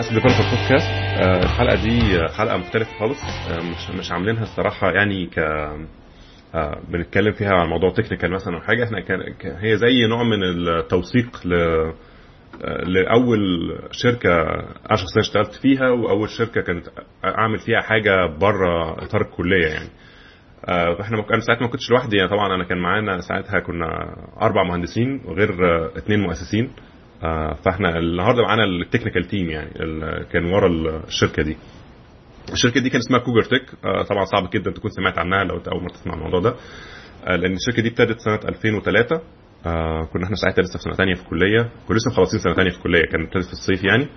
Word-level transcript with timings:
أسف 0.00 0.12
developer 0.14 0.36
podcast 0.50 0.90
الحلقة 1.44 1.82
دي 1.82 2.28
حلقة 2.38 2.56
مختلفة 2.56 2.98
خالص. 2.98 3.18
آه، 3.50 3.56
مش 3.58 3.90
مش 3.98 4.12
عاملينها 4.12 4.42
الصراحة 4.42 4.90
يعني 4.90 5.26
ك 5.26 5.38
آه، 6.54 6.80
بنتكلم 6.88 7.32
فيها 7.32 7.52
عن 7.54 7.68
موضوع 7.68 7.90
technical 7.90 8.32
مثلا 8.32 8.54
أو 8.54 8.60
حاجة. 8.60 8.84
إحنا 8.84 9.00
كان 9.00 9.20
هي 9.60 9.76
زي 9.76 10.06
نوع 10.06 10.22
من 10.22 10.42
التوثيق 10.42 11.46
ل 11.46 11.52
آه، 11.54 12.84
لأول 12.84 13.40
شركة 13.90 14.30
أنا 14.90 14.96
شخصيا 14.96 15.20
اشتغلت 15.20 15.54
فيها 15.62 15.90
وأول 15.90 16.28
شركة 16.28 16.60
كانت 16.60 16.86
أعمل 17.24 17.58
فيها 17.58 17.80
حاجة 17.80 18.26
بره 18.40 18.92
إطار 19.04 19.20
الكلية 19.20 19.66
يعني. 19.66 19.88
آه، 20.68 20.94
فاحنا 20.94 21.16
مك... 21.16 21.32
أنا 21.32 21.40
ساعتها 21.40 21.62
ما 21.64 21.68
كنتش 21.70 21.90
لوحدي 21.90 22.16
يعني. 22.16 22.28
طبعا 22.28 22.54
أنا 22.54 22.64
كان 22.64 22.78
معانا 22.78 23.20
ساعتها 23.20 23.60
كنا 23.60 23.86
أربع 24.42 24.62
مهندسين 24.62 25.20
وغير 25.24 25.50
آه، 25.50 25.90
اثنين 25.98 26.20
مؤسسين. 26.20 26.64
آه، 26.64 26.89
فاحنا 27.64 27.98
النهارده 27.98 28.42
معانا 28.42 28.64
ال 28.64 28.70
technical 28.70 29.24
team 29.24 29.50
يعني 29.50 29.70
كان 30.32 30.44
ورا 30.44 30.68
الشركة 31.06 31.42
دي. 31.42 31.56
الشركة 32.52 32.80
دي 32.80 32.90
كان 32.90 32.98
اسمها 33.00 33.18
كوجر 33.20 33.42
تك 33.42 33.74
آه، 33.84 34.02
طبعا 34.02 34.24
صعب 34.24 34.50
جدا 34.50 34.70
تكون 34.70 34.90
سمعت 34.90 35.18
عنها 35.18 35.44
لو 35.44 35.54
أول 35.72 35.82
مرة 35.82 35.92
تسمع 35.92 36.14
الموضوع 36.14 36.40
ده. 36.40 36.54
آه، 37.26 37.36
لأن 37.36 37.52
الشركة 37.52 37.82
دي 37.82 37.88
ابتدت 37.88 38.20
سنة 38.20 38.40
2003 38.48 39.20
آه، 39.66 40.04
كنا 40.12 40.24
إحنا 40.24 40.36
ساعتها 40.36 40.62
لسه 40.62 40.78
في 40.78 40.84
سنة 40.84 40.94
ثانية 40.94 41.14
في 41.14 41.22
الكلية. 41.22 41.70
كنا 41.88 41.96
لسه 41.96 42.10
مخلصين 42.10 42.40
سنة 42.40 42.54
ثانية 42.54 42.70
في 42.70 42.76
الكلية 42.76 43.02
كانت 43.04 43.26
ابتدت 43.26 43.46
في 43.46 43.52
الصيف 43.52 43.84
يعني. 43.84 44.08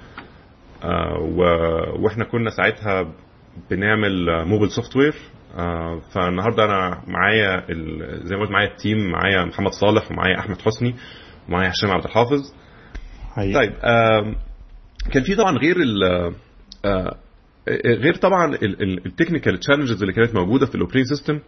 آه، 0.84 1.20
وإحنا 2.00 2.26
كنا 2.26 2.50
ساعتها 2.50 3.14
بنعمل 3.72 4.46
mobile 4.46 4.70
software 4.70 5.14
فالنهارده 6.16 6.66
أنا 6.66 7.04
معايا 7.08 7.66
زي 8.24 8.36
ما 8.36 8.42
قلت 8.42 8.52
معايا 8.52 8.68
ال 8.72 8.80
team 8.80 9.12
معايا 9.12 9.46
محمد 9.46 9.72
صالح 9.72 10.12
ومعايا 10.12 10.40
أحمد 10.40 10.62
حسني 10.62 10.96
ومعايا 11.50 11.70
هشام 11.70 11.92
عبد 11.92 12.04
الحافظ. 12.06 12.54
حقيقي. 13.36 13.54
طيب 13.54 13.74
كان 15.12 15.24
في 15.24 15.36
طبعا 15.36 15.58
غير 15.58 15.78
ال 15.78 16.04
آه، 16.86 17.18
غير 17.86 18.16
طبعا 18.16 18.58
ال 19.06 19.11
technical 19.11 19.60
challenges 19.60 20.02
اللي 20.02 20.14
كانت 20.14 20.36
موجودة 20.36 20.66
في 20.66 20.76
ال 20.76 20.79
operating 20.79 21.06
system 21.18 21.40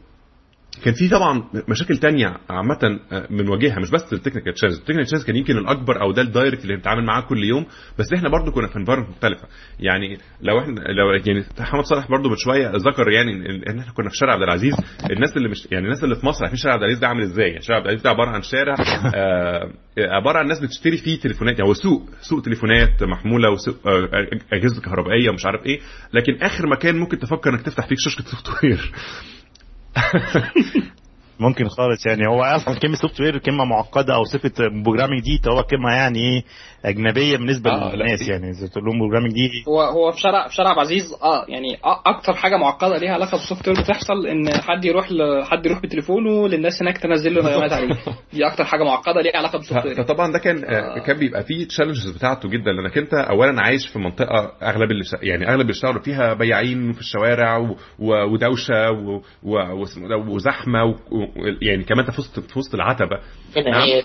كان 0.84 0.94
في 0.94 1.10
طبعا 1.10 1.44
مشاكل 1.70 1.98
تانية 1.98 2.38
عامة 2.50 3.00
بنواجهها 3.30 3.80
مش 3.80 3.92
بس 3.92 4.14
ال 4.14 4.18
technical 4.18 4.54
challenge 4.54 4.76
ال 4.76 4.79
technical 4.79 5.06
challenge 5.06 5.26
كان 5.26 5.36
يمكن 5.36 5.58
الأكبر 5.58 6.02
أو 6.02 6.12
ده 6.12 6.22
ال 6.22 6.28
direct 6.28 6.64
اللي 6.64 6.76
بنتعامل 6.76 7.06
معاه 7.06 7.22
كل 7.22 7.44
يوم 7.44 7.66
بس 8.00 8.14
إحنا 8.14 8.30
برضو 8.30 8.52
كنا 8.52 8.68
في 8.68 8.76
environment 8.76 9.10
مختلفة. 9.10 9.48
يعني 9.80 10.18
لو 10.42 10.60
إحنا 10.60 10.80
لو 10.80 11.12
يعني 11.26 11.46
محمد 11.60 11.84
صالح 11.84 12.08
برضو 12.10 12.30
من 12.30 12.36
شوية 12.38 12.72
ذكر 12.76 13.10
يعني 13.10 13.32
إن 13.70 13.80
إحنا 13.80 13.92
كنا 13.94 14.10
في 14.10 14.16
شارع 14.18 14.34
عبد 14.34 14.44
العزيز. 14.44 14.74
الناس 15.12 15.38
اللي 15.38 15.50
مش 15.50 15.68
يعني 15.72 15.86
الناس 15.86 16.04
اللي 16.04 16.16
في 16.16 16.26
مصر 16.26 16.40
عارفين 16.42 16.58
شارع 16.58 16.74
عبد 16.74 16.84
العزيز 16.84 17.00
ده 17.02 17.08
عامل 17.08 17.22
إزاي؟ 17.22 17.50
يعني 17.50 17.62
شارع 17.62 17.78
عبد 17.78 17.86
العزيز 17.88 18.04
ده 18.04 18.10
عبارة 18.10 18.30
عن 18.30 18.42
شارع 18.42 18.76
آه، 19.16 19.70
عبارة 19.98 20.38
عن 20.40 20.48
ناس 20.48 20.60
بتشتري 20.60 20.98
فيه 20.98 21.20
تليفونات. 21.20 21.58
يعني 21.60 21.70
هو 21.70 21.74
سوق 21.74 22.10
سوق 22.22 22.42
تليفونات 22.42 23.04
محمولة 23.04 23.50
وسوق 23.52 23.88
آه، 23.88 24.10
أجهزة 24.54 24.82
كهربائية 24.82 25.30
ومش 25.30 25.46
عارف 25.46 25.66
إيه. 25.66 25.80
لكن 26.14 26.34
آخر 26.42 26.68
مكان 26.68 26.96
ممكن 26.98 27.20
تفكر 27.20 27.50
إنك 27.50 27.62
تفتح 27.62 27.88
فيه 27.88 27.96
شركة 28.00 28.24
software 28.30 31.05
ممكن 31.40 31.68
خالص 31.68 32.06
يعني. 32.06 32.28
هو 32.28 32.44
أصلا 32.44 32.80
كلمة 32.80 32.96
software 32.96 33.38
كلمة 33.38 33.66
معقدة 33.66 34.16
أو 34.16 34.24
صفة 34.24 34.52
programming 34.84 35.22
دي 35.24 35.42
هو 35.50 35.64
كلمة 35.64 35.92
يعني 35.94 36.20
إيه 36.20 36.44
أجنبية 36.86 37.38
بالنسبة 37.38 37.72
آه، 37.72 37.90
لا، 37.90 38.04
للناس 38.04 38.24
دي- 38.24 38.32
يعني. 38.32 38.50
إذا 38.50 38.68
تقول 38.68 38.84
لهم 38.86 39.00
بروجرامينج 39.00 39.34
دي 39.34 39.50
هو 39.68 39.82
هو 39.82 40.12
في 40.12 40.20
شارع 40.22 40.48
في 40.48 40.56
شارع 40.56 40.70
عبد 40.70 40.78
العزيز 40.80 41.14
آه 41.24 41.46
يعني 41.48 41.78
آه 41.86 42.02
أكتر 42.06 42.34
حاجة 42.34 42.58
معقدة 42.58 42.98
ليها 42.98 43.12
علاقة 43.14 43.32
بال 43.38 43.68
software 43.68 43.80
بتحصل 43.82 44.28
إن 44.28 44.50
حد 44.62 44.86
يروح 44.86 45.12
ل... 45.12 45.44
حد 45.46 45.66
يروح 45.66 45.82
بتليفونه 45.82 46.48
للناس 46.48 46.82
هناك 46.82 46.98
تنزل 46.98 47.34
له 47.36 47.42
بيانات 47.42 47.74
عليه. 47.74 47.90
دي 48.34 48.48
أكتر 48.48 48.66
حاجة 48.66 48.84
معقدة 48.84 49.22
ليها 49.22 49.38
علاقة 49.38 49.58
بال 49.58 49.86
software 49.86 49.96
فطبعا 50.04 50.32
ده 50.34 50.40
كان 50.40 50.64
آه. 50.66 51.00
كان 51.00 51.18
بيبقى 51.18 51.44
فيه 51.44 51.68
challenges 51.68 52.10
بتاعته 52.10 52.50
جدا 52.50 52.72
لأنك 52.72 52.98
أنت 52.98 53.14
اولا 53.14 53.62
عايش 53.62 53.88
في 53.88 54.00
منطقة 54.00 54.52
أغلب 54.64 54.92
اللي 54.92 55.04
يعني 55.22 55.44
أغلب 55.46 55.54
اللي 55.62 55.68
بيشتغلوا 55.74 56.02
فيها 56.02 56.34
بياعين 56.34 56.92
في 56.92 57.00
الشوارع 57.00 57.58
و- 57.58 57.76
و- 58.00 58.24
ودوشة 58.34 58.92
و- 58.92 59.22
و- 59.44 60.34
وزحمة 60.36 60.84
و- 60.84 60.90
و- 60.90 61.25
يعني 61.62 61.84
كمان 61.84 62.00
انت 62.00 62.12
في 62.12 62.22
وسط 62.22 62.40
في 62.40 62.60
وسط 62.60 62.76
العتبه 62.76 63.20
نعم. 63.58 64.02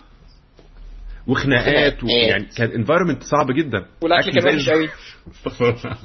وخناقات 1.26 2.04
ويعني 2.04 2.46
كان 2.56 2.70
environment 2.70 3.22
صعب 3.22 3.50
جدا. 3.50 3.86
والأكل 4.02 4.40
كمان 4.40 4.54
وحش 4.54 4.70
قوي 4.70 4.88
استغفر 5.30 5.68
الله 5.68 5.96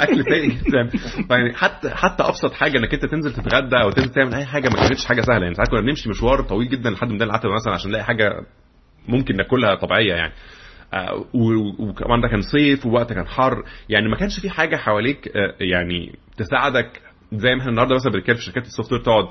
أكل 0.00 0.24
سيء 0.24 0.50
جدا. 0.50 0.90
يعني 1.30 1.54
حتى 1.54 1.90
حتى 1.90 2.22
أبسط 2.22 2.52
حاجة 2.52 2.78
إنك 2.78 2.94
أنت 2.94 3.06
تنزل 3.06 3.32
تتغدى 3.32 3.76
أو 3.76 3.90
تنزل 3.90 4.08
تعمل 4.08 4.34
أي 4.34 4.44
حاجة 4.44 4.68
ما 4.68 4.74
كانتش 4.74 5.06
حاجة 5.06 5.20
سهلة. 5.20 5.42
يعني 5.42 5.54
ساعات 5.54 5.68
كنا 5.68 5.80
بنمشي 5.80 6.08
مشوار 6.08 6.42
طويل 6.42 6.68
جدا 6.68 6.90
لحد 6.90 7.08
ميدان 7.08 7.28
العتبة 7.28 7.52
مثلا 7.52 7.72
عشان 7.72 7.90
نلاقي 7.90 8.04
حاجة 8.04 8.30
ممكن 9.08 9.36
ناكلها 9.36 9.74
طبيعية 9.74 10.14
يعني. 10.14 10.32
آه، 10.94 11.24
وكمان 11.78 12.20
ده 12.20 12.28
كان 12.28 12.40
صيف 12.40 12.86
ووقت 12.86 13.12
كان 13.12 13.26
حر. 13.26 13.64
يعني 13.88 14.08
ما 14.08 14.16
كانش 14.16 14.40
في 14.40 14.50
حاجة 14.50 14.76
حواليك 14.76 15.28
آه، 15.28 15.54
يعني 15.60 16.18
تساعدك 16.36 17.00
زي 17.32 17.54
ما 17.54 17.60
إحنا 17.60 17.70
النهارده 17.70 17.94
مثلا 17.94 18.12
بنتكلم 18.12 18.36
في 18.36 18.42
شركات 18.42 18.64
ال 18.66 18.92
software 18.92 19.02
تقعد 19.02 19.26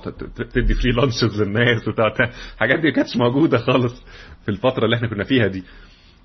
تدي 0.54 0.74
free 0.74 0.92
lunches 0.92 1.42
للناس 1.42 1.88
وبتاع 1.88 2.08
الحاجات 2.56 2.80
دي 2.80 2.88
ما 2.88 2.94
كانتش 2.94 3.18
موجودة 3.18 3.58
خالص 3.58 4.04
في 4.46 4.50
الفترة 4.52 4.86
اللي 4.86 4.96
إحنا 4.96 5.08
كنا 5.08 5.24
فيها 5.24 5.48
دي. 5.48 5.64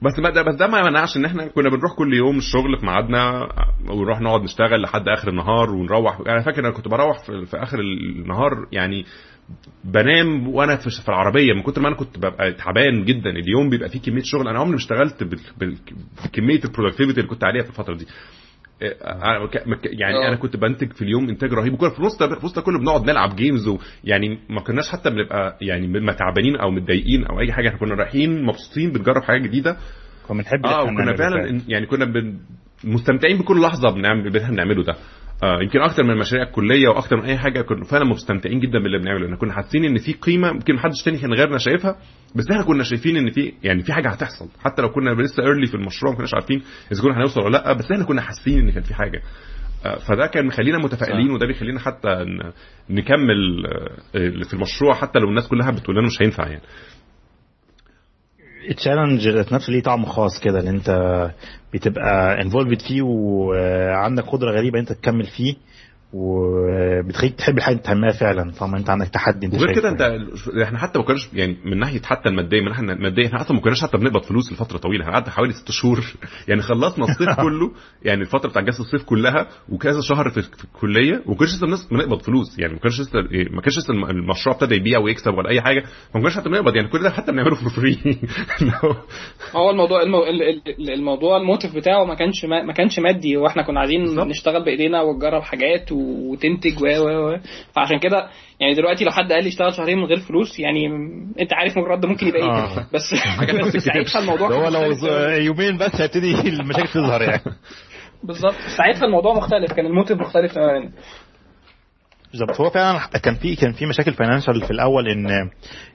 بس 0.03 0.19
ما 0.19 0.31
ده 0.31 0.43
بس 0.43 0.55
ده 0.55 0.67
ما 0.67 0.83
منعش 0.91 1.17
ان 1.17 1.25
إحنا 1.25 1.47
كنا 1.47 1.69
بنروح 1.71 1.93
كل 1.99 2.15
يوم 2.15 2.39
الشغل 2.39 2.79
في 2.79 2.87
ميعادنا 2.87 3.49
ونروح 3.89 4.21
نقعد 4.21 4.43
نشتغل 4.43 4.83
لحد 4.83 5.09
آخر 5.09 5.29
النهار 5.29 5.71
ونروح. 5.71 6.21
أنا 6.21 6.43
فاكر 6.43 6.61
أنا 6.61 6.71
كنت 6.71 6.89
بروح 6.89 7.27
في, 7.27 7.47
في 7.47 7.57
آخر 7.57 7.79
النهار 7.81 8.67
يعني 8.73 9.05
بنام 9.85 10.49
وأنا 10.49 10.77
في 10.77 11.09
العربية. 11.09 11.53
من 11.55 11.63
كتر 11.63 11.81
ما 11.81 11.89
أنا 11.89 11.97
كنت 11.97 12.19
ببقى 12.19 12.53
تعبان 12.53 13.05
جدا. 13.05 13.31
اليوم 13.31 13.71
بيبقى 13.71 13.89
فيه 13.89 14.01
كمية 14.01 14.23
شغل. 14.25 14.49
أنا 14.49 14.59
عمري 14.59 14.71
ما 14.71 14.77
اشتغلت 14.77 15.23
بكمية 15.25 16.61
ال 16.65 16.69
productivity 16.69 17.21
اللي 17.21 17.31
كنت 17.31 17.45
عليها 17.45 17.63
في 17.63 17.71
الفترة 17.71 17.95
دي. 17.95 18.07
أنا 19.05 19.47
ك- 19.47 19.67
مك- 19.69 19.87
يعني 20.01 20.17
آه. 20.17 20.29
أنا 20.29 20.37
كنت 20.37 20.57
بنتج 20.57 20.93
في 20.93 21.03
اليوم 21.03 21.29
إنتاج 21.29 21.53
رهيب 21.53 21.73
وكنا 21.73 21.91
في 21.91 22.03
وسط 22.03 22.23
في 22.23 22.47
وسط 22.47 22.59
كله 22.59 22.79
بنقعد 22.79 23.11
نلعب 23.11 23.37
games 23.37 23.69
ويعني 23.69 24.39
ما 24.49 24.61
كناش 24.61 24.89
حتى 24.89 25.11
بنبقى 25.11 25.57
يعني 25.61 25.87
ما 25.89 26.13
تعبانين 26.13 26.57
أو 26.57 26.71
متضايقين 26.71 27.25
أو 27.25 27.41
أي 27.41 27.53
حاجة. 27.53 27.69
إحنا 27.69 27.79
كنا 27.79 27.95
رايحين 27.95 28.45
مبسوطين 28.45 28.93
بنجرب 28.93 29.23
حاجة 29.23 29.39
جديدة. 29.43 29.77
كنا 30.29 30.39
بنحب 30.39 30.67
آه 30.67 30.91
نعمل 30.91 31.17
فعلا 31.17 31.61
يعني 31.69 31.87
كنا 31.87 32.05
بن 32.05 32.39
مستمتعين 32.85 33.39
بكل 33.39 33.61
لحظة 33.63 33.91
بنعمل 33.91 34.27
اللي 34.27 34.39
إحنا 34.43 34.55
بنعمله 34.55 34.85
ده. 34.85 34.97
آه 35.43 35.63
يمكن 35.63 35.81
أكتر 35.81 36.03
من 36.05 36.17
مشاريع 36.17 36.47
الكلية 36.47 36.89
وأكتر 36.89 37.17
من 37.17 37.25
أي 37.25 37.39
حاجة 37.39 37.61
كنا 37.63 37.85
فعلا 37.85 38.05
مستمتعين 38.05 38.61
جدا 38.61 38.79
باللي 38.79 38.99
بنعمله. 38.99 39.27
لأن 39.27 39.37
كنا 39.37 39.53
حاسين 39.53 39.85
إن 39.85 39.99
في 39.99 40.13
قيمة 40.13 40.49
يمكن 40.49 40.75
محدش 40.75 41.03
تاني 41.05 41.19
كان 41.19 41.33
غيرنا 41.35 41.59
شايفها 41.59 41.97
بس 42.37 42.45
إحنا 42.51 42.65
كنا 42.65 42.83
شايفين 42.85 43.17
إن 43.17 43.31
في 43.31 43.53
يعني 43.63 43.83
في 43.83 43.93
حاجة 43.93 44.09
هتحصل. 44.09 44.49
حتى 44.65 44.83
لو 44.83 44.89
كنا 44.89 45.11
لسه 45.11 45.43
early 45.43 45.67
في 45.67 45.75
المشروع 45.75 46.13
ما 46.13 46.19
كناش 46.19 46.35
عارفين 46.35 46.63
إذا 46.93 47.03
كنا 47.03 47.17
هنوصل 47.19 47.41
ولا 47.41 47.59
لأ 47.59 47.73
بس 47.73 47.93
إحنا 47.93 48.05
كنا 48.05 48.21
حاسين 48.21 48.59
إن 48.59 48.71
كان 48.71 48.83
في 48.83 48.95
حاجة. 48.95 49.23
آه، 49.87 49.99
فده 49.99 50.27
كان 50.27 50.47
مخلينا 50.47 50.79
متفائلين 50.79 51.31
وده 51.31 51.47
بيخلينا 51.47 51.81
حتى 51.81 52.09
نكمل 52.91 53.67
آه، 53.67 54.45
في 54.45 54.55
المشروع 54.55 54.95
حتى 54.95 55.19
لو 55.19 55.29
الناس 55.29 55.49
كلها 55.49 55.71
بتقول 55.71 55.97
لنا 55.97 56.07
مش 56.07 56.23
هينفع 56.23 56.47
يعني. 56.49 56.63
ال 58.71 58.77
challenge 58.77 59.29
ذات 59.29 59.53
نفسه 59.53 59.71
ليه 59.73 59.83
طعم 59.83 60.05
خاص 60.05 60.41
كده 60.41 60.59
اللي 60.59 60.71
أنت 60.71 60.91
بتبقى 61.75 62.43
involved 62.43 62.81
فيه 62.83 63.03
وعندك 63.03 64.25
قدرة 64.25 64.51
غريبة 64.51 64.79
أنت 64.79 64.93
تكمل 64.93 65.27
فيه. 65.27 65.55
وبتخليك 66.13 67.35
تحب 67.35 67.59
الحاجة 67.59 67.73
اللي 67.73 67.83
بتعملها 67.83 68.13
فعلا 68.13 68.53
طالما 68.61 68.79
أنت 68.79 68.91
عندك 68.91 69.09
تحدي 69.09 69.47
أنت 69.47 69.55
وغير 69.55 69.75
كده 69.75 69.89
أنت 69.89 70.03
إحنا 70.63 70.79
حتى 70.79 70.99
ما 70.99 71.05
كناش 71.05 71.29
يعني 71.35 71.57
من 71.65 71.79
ناحية 71.79 72.03
حتى 72.03 72.29
المادية 72.29 72.61
من 72.61 72.69
ناحية 72.69 72.83
الماديه 72.83 73.27
إحنا 73.27 73.41
أصلا 73.41 73.57
ما 73.57 73.63
كناش 73.63 73.83
حتى 73.83 73.99
بنقبض 73.99 74.23
فلوس 74.23 74.53
لفترة 74.53 74.79
طويلة 74.79 75.03
إحنا 75.05 75.15
قعدنا 75.15 75.31
حوالي 75.31 75.53
ست 75.53 75.71
شهور. 75.71 76.01
يعني 76.49 76.63
خلصنا 76.63 77.05
الصيف 77.05 77.29
كله 77.45 77.71
يعني 78.03 78.21
الفترة 78.21 78.49
بتاع 78.51 78.63
اجازه 78.63 78.81
الصيف 78.81 79.03
كلها 79.05 79.47
وكذا 79.69 80.01
شهر 80.01 80.31
في, 80.31 80.43
في 80.43 80.65
الكلية 80.65 81.23
وما 81.27 81.37
كناش 81.37 81.51
لسه 81.55 81.65
الناس 81.65 81.85
بنقبض 81.91 82.23
فلوس. 82.23 82.59
يعني 82.59 82.73
ما 82.73 82.79
كانش 82.79 83.01
لسه 83.01 83.19
ما 83.51 83.61
كانش 83.61 83.79
لسه 83.79 83.93
الم- 83.95 84.05
المشروع 84.11 84.57
ابتدى 84.57 84.75
يبيع 84.75 84.99
ويكسب 84.99 85.35
ولا 85.35 85.49
أي 85.51 85.61
حاجة 85.61 85.81
فما 86.13 86.23
كناش 86.23 86.37
حتى 86.37 86.49
بنقبض. 86.49 86.77
يعني 86.77 86.89
كل 86.89 87.03
ده 87.03 87.11
حتى 87.11 87.33
بنعمله 87.33 87.55
for 87.55 87.69
free 87.77 87.99
هو 89.57 89.71
الموضوع 89.71 90.03
المو... 90.03 90.25
ال- 90.25 90.43
ال- 90.43 90.91
الموضوع 90.91 91.37
ال 91.37 91.43
motive 91.43 91.77
بتاعه 91.77 92.05
ما 92.05 92.15
كانش 92.15 92.45
ما, 92.45 92.63
ما 92.63 92.73
كانش 92.73 92.99
مادي 92.99 93.37
وإحنا 93.37 93.63
كنا 93.63 93.81
عايزين. 93.81 94.21
نشتغل 94.29 94.65
بإيدينا 94.65 95.03
ونجرب 95.03 95.43
حاجات 95.43 95.93
وتنتج 96.01 96.83
و 96.83 96.87
و 96.87 97.33
و 97.33 97.39
فعشان 97.75 97.99
كده 97.99 98.29
يعني 98.61 98.75
دلوقتي 98.75 99.05
لو 99.05 99.11
حد 99.11 99.33
قال 99.33 99.43
لي 99.43 99.49
اشتغل 99.49 99.73
شهرين 99.75 99.99
من 99.99 100.05
غير 100.05 100.19
فلوس 100.19 100.59
يعني 100.59 100.87
انت 101.41 101.55
عارف 101.55 101.79
الرد 101.79 102.07
ممكن 102.07 102.27
يبقى 102.27 102.41
إيه 102.41 102.51
آه. 102.51 102.87
بس 102.95 103.15
بس. 103.75 103.85
ساعتها 103.85 104.21
الموضوع 104.21 104.49
هو 104.49 104.69
لو. 104.69 104.93
يومين 105.33 105.79
بس 105.79 106.01
هيبتدي 106.01 106.33
المشاكل 106.49 106.89
تظهر 106.89 107.23
يعني 107.23 107.43
بالظبط 108.25 108.55
ساعتها 108.77 109.05
الموضوع 109.05 109.35
مختلف 109.35 109.73
كان 109.73 109.87
ال 109.87 109.92
motive 109.92 110.19
مختلف 110.19 110.53
تماما 110.53 110.91
بالظبط. 112.31 112.61
هو 112.61 112.71
فعلا 112.71 112.99
كان 113.23 113.35
في 113.35 113.57
كان 113.57 113.73
في 113.73 113.87
مشاكل 113.87 114.13
financial 114.13 114.61
في 114.63 114.71
الأول 114.71 115.09
إن 115.09 115.51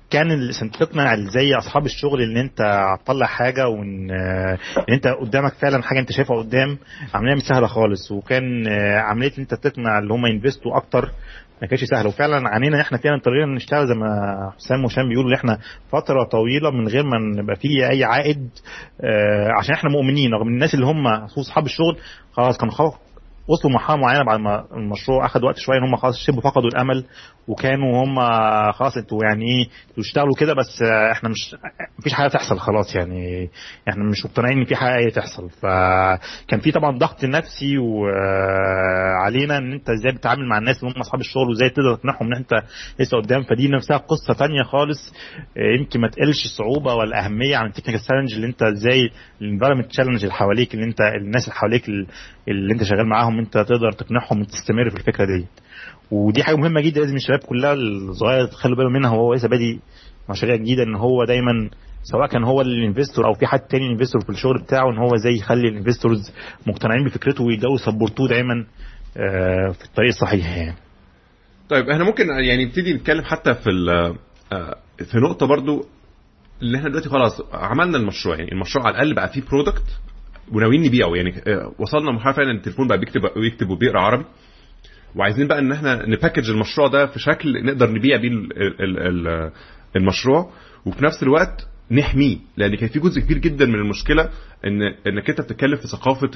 كان 0.10 0.50
تقنع 0.80 1.16
زي 1.16 1.56
أصحاب 1.56 1.86
الشغل 1.86 2.22
إن 2.22 2.38
أنت 2.38 2.62
هتطلع 2.62 3.26
حاجة 3.26 3.68
وإن 3.68 4.12
إن 4.90 4.94
أنت 4.94 5.08
قدامك 5.08 5.54
فعلا 5.54 5.84
حاجة 5.84 6.00
أنت 6.00 6.12
شايفها 6.12 6.38
قدام 6.38 6.78
عملية 7.14 7.36
مش 7.36 7.42
سهلة 7.42 7.68
خالص. 7.68 8.12
وكان 8.12 8.68
عملية 8.98 9.28
إن 9.38 9.42
أنت 9.52 9.54
تقنع 9.54 10.00
اللي 10.00 10.14
هم 10.14 10.26
ينفستوا 10.26 10.78
أكتر 10.78 11.12
ما 11.62 11.68
كانتش 11.68 11.84
سهله 11.84 12.08
وفعلا 12.08 12.50
عانينا 12.50 12.82
إحنا 12.82 12.98
فعلا 12.98 13.16
اضطرينا 13.16 13.56
نشتغل 13.56 13.88
زي 13.88 13.94
ما 13.94 14.08
حسام 14.58 14.84
وهشام 14.84 15.10
بيقولوا 15.10 15.36
إحنا 15.38 15.60
فترة 15.92 16.24
طويلة 16.24 16.72
من 16.72 16.88
غير 16.88 17.04
ما 17.04 17.18
نبقى 17.42 17.56
فيه 17.56 17.90
أي 17.90 18.04
عائد 18.04 18.50
آه 19.02 19.50
عشان 19.60 19.74
إحنا 19.76 19.90
مؤمنين. 19.90 20.34
رغم 20.34 20.48
الناس 20.48 20.74
اللي 20.74 20.86
هم 20.86 21.08
أصحاب 21.08 21.66
الشغل 21.66 21.98
خلاص 22.34 22.58
كانوا 22.58 22.74
وصلوا 23.48 23.74
مرحلة 23.74 23.96
معينة 23.98 24.24
بعد 24.26 24.40
ما 24.40 24.66
المشروع 24.76 25.26
اخذ 25.26 25.46
وقت 25.46 25.58
شوية 25.58 25.78
إن 25.78 25.84
هم 25.84 25.96
خلاص 25.96 26.18
شبه 26.18 26.42
فقدوا 26.42 26.70
الأمل 26.70 27.06
وكانوا 27.48 28.04
هم 28.04 28.16
خلاص 28.72 28.98
أنتوا 28.98 29.20
يعني 29.26 29.46
إيه 29.46 29.68
تشتغلوا 29.98 30.36
كده 30.40 30.54
بس 30.54 30.82
إحنا 31.12 31.30
مش 31.30 31.56
مفيش 32.00 32.14
حاجة 32.14 32.28
تحصل 32.28 32.60
خلاص 32.60 32.96
يعني. 32.96 33.50
إحنا 33.90 34.04
مش 34.04 34.26
مقتنعين 34.26 34.58
إن 34.58 34.66
في 34.66 34.76
حاجة 34.76 35.10
تحصل. 35.10 35.50
فكان 35.50 36.60
في 36.60 36.72
طبعا 36.72 36.98
ضغط 36.98 37.26
نفسي 37.26 37.78
وعلينا 37.78 39.58
إن 39.58 39.74
أنت 39.74 39.90
إزاي 39.90 40.12
بتتعامل 40.12 40.48
مع 40.50 40.58
الناس 40.58 40.84
اللي 40.84 40.94
هم 40.96 41.00
أصحاب 41.02 41.20
الشغل 41.22 41.50
وإزاي 41.50 41.70
تقدر 41.70 41.96
تقنعهم 41.96 42.28
إن 42.28 42.34
أنت 42.38 42.54
لسه 43.00 43.18
قدام. 43.18 43.44
فدي 43.44 43.68
نفسها 43.68 43.98
قصة 43.98 44.34
ثانية 44.34 44.64
خالص. 44.64 45.14
يمكن 45.80 46.02
ما 46.02 46.08
تقلش 46.08 46.46
الصعوبة 46.46 46.94
والاهميه 46.94 47.58
عن 47.58 47.66
ال 47.66 47.69
technical 47.69 48.02
challenge 48.06 48.34
اللي 48.34 48.48
أنت 48.48 48.64
إزاي 48.64 49.10
ال 49.42 49.45
environment 49.45 49.86
challenge 49.92 50.22
اللي 50.24 50.34
حواليك 50.34 50.74
اللي 50.74 50.86
أنت 50.86 51.02
الناس 51.02 51.44
اللي 51.44 51.56
حواليك 51.56 51.86
اللي 52.48 52.74
انت 52.74 52.84
شغال 52.84 53.08
معاهم 53.10 53.40
انت 53.40 53.54
تقدر 53.54 53.92
تقنعهم 53.92 54.44
تستمر 54.44 54.90
في 54.90 54.96
الفكرة 54.96 55.26
دي 55.26 55.46
ودي 56.12 56.44
حاجة 56.44 56.56
مهمة 56.56 56.82
جدا 56.82 57.02
لازم 57.02 57.16
الشباب 57.16 57.40
كلها 57.40 57.74
الصغيرة 57.74 58.46
تخلوا 58.46 58.78
بالهم 58.78 58.94
منها 58.94 59.12
وهو 59.12 59.34
لسه 59.34 59.48
بادي 59.48 59.80
مشاريع 60.30 60.56
جديدة 60.56 60.84
إن 60.84 60.96
هو 60.96 61.26
دايما 61.26 61.70
سواء 62.04 62.28
كان 62.28 62.44
هو 62.44 62.62
ال 62.62 62.69
investor 62.69 63.26
أو 63.28 63.34
في 63.34 63.48
حد 63.48 63.60
تاني 63.60 63.88
investor 63.92 64.22
في 64.22 64.30
الشغل 64.30 64.62
بتاعه 64.62 64.90
إن 64.92 64.98
هو 64.98 65.16
إزاي 65.16 65.36
يخلي 65.36 65.68
ال 65.70 65.76
investors 65.76 66.32
مقتنعين 66.68 67.06
بفكرته 67.06 67.44
ويقدروا 67.44 67.76
ي 67.76 67.81
support 67.81 68.17
وه 68.17 68.28
دايما 68.28 68.66
في 69.74 69.86
الطريق 69.86 70.08
الصحيح 70.10 70.58
يعني. 70.58 70.76
طيب 71.70 71.90
إحنا 71.90 72.04
ممكن 72.04 72.28
يعني 72.30 72.66
نبتدي 72.66 72.94
نتكلم 72.94 73.24
حتى 73.24 73.54
في 73.54 73.64
في 75.06 75.18
نقطة 75.18 75.46
برضو 75.48 75.86
اللي 76.62 76.78
إحنا 76.78 76.90
دلوقتي 76.90 77.10
خلاص 77.10 77.42
عملنا 77.54 77.98
المشروع 77.98 78.36
يعني 78.36 78.52
المشروع 78.52 78.86
على 78.86 78.94
الأقل 78.96 79.16
بقى 79.16 79.30
فيه 79.30 79.42
product 79.52 79.84
وناويين 80.52 80.84
نبيعه 80.84 81.16
يعني 81.16 81.34
وصلنا 81.80 82.10
لمرحلة 82.10 82.34
فعلا 82.34 82.52
ان 82.52 82.56
التليفون 82.56 82.88
بقى 82.88 82.98
بيكتب 82.98 83.22
ويكتب 83.38 83.70
وبيقرأ 83.70 84.00
عربي. 84.02 84.26
وعايزين 85.16 85.48
بقى 85.48 85.60
إن 85.60 85.72
إحنا 85.72 86.06
نباكج 86.10 86.50
المشروع 86.50 86.88
ده 86.88 87.06
في 87.06 87.20
شكل 87.20 87.66
نقدر 87.66 87.90
نبيع 87.92 88.18
بيه 88.18 88.30
المشروع 89.96 90.52
وفي 90.86 91.06
نفس 91.06 91.24
الوقت 91.24 91.68
نحميه. 91.92 92.38
لأن 92.58 92.76
كان 92.76 92.90
في 92.90 93.00
جزء 93.00 93.22
كبير 93.22 93.38
جدا 93.38 93.66
من 93.66 93.76
المشكلة 93.76 94.30
إن 94.66 94.82
إنك 95.08 95.30
أنت 95.30 95.42
بتتكلم 95.42 95.76
في 95.76 95.88
ثقافة 95.88 96.30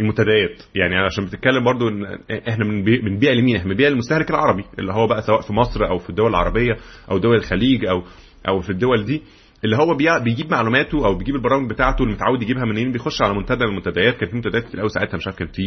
المنتديات. 0.00 0.62
يعني 0.74 0.96
عشان 0.96 1.24
بتتكلم 1.26 1.64
برضو 1.64 1.88
إن 1.88 2.04
إحنا 2.48 2.64
بنبيع 2.84 3.32
لمين؟ 3.32 3.56
إحنا 3.56 3.70
بنبيع 3.70 3.88
للمستهلك 3.88 4.30
العربي 4.30 4.64
اللي 4.78 4.92
هو 4.92 5.06
بقى 5.06 5.22
سواء 5.22 5.40
في 5.40 5.52
مصر 5.52 5.88
أو 5.88 5.98
في 5.98 6.10
الدول 6.10 6.30
العربية 6.30 6.76
أو 7.10 7.18
دول 7.18 7.36
الخليج 7.36 7.84
أو 7.86 8.02
أو 8.48 8.60
في 8.60 8.70
الدول 8.70 9.04
دي. 9.04 9.22
اللي 9.64 9.76
هو 9.76 9.94
بيجيب 10.24 10.50
معلوماته 10.50 11.06
أو 11.06 11.14
بيجيب 11.14 11.34
البرامج 11.34 11.70
بتاعته 11.70 12.02
اللي 12.02 12.14
متعود 12.14 12.42
يجيبها 12.42 12.64
منين 12.64 12.92
بيخش 12.92 13.22
على 13.22 13.34
منتدى 13.34 13.64
من 13.64 13.70
المنتديات. 13.70 14.16
كان 14.16 14.28
في 14.28 14.36
منتديات 14.36 14.64
كتير 14.64 14.80
قوي 14.80 14.88
ساعتها 14.88 15.16
مش 15.16 15.26
عارف 15.26 15.38
كان 15.38 15.48
في 15.48 15.62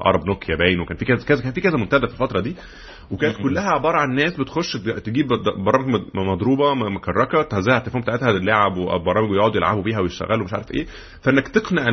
عرب 0.00 0.26
نوكيا 0.26 0.56
باين 0.56 0.80
وكان 0.80 0.96
في 0.96 1.04
كذا 1.04 1.26
كذا 1.26 1.42
كان 1.42 1.52
في 1.52 1.60
كذا 1.60 1.76
منتدى 1.76 2.06
في 2.06 2.12
الفترة 2.12 2.40
دي. 2.40 2.56
وكانت 3.10 3.36
كلها 3.36 3.70
عبارة 3.70 3.98
عن 3.98 4.14
ناس 4.14 4.36
بتخش 4.40 4.72
تجيب 5.04 5.28
برامج 5.64 6.02
مضروبة 6.14 6.74
مكركة 6.74 7.42
تهزها 7.42 7.78
التليفون 7.78 8.00
بتاعتها 8.00 8.30
اللعب 8.30 8.76
وبرامج 8.76 9.30
ويقعدوا 9.30 9.56
يلعبوا 9.56 9.82
بيها 9.82 10.00
ويشتغلوا 10.00 10.44
مش 10.44 10.52
عارف 10.52 10.70
إيه. 10.74 10.86
فإنك 11.22 11.48
تقنع 11.48 11.86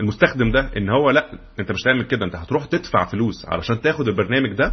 المستخدم 0.00 0.50
ده 0.50 0.70
إن 0.76 0.88
هو 0.90 1.10
لأ 1.10 1.30
أنت 1.60 1.72
مش 1.72 1.82
هتعمل 1.82 2.02
كده 2.02 2.24
أنت 2.26 2.36
هتروح 2.36 2.64
تدفع 2.64 3.04
فلوس 3.04 3.46
علشان 3.48 3.80
تاخد 3.80 4.08
البرنامج 4.08 4.52
ده. 4.52 4.72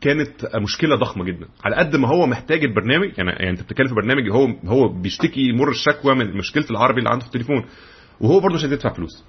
كانت 0.00 0.56
مشكلة 0.56 0.96
ضخمة 0.96 1.24
جدا. 1.24 1.46
على 1.64 1.76
قد 1.76 1.96
ما 1.96 2.08
هو 2.08 2.26
محتاج 2.26 2.64
البرنامج 2.64 3.18
يعني, 3.18 3.30
يعني 3.30 3.50
أنت 3.50 3.62
بتتكلم 3.62 3.86
في 3.86 3.94
برنامج 3.94 4.30
هو 4.30 4.46
هو 4.66 4.88
بيشتكي 4.88 5.52
مر 5.52 5.68
الشكوى 5.70 6.14
من 6.14 6.36
مشكلة 6.36 6.64
العربي 6.70 6.98
اللي 6.98 7.10
عنده 7.10 7.20
في 7.20 7.26
التليفون 7.26 7.64
وهو 8.20 8.40
برضه 8.40 8.54
مش 8.54 8.64
هيدفع 8.64 8.92
فلوس. 8.92 9.24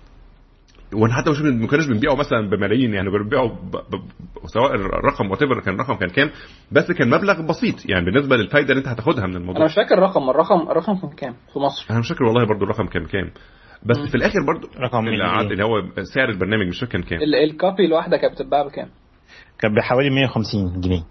وأنا 0.94 1.14
حتى 1.14 1.32
مش 1.32 1.42
ما 1.42 1.68
كناش 1.68 1.88
بنبيعه 1.88 2.16
مثلا 2.16 2.50
بملايين 2.50 2.94
يعني 2.94 3.10
بنبيعه 3.10 3.48
ب... 3.48 3.72
ب... 3.72 4.02
سواء 4.46 4.76
الرقم 4.76 5.32
وات 5.32 5.40
كان 5.40 5.74
الرقم 5.74 5.96
كان 5.96 6.10
كام 6.10 6.30
بس 6.72 6.92
كان 6.92 7.10
مبلغ 7.10 7.42
بسيط. 7.42 7.90
يعني 7.90 8.06
بالنسبة 8.06 8.36
للفايدة 8.36 8.70
اللي 8.70 8.80
أنت 8.80 8.88
هتاخدها 8.88 9.28
من 9.28 9.36
الموضوع. 9.36 9.58
أنا 9.58 9.66
مش 9.66 9.76
فاكر 9.76 9.96
الرقم 9.96 10.30
الرقم 10.30 10.72
الرقم 10.72 10.96
كان 10.96 11.10
كام 11.10 11.34
في 11.54 11.60
مصر؟ 11.60 11.86
أنا 11.90 12.00
مش 12.00 12.10
فاكر 12.10 12.24
والله 12.24 12.46
برضو 12.46 12.66
الرقم 12.66 12.88
كان 12.88 13.06
كام. 13.06 13.32
بس 13.86 13.98
م. 13.98 14.06
في 14.06 14.16
الآخر 14.16 14.46
برضو 14.48 14.68
رقم 14.80 15.08
اللي, 15.08 15.42
اللي 15.42 15.64
هو 15.64 16.04
سعر 16.04 16.30
البرنامج 16.30 16.68
مش 16.68 16.80
فاكر 16.80 16.92
كان 16.92 17.04
كام. 17.04 17.20
ال 17.22 17.35
copy 17.35 17.86
الواحده 17.86 18.18
كانت 18.18 18.34
بتتباع 18.34 18.68
بكام؟ 18.68 18.90
كان 19.60 19.74
بحوالي 19.74 20.10
150 20.10 20.82
جنيه. 20.82 21.04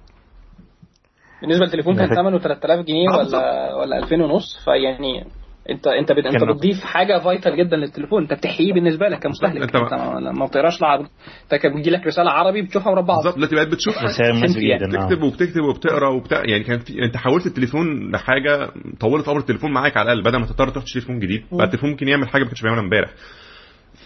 بالنسبة 1.43 1.65
للتليفون 1.65 1.97
كان 1.97 2.09
ثمنه 2.09 2.39
3000 2.39 2.87
جنيه 2.87 3.09
ولا 3.09 3.75
ولا 3.75 3.99
2000 3.99 4.17
ونص؟ 4.17 4.65
فيعني 4.65 5.25
انت 5.71 5.87
انت 5.87 6.13
بت... 6.13 6.27
انت 6.27 6.45
بتضيف 6.45 6.85
حاجة 6.85 7.19
vital 7.19 7.57
جدا 7.57 7.77
للتليفون. 7.77 8.23
انت 8.23 8.33
بتحييه 8.33 8.73
بالنسبة 8.73 9.09
لك 9.09 9.19
كمستهلك. 9.19 9.63
انت, 9.63 9.77
ما 10.39 10.47
بتقراش 10.47 10.83
لعب 10.83 11.01
انت 11.43 11.63
كان 11.63 11.75
بيجي 11.75 11.91
لك 11.91 12.07
رسالة 12.07 12.31
عربي 12.31 12.63
بتشوفها 12.63 12.93
مربعة. 12.93 13.17
بالظبط 13.17 13.35
دلوقتي 13.37 13.55
بقيت 13.55 13.69
بتشوف 13.69 13.95
بتكتب 13.95 15.23
وبتكتب 15.23 15.63
وبتقرأ 15.63 16.09
وبتاع. 16.09 16.43
يعني 16.45 16.65
كان 16.65 16.79
في 16.79 17.03
انت 17.05 17.17
حولت 17.17 17.47
التليفون 17.47 18.11
لحاجة 18.13 18.71
طولت 19.01 19.29
عمر 19.29 19.39
التليفون 19.39 19.73
معاك 19.73 19.97
على 19.97 20.13
الأقل 20.13 20.31
بدل 20.31 20.39
ما 20.39 20.47
تضطر 20.47 20.69
تروح 20.69 20.85
تشتري 20.85 21.01
تليفون 21.03 21.21
جديد. 21.21 21.45
بقى 21.53 21.65
التليفون 21.65 21.91
ممكن 21.91 22.09
يعمل 22.09 22.29
حاجة 22.29 22.43
ما 22.43 22.49
كنتش 22.49 22.63
بيعملها 22.63 22.83
امبارح. 22.85 23.11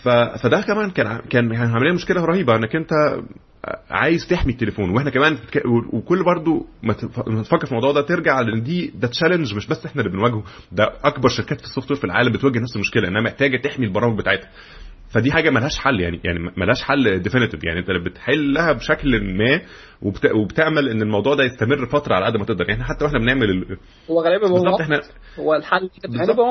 ف... 0.02 0.08
فده 0.42 0.60
كمان 0.60 0.90
كان 0.90 1.18
كان 1.30 1.54
عامل 1.54 1.94
مشكلة 1.94 2.24
رهيبة 2.24 2.56
انك 2.56 2.76
انت 2.76 2.90
عايز 3.90 4.26
تحمي 4.26 4.52
التليفون 4.52 4.90
وإحنا 4.90 5.10
كمان 5.10 5.38
وكل 5.92 6.24
برضو 6.24 6.66
ما 6.82 6.92
تفكر 7.42 7.66
في 7.66 7.72
الموضوع 7.72 7.92
ده 7.92 8.02
ترجع 8.02 8.40
لأن 8.40 8.62
دي 8.62 8.92
ده 8.94 9.08
challenge 9.08 9.54
مش 9.54 9.66
بس 9.66 9.86
إحنا 9.86 10.02
اللي 10.02 10.12
بنواجهه 10.12 10.44
ده 10.72 10.92
أكبر 11.04 11.28
شركات 11.28 11.58
في 11.60 11.64
ال 11.66 11.90
software 11.90 11.98
في 12.00 12.04
العالم 12.04 12.32
بتواجه 12.32 12.58
نفس 12.58 12.76
المشكلة 12.76 13.08
إنها 13.08 13.22
محتاجة 13.22 13.56
تحمي 13.56 13.86
البرامج 13.86 14.18
بتاعتها. 14.18 14.48
فدي 15.12 15.32
حاجة 15.32 15.50
ملهاش 15.50 15.78
حل 15.78 16.00
يعني 16.00 16.20
يعني 16.24 16.38
ملهاش 16.56 16.82
حل 16.82 17.18
definitive 17.22 17.64
يعني 17.64 17.80
انت 17.80 17.90
بتحلها 17.90 18.72
بشكل 18.72 19.24
ما 19.36 19.60
وبت... 20.02 20.26
وبتعمل 20.34 20.88
إن 20.88 21.02
الموضوع 21.02 21.34
ده 21.34 21.44
يستمر 21.44 21.86
فترة 21.86 22.14
على 22.14 22.26
قد 22.26 22.36
ما 22.36 22.44
تقدر. 22.44 22.68
يعني 22.68 22.84
حتى 22.84 23.04
وإحنا 23.04 23.18
بنعمل 23.18 23.50
ال... 23.50 23.76
هو 24.10 24.20
غالبا 24.20 24.48
بالظبط 24.48 24.80
إحنا 24.80 25.00
هو 25.38 25.54
الحل 25.54 25.90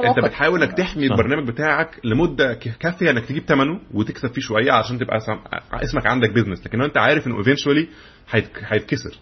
انت 0.08 0.19
بتحاول 0.25 0.63
انك 0.63 0.78
تحمي 0.78 1.06
البرنامج 1.06 1.48
بتاعك 1.48 2.00
لمدة 2.04 2.54
كافية 2.80 3.10
انك 3.12 3.25
تجيب 3.25 3.44
ثمنه 3.44 3.80
وتكسب 3.94 4.31
فيه 4.34 4.42
شوية 4.42 4.72
عشان 4.72 5.00
تبقى 5.00 5.18
اسمك 5.74 6.07
عندك 6.07 6.34
business 6.33 6.66
لكن 6.68 6.81
انت 6.81 6.98
عارف 6.98 7.28
انه 7.28 7.38
eventually 7.38 7.88
هيتكسر. 8.69 9.18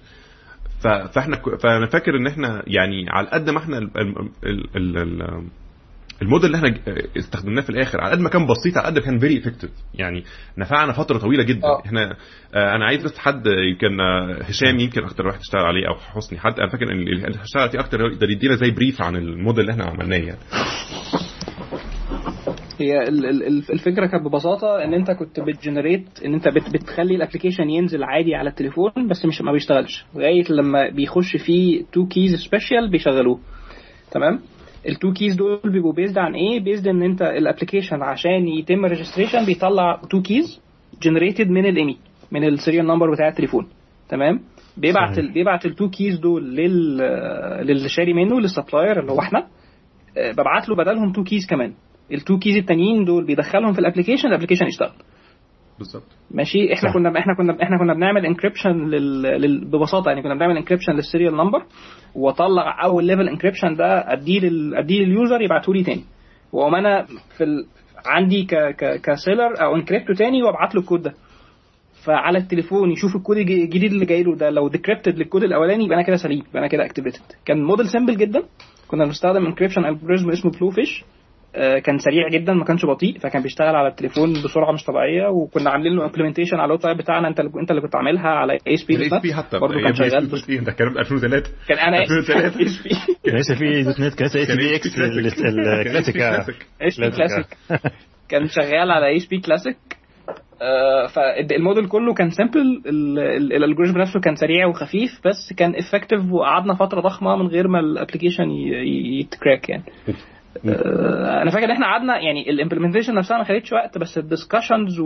فاحنا 1.14 1.42
فانا 1.64 1.86
فاكر 1.86 2.16
ان 2.18 2.28
إحنا 2.28 2.64
يعني 2.68 3.06
على 3.10 3.28
قد 3.30 3.50
ما 3.50 3.58
إحنا 3.58 3.78
ال... 3.78 3.92
ال... 3.98 4.18
ال... 4.76 4.98
ال... 4.98 5.44
الموديل 6.22 6.56
اللي 6.56 6.58
إحنا 6.58 6.80
استخدمناه 7.18 7.62
في 7.62 7.70
الآخر 7.70 8.02
على 8.02 8.12
قد 8.12 8.20
ما 8.20 8.30
كان 8.30 8.48
بسيط 8.48 8.78
على 8.78 8.86
قد 8.86 9.00
ما 9.00 9.06
كان 9.06 9.20
very 9.20 9.38
effective 9.38 9.70
يعني 9.94 10.24
نفعنا 10.58 10.94
فترة 10.94 11.18
طويلة 11.18 11.44
جدا. 11.44 11.68
أوه. 11.68 11.86
إحنا 11.86 12.16
آه 12.56 12.76
أنا 12.76 12.86
عايز 12.86 13.04
بس 13.04 13.18
حد 13.18 13.44
يمكن 13.48 14.00
آه 14.00 14.44
هشام 14.44 14.80
يمكن 14.80 15.04
أكتر 15.04 15.28
واحد 15.28 15.40
اشتغل 15.40 15.62
عليه 15.62 15.88
أو 15.88 15.96
حسني 15.96 16.40
حد. 16.40 16.60
أنا 16.60 16.70
فاكر 16.70 16.92
إن 16.92 17.00
اللي 17.00 17.28
اشتغل 17.44 17.70
فيه 17.70 17.80
أكتر 17.80 18.02
يقدر 18.02 18.30
يدينا 18.30 18.56
زي 18.56 18.72
brief 18.72 19.02
عن 19.02 19.16
الموديل 19.16 19.62
اللي 19.62 19.72
إحنا 19.72 19.86
عملناه 19.86 20.18
يعني. 20.18 20.40
هي 22.82 23.04
الفكرة 23.74 24.06
كانت 24.06 24.26
ببساطة 24.26 24.84
إن 24.84 24.94
أنت 24.94 25.12
كنت 25.12 25.40
بت 25.40 25.53
generate 25.53 26.06
إن 26.26 26.34
أنت 26.34 26.48
بت 26.48 26.74
بتخلي 26.74 27.16
ال 27.16 27.20
application 27.20 27.70
ينزل 27.70 28.04
عادي 28.04 28.36
على 28.36 28.50
التليفون 28.50 28.92
بس 29.10 29.26
مش 29.26 29.42
ما 29.42 29.52
بيشتغلش. 29.52 30.06
لغاية 30.16 30.44
لما 30.50 30.90
بيخش 30.90 31.38
فيه 31.38 31.84
two 31.94 32.08
keys 32.08 32.36
special 32.36 32.90
بيشغلوه. 32.92 33.40
تمام؟ 34.12 34.40
ال 34.88 34.94
two 34.94 35.14
keys 35.14 35.36
دول 35.36 35.60
بيبقوا 35.66 35.94
based 35.94 36.18
عن 36.18 36.34
إيه 36.36 36.60
based 36.60 36.88
إن 36.88 37.04
أنت 37.04 37.22
ال 37.22 37.29
application 37.29 38.02
عشان 38.04 38.48
يتم 38.48 38.86
registration 38.86 39.46
بيطلع 39.46 40.02
two 40.10 40.22
keys 40.22 40.62
generated 41.02 41.50
من 41.50 41.66
ال 41.66 41.72
IMEI 41.72 41.98
من 42.32 42.44
ال 42.44 42.50
serial 42.50 42.88
number 42.88 43.12
بتاع 43.14 43.28
التليفون. 43.28 43.68
تمام؟ 44.10 44.40
بيبعت 44.78 45.20
ال 45.20 45.34
بيبعت 45.34 45.66
ال 45.66 45.72
two 45.72 45.90
keys 45.90 46.20
دول 46.20 46.56
لل 46.56 46.98
للي 47.68 47.90
شاري 47.90 48.14
منه 48.14 48.40
لل 48.40 48.52
supplier 48.52 49.00
اللي 49.00 49.12
هو 49.12 49.20
إحنا. 49.20 49.48
ببعت 50.38 50.70
له 50.70 50.76
بدلهم 50.76 51.12
two 51.12 51.24
keys 51.24 51.48
كمان. 51.50 51.74
ال 52.12 52.19
two 52.19 52.40
keys 52.40 52.58
التانيين 52.58 53.06
دول 53.06 53.26
بيدخلهم 53.26 53.74
في 53.74 53.80
ال 53.80 53.84
application 53.84 54.28
ال 54.28 54.31
application 54.31 54.66
يشتغل 54.66 54.92
بالظبط 55.80 56.04
ماشي. 56.32 56.74
إحنا 56.74 56.90
صح. 56.90 56.94
كنا 56.94 57.20
إحنا 57.20 57.34
كنا 57.38 57.64
إحنا 57.64 57.78
كنا 57.78 57.94
بنعمل 57.94 58.26
encryption 58.26 58.72
لل... 58.72 59.22
لل... 59.22 59.66
ببساطة 59.66 60.10
يعني 60.10 60.22
كنا 60.24 60.36
بنعمل 60.36 60.58
encryption 60.58 60.92
لل 60.94 61.04
serial 61.04 61.34
number 61.38 61.64
وأطلع 62.16 62.84
أول 62.86 63.06
level 63.06 63.30
encryption 63.30 63.74
ده 63.76 64.14
أديه 64.14 64.40
لل... 64.40 64.76
أديه 64.76 65.00
لل 65.06 65.18
user 65.18 65.42
يبعته 65.42 65.74
لي 65.74 65.84
تاني. 65.84 66.04
وأقوم 66.54 66.76
أنا 66.76 67.06
في 67.38 67.44
ال... 67.44 67.66
عندي 68.06 68.44
ك... 68.44 68.56
ك... 68.56 69.02
ك 69.02 69.10
seller 69.10 69.62
أو 69.64 69.76
encrypt 69.76 70.09
ه 70.09 70.14
تاني 70.14 70.44
وأبعت 70.44 70.76
له 70.76 70.82
الكود 70.82 71.02
ده. 71.02 71.14
فعلى 72.06 72.38
التليفون 72.38 72.92
يشوف 72.92 73.16
الكود 73.16 73.38
الجديد 73.38 73.92
اللي 73.94 74.06
جاي 74.06 74.24
له 74.24 74.36
ده. 74.36 74.50
لو 74.50 74.68
decrypted 74.68 75.18
لل 75.18 75.27
code 75.27 75.44
الأولاني 75.44 75.86
يبقى 75.86 75.96
أنا 75.98 76.08
كده 76.08 76.16
سليم 76.16 76.40
يبقى 76.40 76.60
أنا 76.60 76.68
كده 76.68 76.86
activated 76.86 77.22
كان 77.46 77.64
model 77.64 77.88
simple 77.88 78.18
جدا. 78.18 78.44
كنا 78.88 79.06
بنستخدم 79.06 79.46
encryption 79.46 79.86
algorithm 79.86 80.30
اسمه 80.30 80.52
Blowfish 80.52 81.04
كان 81.54 81.98
سريع 81.98 82.30
جدا 82.30 82.54
ما 82.54 82.66
كانش 82.66 82.86
بطيء 82.86 83.20
فكان 83.20 83.42
بيشتغل 83.42 83.76
على 83.76 83.88
التليفون 83.88 84.34
بسرعة 84.34 84.72
مش 84.72 84.84
طبيعيه 84.84 85.28
وكنا 85.28 85.70
عاملين 85.70 85.96
له 85.96 86.06
implementation 86.06 86.58
على 86.58 86.66
اللوت 86.66 86.88
بتاعنا 86.88 87.28
انت 87.28 87.40
اللي 87.40 87.52
انت 87.62 87.72
اللي 87.72 87.82
كنت 87.82 87.96
عاملها 87.96 88.30
على 88.30 88.54
ASP 88.54 89.34
حتى 89.34 89.60
برضه 89.60 89.82
كان 89.84 89.96
شغال 89.96 90.30
ده 90.30 90.72
الكلام 90.72 90.94
ده 90.94 91.00
2003 91.00 91.52
كان 91.68 91.78
أنا 91.80 92.02
2003 92.02 92.66
ASP 92.66 92.90
كان 93.24 93.36
لسه 93.36 93.56
في 93.56 93.84
دوت 93.84 94.00
نت 94.00 94.14
كان 94.14 94.28
لسه 94.28 94.42
ASPX 94.42 94.88
ال 96.10 96.17
classic 96.17 96.66
ASP 96.82 97.12
classic 97.12 97.46
كان 98.30 98.48
شغال 98.48 98.92
على 98.92 99.18
ASP 99.18 99.40
classic 99.40 99.78
فالموديل 101.14 101.88
كله 101.88 102.14
كان 102.14 102.30
simple 102.30 102.82
ال 103.52 103.56
algorithm 103.56 103.98
نفسه 103.98 104.20
كان 104.20 104.36
سريع 104.36 104.68
وخفيف 104.68 105.12
بس 105.26 105.54
كان 105.58 105.76
effective 105.76 106.32
وقعدنا 106.32 106.76
فتره 106.76 107.02
ضخمه 107.02 107.36
من 107.36 107.48
غير 107.48 107.68
ما 107.68 107.80
ال 107.80 107.86
application 107.86 108.50
يت 109.20 109.34
crack 109.34 109.70
يعني 109.70 109.84
آه، 110.10 110.14
أنا 110.66 111.52
فاكر 111.52 111.66
ان 111.66 111.72
إحنا 111.72 111.86
قعدنا 111.86 112.18
يعني 112.20 112.50
ال 112.50 112.54
implementation 112.54 113.16
نفسها 113.16 113.38
ما 113.38 113.44
خدتش 113.44 113.74
وقت 113.74 113.98
بس 113.98 114.18
ال 114.18 114.24
discussions 114.24 114.88
وال 114.88 115.00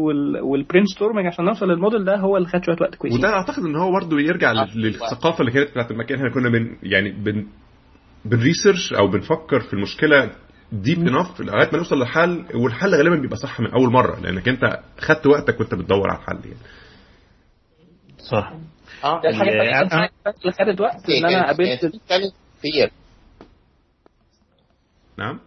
brainstorming 0.43 1.25
عشان 1.27 1.45
نوصل 1.45 1.65
للموديل 1.72 2.05
ده 2.05 2.15
هو 2.15 2.38
اللي 2.38 2.48
خد 2.48 2.63
شوية 2.63 2.75
وقت 2.81 2.95
كويس 2.95 3.13
وده 3.13 3.29
اعتقد 3.29 3.63
ان 3.63 3.75
هو 3.75 3.91
برضه 3.91 4.19
يرجع 4.19 4.51
للثقافه 4.75 5.39
اللي 5.41 5.51
كانت 5.51 5.69
بتاعت 5.72 5.91
المكان 5.91 6.17
إحنا 6.17 6.29
كنا 6.33 6.50
بن 6.50 6.77
يعني 6.83 7.12
بن 7.12 7.45
بن 8.25 8.39
research 8.39 8.93
أو 8.93 9.07
بنفكر 9.07 9.60
في 9.60 9.74
المشكلة 9.74 10.31
deep 10.72 11.07
enough 11.07 11.41
لغايه 11.41 11.69
ما 11.72 11.77
نوصل 11.77 12.00
للحل 12.00 12.45
والحل 12.55 12.95
غالبا 12.95 13.15
بيبقى 13.15 13.38
صح 13.38 13.60
من 13.60 13.72
اول 13.72 13.91
مره 13.91 14.19
لانك 14.19 14.48
انت 14.50 14.79
خدت 15.00 15.27
وقتك 15.27 15.60
وانت 15.60 15.75
بتدور 15.75 16.10
على 16.10 16.19
الحل 16.19 16.39
يعني 16.45 16.60
صح 18.17 18.53
آه 19.03 19.22
الحاجة 19.25 19.50
اللي 19.51 20.51
خدت 20.51 20.81
وقت 20.81 21.10
ان 21.10 21.25
أنا 21.25 21.45
قابلت 21.45 21.83
نعم. 25.17 25.39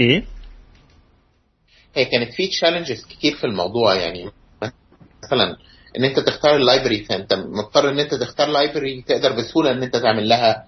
إيه؟ 0.00 0.24
هي 1.94 2.04
كانت 2.04 2.32
في 2.34 2.46
challenges 2.48 3.04
كتير 3.04 3.34
في 3.36 3.44
الموضوع 3.44 3.94
يعني 3.94 4.30
مثلا 5.24 5.56
إن 5.98 6.04
أنت 6.04 6.20
تختار 6.20 6.56
ال 6.56 6.62
library 6.62 7.04
فأنت 7.04 7.34
مضطر 7.34 7.88
إن 7.90 7.98
أنت 8.00 8.14
تختار 8.14 8.48
library 8.48 9.02
تقدر 9.02 9.32
بسهولة 9.32 9.70
إن 9.70 9.82
أنت 9.82 9.96
تعمل 9.96 10.28
لها 10.28 10.64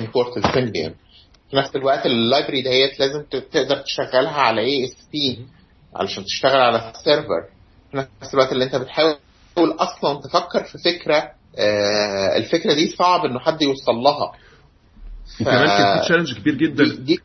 import 0.00 0.36
السيمبيان 0.36 0.94
في 1.50 1.56
نفس 1.56 1.76
الوقت 1.76 2.06
ال 2.06 2.13
library 2.13 2.62
ديت 2.62 3.00
لازم 3.00 3.22
تقدر 3.30 3.76
تشغلها 3.76 4.40
على 4.40 4.60
ASP 4.60 5.46
علشان 5.94 6.24
تشتغل 6.24 6.56
على 6.60 6.92
ال 6.94 7.01
server 7.01 7.44
في 7.90 7.96
نفس 7.96 8.34
الوقت 8.34 8.52
اللي 8.52 8.64
أنت 8.64 8.76
بتحاول 8.76 9.16
أصلا 9.58 10.20
تفكر 10.20 10.64
في 10.64 10.78
فكرة 10.78 11.30
الفكرة 12.36 12.74
دي 12.74 12.88
صعب 12.98 13.24
إنه 13.24 13.38
حد 13.38 13.62
يوصل 13.62 13.92
لها. 13.94 14.32
وكمان 15.40 15.66
كان 15.66 15.98
في 15.98 16.04
challenge 16.04 16.32
كبير 16.38 16.54
جدا. 16.54 16.84
دي, 16.84 16.96
دي 16.96 17.18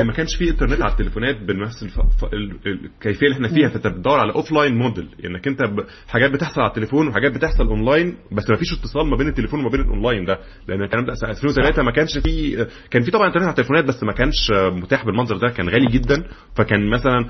إن 0.00 0.06
ما 0.06 0.12
كانش 0.12 0.36
في 0.36 0.50
انترنت 0.50 0.82
على 0.82 0.92
التليفونات 0.92 1.36
بنفس 1.36 1.82
الف... 1.82 2.00
ف... 2.00 2.24
ال... 2.24 2.56
الكيفية 2.66 3.26
اللي 3.26 3.34
إحنا 3.36 3.48
فيها. 3.48 3.68
فانت 3.68 3.86
بتدور 3.86 4.18
على 4.18 4.32
offline 4.34 4.74
model 4.76 5.08
إنك 5.24 5.48
انت 5.48 5.62
ب... 5.62 5.84
حاجات 6.08 6.30
بتحصل 6.30 6.60
على 6.60 6.68
التليفون 6.70 7.08
وحاجات 7.08 7.32
بتحصل 7.32 7.66
اونلاين 7.66 8.16
بس 8.32 8.50
ما 8.50 8.56
فيش 8.56 8.72
اتصال 8.72 9.06
ما 9.06 9.16
بين 9.16 9.28
التليفون 9.28 9.60
وما 9.60 9.68
بين 9.70 9.80
الاونلاين 9.80 10.24
ده. 10.24 10.38
لأن 10.68 10.82
الكلام 10.82 11.04
ده 11.04 11.12
2003 11.22 11.82
ما 11.82 11.90
كانش 11.92 12.18
في 12.18 12.66
كان 12.90 13.02
في 13.02 13.10
طبعا 13.10 13.26
انترنت 13.26 13.42
على 13.44 13.50
التليفونات 13.50 13.84
بس 13.84 14.02
ما 14.02 14.12
كانش 14.12 14.50
متاح 14.72 15.04
بالمنظر 15.04 15.36
ده. 15.36 15.48
كان 15.48 15.68
غالي 15.68 15.86
جدا. 15.86 16.24
فكان 16.56 16.90
مثلا 16.90 17.28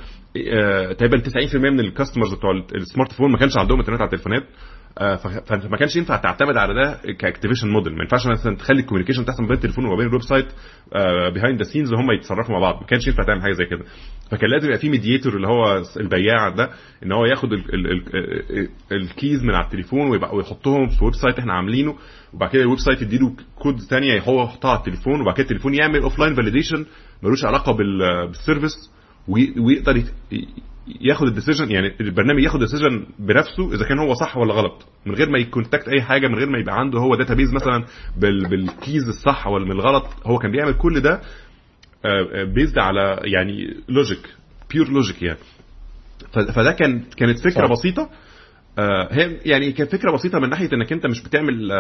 تقريبا 0.95 1.23
90% 1.50 1.55
من 1.55 1.81
ال 1.81 1.86
customers 1.86 2.35
بتوع 2.35 2.50
ال 2.75 3.12
smartphone 3.12 3.33
ما 3.33 3.39
كانش 3.39 3.57
عندهم 3.57 3.79
انترنت 3.81 4.00
على 4.00 4.07
التليفونات. 4.09 4.43
فما 5.47 5.76
كانش 5.78 5.97
ينفع 5.97 6.16
تعتمد 6.16 6.56
على 6.56 6.75
ده 6.75 7.12
ك 7.19 7.23
activation 7.23 7.69
model. 7.69 7.93
ما 7.92 8.02
ينفعش 8.02 8.26
مثلا 8.26 8.56
تخلي 8.56 8.80
ال 8.81 8.84
communication 8.84 9.25
تحصل 9.25 9.42
ما 9.42 9.49
بين 9.49 9.56
التليفون 9.56 9.85
وما 9.85 9.97
بين 9.97 10.06
ال 10.07 10.23
website 10.23 10.47
behind 11.35 11.59
the 11.62 11.64
scenes 11.73 11.93
وهم 11.92 12.11
يتصرفوا 12.11 12.54
مع 12.54 12.61
بعض. 12.61 12.80
ما 12.80 12.87
كانش 12.87 13.06
ينفع 13.09 13.23
تعمل 13.25 13.42
حاجة 13.42 13.52
زي 13.52 13.64
كده. 13.64 13.85
فكان 14.30 14.50
لازم 14.50 14.66
يبقى 14.66 14.78
في 14.78 14.88
mediator 14.90 15.37
اللي 15.37 15.49
هو 15.49 15.82
البياع 16.00 16.49
ده 16.49 16.70
إن 17.04 17.12
هو 17.12 17.25
ياخد 17.25 17.49
ال 18.93 19.02
keys 19.02 19.43
من 19.44 19.54
على 19.54 19.64
التليفون 19.64 20.11
ويبقى 20.11 20.37
ويحطهم 20.37 20.88
في 20.88 21.04
website 21.05 21.38
إحنا 21.38 21.52
عاملينه. 21.52 21.97
وبعد 22.35 22.50
كده 22.50 22.62
ال 22.62 22.79
website 22.79 23.02
يديله 23.02 23.32
كود 23.62 23.80
ثانية 23.80 24.20
هو 24.20 24.44
يحطها 24.44 24.70
على 24.70 24.78
التليفون. 24.78 25.20
وبعد 25.20 25.35
كده 25.35 25.42
التليفون 25.44 25.75
يعمل 25.75 26.02
offline 26.02 26.35
validation 26.35 26.87
ملوش 27.23 27.44
علاقة 27.44 27.73
بال 27.73 27.99
service 27.99 28.90
ويقدر 29.59 30.02
ياخد 31.00 31.26
ال 31.26 31.31
decision 31.31 31.71
يعني 31.70 31.94
البرنامج 32.00 32.42
ياخد 32.42 32.62
ال 32.62 32.67
decision 32.67 33.07
بنفسه 33.18 33.75
إذا 33.75 33.85
كان 33.85 33.99
هو 33.99 34.14
صح 34.14 34.37
ولا 34.37 34.54
غلط 34.54 34.87
من 35.06 35.14
غير 35.14 35.30
ما 35.30 35.38
ي 35.38 35.45
contact 35.45 35.88
أي 35.88 36.02
حاجة 36.02 36.28
من 36.28 36.35
غير 36.35 36.49
ما 36.50 36.59
يبقى 36.59 36.80
عنده 36.80 36.99
هو 36.99 37.14
database 37.14 37.52
مثلا 37.54 37.85
بال 38.50 38.70
keys 38.70 39.09
الصح 39.09 39.47
ولا 39.47 39.64
من 39.64 39.73
الغلط 39.73 40.04
هو 40.26 40.38
كان 40.38 40.50
بيعمل 40.50 40.73
كل 40.73 41.00
ده 41.00 41.20
based 42.55 42.79
على 42.78 43.20
يعني 43.25 43.75
logic 43.88 44.35
pure 44.73 44.88
logic 44.88 45.23
يعني 45.23 45.38
فده 46.32 46.73
كان 46.73 47.02
كانت 47.16 47.38
فكرة 47.38 47.66
صح. 47.66 47.73
بسيطة 47.73 48.11
هي 49.11 49.37
يعني 49.44 49.73
كانت 49.73 49.92
فكرة 49.92 50.12
بسيطة 50.12 50.38
من 50.38 50.49
ناحية 50.49 50.68
إنك 50.73 50.92
أنت 50.92 51.06
مش 51.06 51.23
بتعمل 51.23 51.70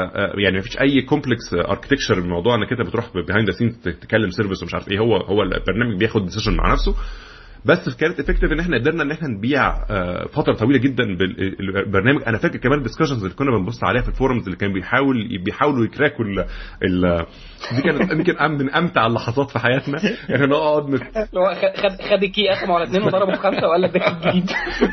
يعني 0.44 0.56
ما 0.56 0.60
فيش 0.62 0.80
أي 0.80 1.02
complex 1.02 1.54
architecture 1.54 2.18
الموضوع 2.18 2.54
إنك 2.54 2.72
أنت 2.72 2.88
بتروح 2.88 3.10
behind 3.26 3.50
the 3.50 3.56
scenes 3.58 3.78
تتكلم 3.78 4.30
service 4.30 4.62
ومش 4.62 4.74
عارف 4.74 4.88
إيه 4.90 4.98
هو 4.98 5.16
هو 5.16 5.42
البرنامج 5.42 5.98
بياخد 5.98 6.24
decision 6.24 6.56
مع 6.56 6.72
نفسه 6.72 6.94
بس 7.64 7.96
كانت 7.96 8.20
effective 8.20 8.52
إن 8.52 8.60
إحنا 8.60 8.78
قدرنا 8.78 9.02
إن 9.02 9.10
إحنا 9.10 9.28
نبيع 9.28 9.74
فترة 10.26 10.54
طويلة 10.54 10.78
جدا 10.78 11.16
بالبرنامج 11.16 12.22
أنا 12.26 12.38
فاكر 12.38 12.58
كمان 12.58 12.78
ال 12.78 12.82
discussions 12.82 13.22
اللي 13.22 13.34
كنا 13.34 13.50
بنبص 13.58 13.84
عليها 13.84 14.02
في 14.02 14.08
ال 14.08 14.13
forums 14.13 14.44
اللي 14.44 14.56
كانوا 14.56 14.74
بيحاول 14.74 15.38
بيحاولوا 15.44 15.84
ي 15.84 15.90
crack 15.90 16.19
وا 16.19 16.24
ال 16.24 16.38
ال 16.84 17.26
دي 17.76 17.82
كانت 17.82 18.12
يمكن 18.12 18.34
من 18.58 18.70
أمتع 18.70 19.06
اللحظات 19.06 19.50
في 19.50 19.58
حياتنا. 19.58 19.98
إحنا 20.34 20.46
نقعد 20.46 20.90
نت... 20.90 21.02
خد 21.02 22.02
خد 22.10 22.22
ال 22.22 22.29
key 22.29 22.48
قسمه 22.48 22.74
على 22.74 22.84
اثنين 22.84 23.02
وضربه 23.02 23.32
في 23.32 23.38
خمسة 23.38 23.68
وقال 23.68 23.82
لك 23.82 23.90
ده 23.90 24.30
جديد. 24.30 24.50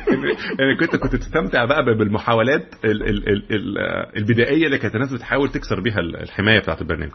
يعني 0.59 0.75
كنت 0.79 0.95
كنت 0.95 1.15
تستمتع 1.15 1.65
بقى 1.65 1.83
بالمحاولات 1.85 2.65
ال 2.85 3.03
ال 3.09 3.29
ال 3.29 3.55
ال 3.55 3.77
البدائية 4.17 4.65
اللي 4.65 4.77
كانت 4.77 4.95
الناس 4.95 5.13
بتحاول 5.13 5.49
تكسر 5.49 5.79
بيها 5.79 5.99
الحماية 5.99 6.59
بتاعت 6.59 6.81
البرنامج. 6.81 7.11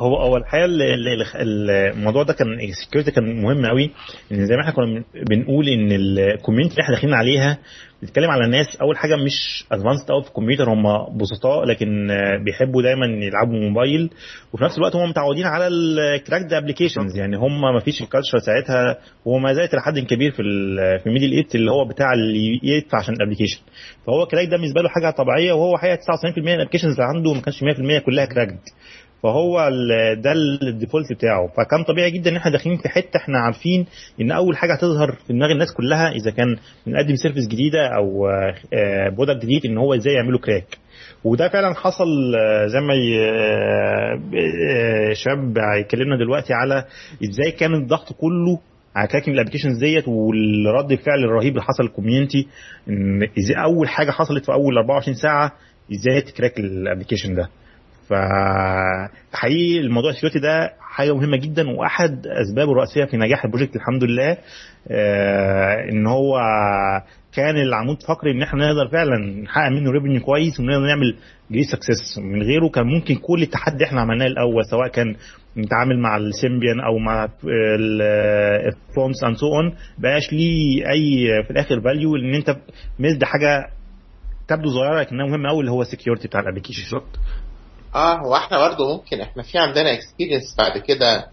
هو 0.00 0.16
هو 0.16 0.36
الحقيقة 0.36 0.66
الموضوع 1.40 2.22
ده 2.22 2.32
كان 2.32 2.60
ال 2.60 2.66
security 2.66 3.10
كان 3.10 3.42
مهم 3.42 3.66
قوي 3.66 3.90
إن 4.32 4.46
زي 4.46 4.54
ما 4.56 4.60
إحنا 4.62 4.72
كنا 4.72 5.04
بنقول 5.30 5.68
إن 5.68 5.92
ال 5.92 6.00
community 6.00 6.72
اللي 6.74 6.82
إحنا 6.84 6.94
داخلين 6.94 7.14
عليها 7.14 7.58
بنتكلم 8.02 8.30
على 8.30 8.50
ناس 8.50 8.76
أول 8.82 8.96
حاجة 8.98 9.16
مش 9.16 9.64
advanced 9.72 10.08
قوي 10.08 10.22
في 10.22 10.28
الكمبيوتر 10.28 10.70
هم 10.70 10.82
بسطاء 11.18 11.64
لكن 11.64 12.08
بيحبوا 12.44 12.82
دايما 12.82 13.06
يلعبوا 13.06 13.68
موبايل 13.68 14.10
وفي 14.52 14.64
نفس 14.64 14.78
الوقت 14.78 14.96
هم 14.96 15.08
متعودين 15.10 15.46
على 15.46 15.66
ال 15.68 15.79
cracked 15.79 16.52
applications 16.52 17.16
يعني 17.16 17.36
هم 17.36 17.60
ما 17.60 17.80
فيش 17.80 18.02
ال 18.02 18.07
culture 18.07 18.38
ساعتها 18.38 18.98
وما 19.24 19.52
زالت 19.52 19.74
لحد 19.74 19.98
كبير 19.98 20.30
في 20.30 20.42
في 21.02 21.06
ال 21.06 21.10
Middle 21.10 21.32
East 21.32 21.54
اللي 21.54 21.70
هو 21.70 21.84
بتاع 21.84 22.12
اللي 22.12 22.60
يدفع 22.62 22.98
عشان 22.98 23.14
ال 23.14 23.18
application 23.18 23.60
فهو 24.06 24.26
crack 24.26 24.46
ده 24.48 24.56
بالنسبة 24.56 24.82
له 24.82 24.88
حاجة 24.88 25.10
طبيعية 25.10 25.52
وهو 25.52 25.78
حقيقة 25.78 25.96
99% 25.96 26.38
من 26.38 26.48
ال 26.48 26.51
applications 26.51 26.92
اللي 26.92 27.04
عنده 27.16 27.32
ما 27.34 27.40
كانش 27.40 27.64
100% 28.00 28.04
كلها 28.06 28.24
cracked 28.24 28.58
فهو 29.22 29.68
ده 30.14 30.32
ال 30.62 30.68
default 30.68 31.12
بتاعه. 31.12 31.46
فكان 31.48 31.84
طبيعي 31.84 32.10
جدا 32.10 32.30
إن 32.30 32.36
إحنا 32.36 32.50
داخلين 32.52 32.76
في 32.76 32.88
حتة 32.88 33.16
إحنا 33.16 33.38
عارفين 33.38 33.86
إن 34.20 34.30
أول 34.30 34.56
حاجة 34.56 34.72
هتظهر 34.74 35.12
في 35.26 35.32
دماغ 35.32 35.50
الناس 35.52 35.72
كلها 35.74 36.08
إذا 36.12 36.30
كان 36.30 36.56
بنقدم 36.86 37.14
service 37.16 37.48
جديدة 37.48 37.86
أو 37.96 38.26
product 39.16 39.42
جديد 39.44 39.66
إن 39.66 39.78
هو 39.78 39.94
إزاي 39.94 40.14
يعملوا 40.14 40.38
crack 40.38 40.78
وده 41.24 41.48
فعلا 41.48 41.74
حصل 41.74 42.06
زي 42.66 42.80
ما 42.80 42.94
شباب 45.12 45.58
هيكلمنا 45.58 46.16
دلوقتي 46.16 46.52
على 46.54 46.84
إزاي 47.24 47.50
كان 47.50 47.74
الضغط 47.74 48.12
كله 48.12 48.58
على 48.96 49.08
cracking 49.08 49.34
ال 49.34 49.37
applications 49.37 49.78
ديت 49.78 50.08
والرد 50.08 50.92
الفعل 50.92 51.24
الرهيب 51.24 51.52
اللي 51.52 51.62
حصل 51.62 51.82
لل 51.82 51.94
community 51.94 52.46
إن 52.88 53.22
أول 53.64 53.88
حاجة 53.88 54.10
حصلت 54.10 54.44
في 54.44 54.52
أول 54.52 54.76
24 54.78 55.14
ساعة 55.16 55.52
إزاي 55.92 56.20
ت 56.20 56.26
crack 56.26 56.58
ال 56.60 56.66
application 56.66 57.34
ده. 57.34 57.48
فحقيقي 58.10 59.80
الموضوع 59.80 60.10
ال 60.10 60.13
security 60.13 60.38
ده 60.38 60.72
حاجة 60.80 61.14
مهمة 61.14 61.36
جدا 61.36 61.70
وأحد 61.70 62.26
أسبابه 62.26 62.72
الرئيسية 62.72 63.04
في 63.04 63.16
نجاح 63.16 63.44
ال 63.44 63.48
project 63.48 63.76
الحمد 63.76 64.04
لله 64.04 64.36
آه 64.90 65.88
إن 65.92 66.06
هو 66.06 66.40
كان 67.34 67.56
العمود 67.56 67.96
الفقري 68.00 68.30
إن 68.30 68.42
إحنا 68.42 68.66
نقدر 68.72 68.88
فعلا 68.92 69.42
نحقق 69.42 69.68
منه 69.68 69.90
revenue 69.90 70.20
كويس 70.20 70.60
ونقدر 70.60 70.86
نعمل 70.86 71.16
great 71.50 71.62
success 71.64 72.18
من 72.18 72.42
غيره. 72.42 72.68
كان 72.68 72.86
ممكن 72.86 73.14
كل 73.14 73.42
التحدي 73.42 73.84
إحنا 73.84 74.00
عملناه 74.00 74.26
الأول 74.26 74.64
سواء 74.70 74.88
كان 74.88 75.14
نتعامل 75.56 75.98
مع 75.98 76.16
السيمبيان 76.16 76.80
أو 76.80 76.98
مع 76.98 77.28
الفونس 78.66 79.24
اند 79.24 79.36
سو 79.36 79.46
اون 79.46 79.74
بقاش 79.98 80.32
ليه 80.32 80.90
أي 80.90 81.42
في 81.44 81.50
الآخر 81.50 81.80
فاليو 81.80 82.16
إن 82.16 82.34
أنت 82.34 82.56
مزد 82.98 83.24
حاجة 83.24 83.66
تبدو 84.48 84.68
صغيرة 84.68 85.00
لكنها 85.00 85.26
مهمة 85.26 85.48
قوي 85.48 85.60
اللي 85.60 85.70
هو 85.70 85.82
السكيورتي 85.82 86.28
بتاع 86.28 86.40
الابلكيشن 86.40 86.82
بالظبط. 86.82 87.18
آه 87.94 88.14
هو 88.18 88.36
إحنا 88.36 88.58
برضه 88.68 88.96
ممكن 88.96 89.20
إحنا 89.20 89.42
في 89.42 89.58
عندنا 89.58 89.92
اكسبيرينس 89.92 90.54
بعد 90.58 90.78
كده 90.78 91.26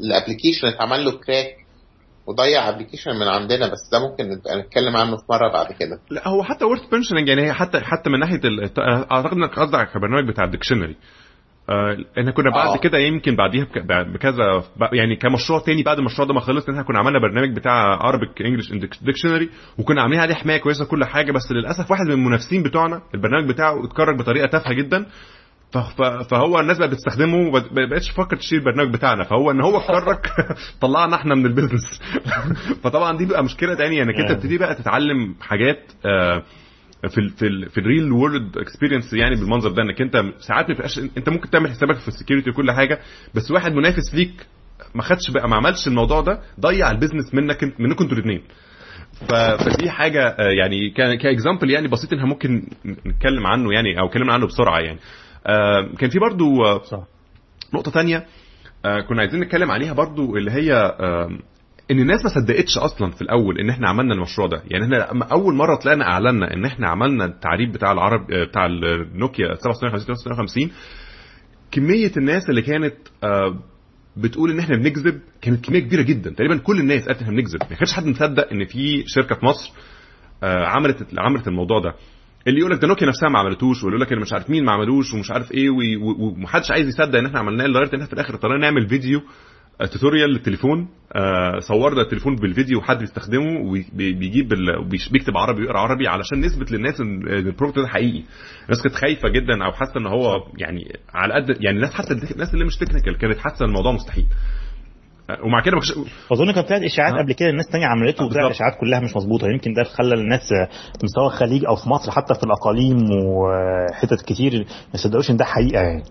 الابلكيشن 0.00 0.66
اتعمل 0.68 1.04
له 1.04 1.10
كراك 1.12 1.56
وضيع 2.26 2.68
ابلكيشن 2.68 3.10
من 3.16 3.28
عندنا 3.28 3.66
بس 3.66 3.88
ده 3.92 3.98
ممكن 3.98 4.28
نبقى 4.30 4.58
نتكلم 4.58 4.96
عنه 4.96 5.16
في 5.16 5.22
مرة 5.30 5.52
بعد 5.52 5.72
كده 5.72 6.00
لا 6.10 6.28
هو 6.28 6.42
حتى 6.42 6.64
ورث 6.64 6.80
بنشننج 6.92 7.28
يعني 7.28 7.42
هي 7.46 7.52
حتى 7.52 7.80
حتى 7.80 8.10
من 8.10 8.18
ناحية. 8.20 8.40
أعتقد 9.12 9.32
إنك 9.32 9.58
قصدك 9.58 9.74
على 9.74 9.88
البرنامج 9.96 10.28
بتاع 10.28 10.44
الديكشنري 10.44 10.96
آه 11.70 11.96
إحنا 12.18 12.30
كنا 12.30 12.50
بعد 12.50 12.66
آه. 12.68 12.76
كده 12.80 12.98
يمكن 12.98 13.36
بعديها 13.36 13.64
بك- 13.64 14.08
بكذا 14.14 14.62
يعني 14.92 15.16
كمشروع 15.16 15.60
تاني 15.60 15.82
بعد 15.82 15.98
المشروع 15.98 16.28
ده 16.28 16.34
ما 16.34 16.40
خلص 16.40 16.68
إحنا 16.68 16.82
كنا 16.82 16.98
عملنا 16.98 17.18
برنامج 17.18 17.56
بتاع 17.56 17.72
Arabic 18.06 18.42
English 18.42 18.72
dictionary 19.02 19.48
وكنا 19.78 20.02
عاملين 20.02 20.20
عليه 20.20 20.34
حماية 20.34 20.58
كويسة 20.58 20.84
كل 20.84 21.04
حاجة 21.04 21.32
بس 21.32 21.52
للأسف 21.52 21.90
واحد 21.90 22.06
من 22.06 22.12
المنافسين 22.12 22.62
بتوعنا 22.62 23.02
البرنامج 23.14 23.48
بتاعه 23.48 23.84
اتكرك 23.84 24.16
بطريقة 24.16 24.46
تافهة 24.46 24.72
جدا 24.74 25.06
فهو 26.30 26.60
الناس 26.60 26.78
بقت 26.78 26.90
بتستخدمه 26.90 27.36
وما 27.48 27.64
بقتش 27.90 28.08
تفكر 28.08 28.36
تشتري 28.36 28.58
البرنامج 28.58 28.92
بتاعنا 28.94 29.24
فهو 29.24 29.50
إن 29.50 29.60
هو 29.60 29.78
اتكرك 29.78 30.26
طلعنا 30.80 31.16
إحنا 31.16 31.34
من 31.34 31.46
ال 31.46 31.52
business 31.52 32.00
فطبعا 32.82 33.16
دي 33.16 33.26
بقى 33.26 33.44
مشكلة 33.44 33.74
تانية 33.74 34.02
إنك 34.02 34.14
أنت 34.20 34.30
آه. 34.30 34.34
تبتدي 34.34 34.58
بقى 34.58 34.74
تتعلم 34.74 35.34
حاجات 35.40 35.92
آه، 36.06 36.42
في 37.06 37.18
ال 37.18 37.30
في 37.30 37.46
ال 37.46 37.70
في 37.70 37.78
ال 37.80 38.12
real 38.12 38.32
world 38.32 38.58
experience 38.58 39.12
يعني 39.12 39.34
بالمنظر 39.36 39.70
ده 39.70 39.82
إنك 39.82 40.00
أنت 40.00 40.24
ساعات 40.38 40.68
ما 40.68 40.74
بيبقاش 40.74 40.98
أنت 40.98 41.28
ممكن 41.28 41.50
تعمل 41.50 41.70
حسابك 41.70 41.96
في 41.96 42.08
ال 42.08 42.13
security 42.13 42.50
وكل 42.50 42.72
حاجة 42.72 43.00
بس 43.34 43.50
واحد 43.50 43.72
منافس 43.72 44.14
ليك 44.14 44.46
ما 44.94 45.02
خدش 45.02 45.30
بقى 45.30 45.48
ما 45.48 45.56
عملش 45.56 45.88
الموضوع 45.88 46.20
ده 46.20 46.40
ضيع 46.60 46.90
ال 46.90 46.95
business 46.95 47.34
منك 47.34 47.64
منكم 47.64 48.04
أنتوا 48.04 48.16
الاثنين 48.16 48.42
فدي 49.28 49.90
حاجة 49.90 50.28
آه، 50.28 50.50
يعني 50.50 50.90
ك 51.16 51.23
example 51.23 51.70
يعني 51.70 51.88
بسيط 51.88 52.12
انها 52.12 52.26
ممكن 52.26 52.62
نتكلم 52.86 53.46
عنه 53.46 53.72
يعني 53.72 54.00
أو 54.00 54.06
اتكلمنا 54.06 54.32
عنه 54.32 54.46
بسرعة 54.46 54.78
يعني. 54.78 54.98
آه، 55.46 55.88
كان 55.98 56.10
في 56.10 56.18
برضو 56.18 56.64
آه، 56.64 56.82
تانية 57.94 58.26
آه 58.84 59.00
كنا 59.00 59.20
عايزين 59.20 59.40
نتكلم 59.40 59.70
عليها 59.70 59.92
برضو 59.92 60.36
اللي 60.36 60.50
هي 60.50 60.96
إن 61.90 61.98
الناس 62.00 62.24
ما 62.24 62.30
صدقتش 62.30 62.78
أصلا 62.78 63.10
في 63.10 63.22
الأول 63.22 63.58
إن 63.58 63.70
إحنا 63.70 63.88
عملنا 63.88 64.14
المشروع 64.14 64.46
ده. 64.48 64.62
يعني 64.70 64.84
إحنا 64.84 65.02
أول 65.32 65.54
مرة 65.54 65.76
طلعنا 65.76 66.04
اعلنا 66.04 66.54
إن 66.54 66.64
إحنا 66.64 66.88
عملنا 66.88 67.24
التعريب 67.24 67.72
بتاع 67.72 67.92
العرب 67.92 68.30
آه، 68.30 68.44
بتاع 68.44 68.66
النوكيا 68.66 69.54
756 69.54 70.70
كمية 71.70 72.12
الناس 72.16 72.50
اللي 72.50 72.62
كانت 72.62 72.94
آه 73.24 73.58
بتقول 74.16 74.50
إن 74.50 74.58
إحنا 74.58 74.76
بنكذب 74.76 75.20
كانت 75.42 75.64
كمية 75.64 75.80
كبيرة 75.80 76.02
جدا. 76.02 76.30
تقريبا 76.30 76.56
كل 76.56 76.80
الناس 76.80 77.06
قالت 77.06 77.22
إحنا 77.22 77.32
بنكذب. 77.36 77.60
ما 77.70 77.76
كانش 77.76 77.92
حد 77.92 78.06
مصدق 78.06 78.50
إن 78.52 78.64
في 78.64 79.04
شركة 79.06 79.34
في 79.34 79.46
مصر 79.46 79.72
آه 80.42 80.66
عملت 80.66 81.06
عملت 81.18 81.48
الموضوع 81.48 81.80
ده. 81.80 81.94
اللي 82.46 82.60
يقول 82.60 82.72
لك 82.72 82.78
ده 82.82 82.88
نوكيا 82.88 83.06
نفسها 83.06 83.28
ما 83.28 83.38
عملتوش 83.38 83.84
واللي 83.84 83.96
يقول 84.00 84.18
لك 84.18 84.22
مش 84.22 84.32
عارف 84.32 84.50
مين 84.50 84.64
ما 84.64 84.72
عملوش 84.72 85.14
ومش 85.14 85.30
عارف 85.30 85.52
إيه 85.52 85.70
ومحدش 86.00 86.70
عايز 86.70 86.88
يصدق 86.88 87.18
إن 87.18 87.26
إحنا 87.26 87.38
عملناه 87.38 87.64
لدرجة 87.66 87.88
إن 87.88 87.94
إحنا 87.94 88.06
في 88.06 88.12
الآخر 88.12 88.34
اضطرينا 88.34 88.58
نعمل 88.58 88.88
فيديو 88.88 89.20
توتوريال 89.86 90.30
للتليفون 90.30 90.88
آه، 91.16 91.58
صورنا 91.58 92.00
التليفون 92.02 92.36
بالفيديو 92.36 92.78
وحد 92.78 92.98
بيستخدمه 92.98 93.60
وبيجيب 93.60 94.48
بيكتب 95.12 95.36
عربي 95.36 95.60
ويقرا 95.62 95.78
عربي 95.80 96.08
علشان 96.08 96.40
نثبت 96.40 96.72
للناس 96.72 97.00
ان 97.00 97.28
إن 97.28 97.46
ال 97.46 97.50
project 97.50 97.78
ده 97.78 97.86
حقيقي 97.88 98.22
الناس 98.64 98.82
كانت 98.82 98.94
خايفة 98.94 99.28
جدا 99.28 99.64
أو 99.64 99.72
حاسة 99.72 99.92
إن 99.96 100.06
هو 100.06 100.36
يعني 100.58 100.92
على 101.14 101.34
قد 101.34 101.48
يعني 101.60 101.76
الناس 101.76 101.90
حتى 101.94 102.12
الناس 102.34 102.54
اللي 102.54 102.64
مش 102.64 102.76
technical 102.76 103.18
كانت 103.18 103.38
حاسة 103.38 103.64
إن 103.64 103.68
الموضوع 103.68 103.92
مستحيل 103.92 104.26
آه، 105.30 105.44
ومع 105.44 105.60
كده 105.62 105.74
ما 105.76 105.80
كانش- 105.80 106.08
أظن 106.32 106.52
كان 106.52 106.64
طلعت 106.64 106.82
إشاعات 106.82 107.14
آه. 107.14 107.18
قبل 107.22 107.32
كده 107.32 107.50
الناس 107.50 107.66
تانية 107.72 107.86
عملته 107.86 108.24
وطلعت. 108.24 108.46
الاشاعات 108.46 108.72
كلها 108.80 109.00
مش 109.00 109.16
مظبوطة 109.16 109.48
يمكن 109.48 109.72
ده 109.72 109.82
خلى 109.84 110.14
الناس 110.14 110.48
في 110.98 111.04
مستوى 111.04 111.26
الخليج 111.26 111.64
أو 111.64 111.76
في 111.76 111.88
مصر 111.88 112.10
حتى 112.12 112.34
في 112.34 112.42
الأقاليم 112.44 112.96
وحتت 113.12 114.22
كتير 114.26 114.52
ما 114.94 114.96
صدقوش 115.04 115.30
إن 115.30 115.36
ده 115.36 115.44
حقيقة 115.44 115.80
يعني 115.82 116.02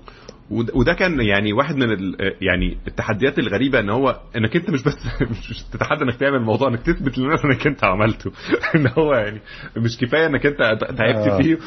وده 0.50 0.94
كان 0.94 1.20
يعني 1.22 1.54
واحد 1.54 1.76
من 1.76 2.14
يعني 2.42 2.78
التحديات 2.88 3.40
الغريبة 3.40 3.80
إن 3.80 3.90
هو 3.90 4.20
إنك 4.36 4.56
أنت 4.56 4.70
مش 4.70 4.84
بس 4.84 4.96
مش 5.50 5.64
تتحدى 5.64 6.04
إنك 6.04 6.16
تعمل 6.16 6.36
الموضوع 6.36 6.68
إنك 6.68 6.82
تثبت 6.82 7.18
للناس 7.18 7.46
إنك 7.46 7.68
أنت 7.68 7.84
عملته. 7.84 8.32
إن 8.76 8.88
هو 8.98 9.14
يعني 9.14 9.42
مش 9.78 9.98
كفاية 9.98 10.26
إنك 10.26 10.46
أنت 10.46 10.58
تعبت 10.98 11.28
آه. 11.28 11.38
فيه 11.38 11.58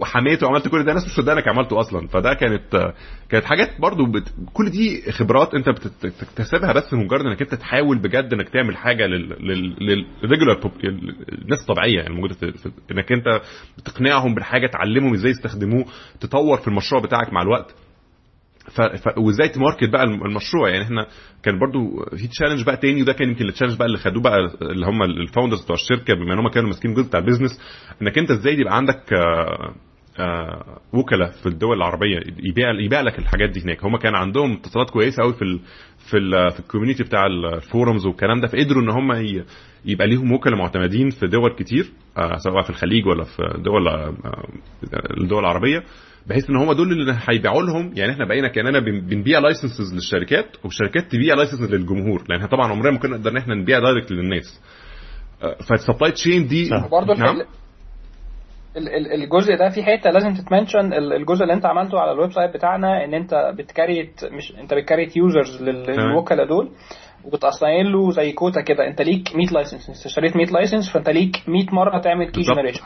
وحميته 0.00 0.46
وعملت 0.46 0.68
كل 0.68 0.84
ده. 0.84 0.90
الناس 0.90 1.18
مش 1.18 1.28
إنك 1.28 1.48
عملته 1.48 1.80
أصلا. 1.80 2.06
فده 2.06 2.34
كانت 2.34 2.92
كانت 3.28 3.44
حاجات 3.44 3.80
برضو 3.80 4.06
بت... 4.06 4.32
كل 4.52 4.70
دي 4.70 5.12
خبرات 5.12 5.54
أنت 5.54 5.68
بتكتسبها 5.68 6.72
بس 6.72 6.94
مجرد 6.94 7.26
إنك 7.26 7.42
أنت 7.42 7.54
تحاول 7.54 7.98
بجد 7.98 8.32
إنك 8.32 8.48
تعمل 8.48 8.76
حاجة 8.76 9.06
لل 9.06 9.28
لل 9.40 10.06
للريجولار 10.22 10.70
الناس 10.84 11.60
الطبيعية 11.60 11.96
يعني 11.96 12.08
الموجوده 12.08 12.34
في... 12.34 12.52
في... 12.52 12.70
إنك 12.90 13.12
أنت 13.12 13.40
تقنعهم 13.84 14.34
بالحاجة 14.34 14.66
تعلمهم 14.66 15.14
إزاي 15.14 15.30
يستخدموه 15.30 15.84
تطور 16.20 16.56
في 16.56 16.68
المشروع 16.68 17.02
بتاعك 17.02 17.32
مع 17.32 17.42
الوقت. 17.42 17.74
ف... 18.76 19.18
وازاي 19.18 19.48
ت 19.48 19.54
market 19.54 19.88
بقى 19.88 20.02
الم- 20.04 20.24
المشروع؟ 20.26 20.68
يعني 20.68 20.84
إحنا 20.84 21.06
كان 21.42 21.58
برضو 21.58 22.04
في 22.16 22.28
challenge 22.28 22.64
بقى 22.66 22.76
تاني 22.76 23.02
وده 23.02 23.12
كان 23.12 23.28
يمكن 23.28 23.44
ال 23.48 23.51
challenge 23.51 23.76
بقى 23.78 23.86
اللي 23.86 23.98
خدوه 23.98 24.22
بقى 24.22 24.38
اللي 24.62 24.86
هم 24.86 25.02
ال 25.02 25.09
founders 25.09 25.62
بتوع 25.64 25.76
الشركة 25.76 26.14
بما 26.14 26.34
إن 26.34 26.38
هم 26.38 26.48
كانوا 26.48 26.68
ماسكين 26.68 26.90
الجزء 26.90 27.08
بتاع 27.08 27.20
ال 27.20 27.24
business 27.24 27.60
إنك 28.02 28.18
أنت 28.18 28.30
إزاي 28.30 28.54
يبقى 28.60 28.76
عندك 28.76 29.12
آه، 29.12 29.74
آه، 30.20 30.78
وكلاء 30.92 31.30
في 31.30 31.46
الدول 31.46 31.76
العربية 31.76 32.16
يبيع 32.42 32.70
يبيع 32.80 33.00
لك 33.00 33.18
الحاجات 33.18 33.50
دي 33.50 33.60
هناك. 33.60 33.84
هم 33.84 33.96
كان 33.96 34.14
عندهم 34.14 34.52
اتصالات 34.52 34.90
كويسة 34.90 35.22
قوي 35.22 35.32
في 35.34 35.42
ال 35.42 35.60
في 36.10 36.16
ال 36.16 36.50
في 36.50 36.60
ال 36.60 36.64
community 36.64 37.02
بتاع 37.02 37.24
ال 37.28 37.39
forums 37.39 38.06
والكلام 38.06 38.40
ده 38.40 38.46
فقدروا 38.48 38.82
إن 38.82 38.90
هم 38.90 39.12
يبقى 39.84 40.06
ليهم 40.06 40.32
وكلاء 40.32 40.58
معتمدين 40.58 41.10
في 41.10 41.26
دول 41.26 41.54
كتير 41.54 41.86
آه، 42.18 42.36
سواء 42.36 42.62
في 42.62 42.70
الخليج 42.70 43.06
ولا 43.06 43.24
في 43.24 43.42
دول 43.58 43.88
الدول 45.20 45.38
العربية. 45.40 45.82
بحيث 46.26 46.50
إن 46.50 46.56
هم 46.56 46.72
دول 46.72 46.92
اللي 46.92 47.16
هيبيعوا 47.28 47.62
لهم. 47.62 47.92
يعني 47.96 48.12
إحنا 48.12 48.24
بقينا 48.24 48.48
كأننا 48.48 48.78
بن- 48.78 49.00
بنبيع 49.00 49.38
licenses 49.38 49.94
للشركات 49.94 50.56
والشركات 50.64 51.04
تبيع 51.12 51.34
licenses 51.34 51.74
للجمهور. 51.74 52.24
لأن 52.28 52.36
إحنا 52.38 52.48
طبعا 52.48 52.68
عمرنا 52.72 52.90
ما 52.90 52.98
كنا 52.98 53.16
نقدر 53.16 53.30
إن 53.30 53.36
إحنا 53.36 53.54
نبيع 53.54 53.78
direct 53.78 54.10
للناس. 54.10 54.60
آه، 55.42 55.56
فال 55.68 55.79
supply 55.79 56.12
chain 56.12 56.46
دي 56.46 56.64
صح. 56.64 56.86
برضه 56.90 57.14
نعم 57.14 57.40
ال- 58.76 58.88
ال- 58.88 59.12
الجزء 59.22 59.56
ده 59.56 59.68
في 59.68 59.82
حتة 59.82 60.10
لازم 60.10 60.34
تت 60.34 60.46
mention. 60.46 60.92
ال- 60.92 61.12
الجزء 61.12 61.42
اللي 61.42 61.54
أنت 61.54 61.66
عملته 61.66 62.00
على 62.00 62.12
ال 62.12 62.32
website 62.32 62.54
بتاعنا 62.54 63.04
إن 63.04 63.14
أنت 63.14 63.52
بت 63.58 63.75
create 63.75 64.24
مش 64.24 64.52
أنت 64.60 64.74
بت 64.74 64.84
create 64.84 65.16
users 65.16 65.62
للوكلاء 65.62 66.46
دول 66.48 66.70
وبت 67.24 67.45
assign 67.45 67.86
له 67.86 68.10
زي 68.10 68.32
كوتا 68.32 68.60
كده. 68.60 68.86
أنت 68.88 69.02
ليك 69.02 69.36
100 69.36 69.46
license 69.52 69.88
أنت 69.88 70.06
اشتريت 70.06 70.36
100 70.36 70.46
license 70.46 70.90
فأنت 70.92 71.10
ليك 71.10 71.36
100 71.48 71.66
مرة 71.74 71.98
تعمل 71.98 72.30
key. 72.30 72.40
generation 72.42 72.82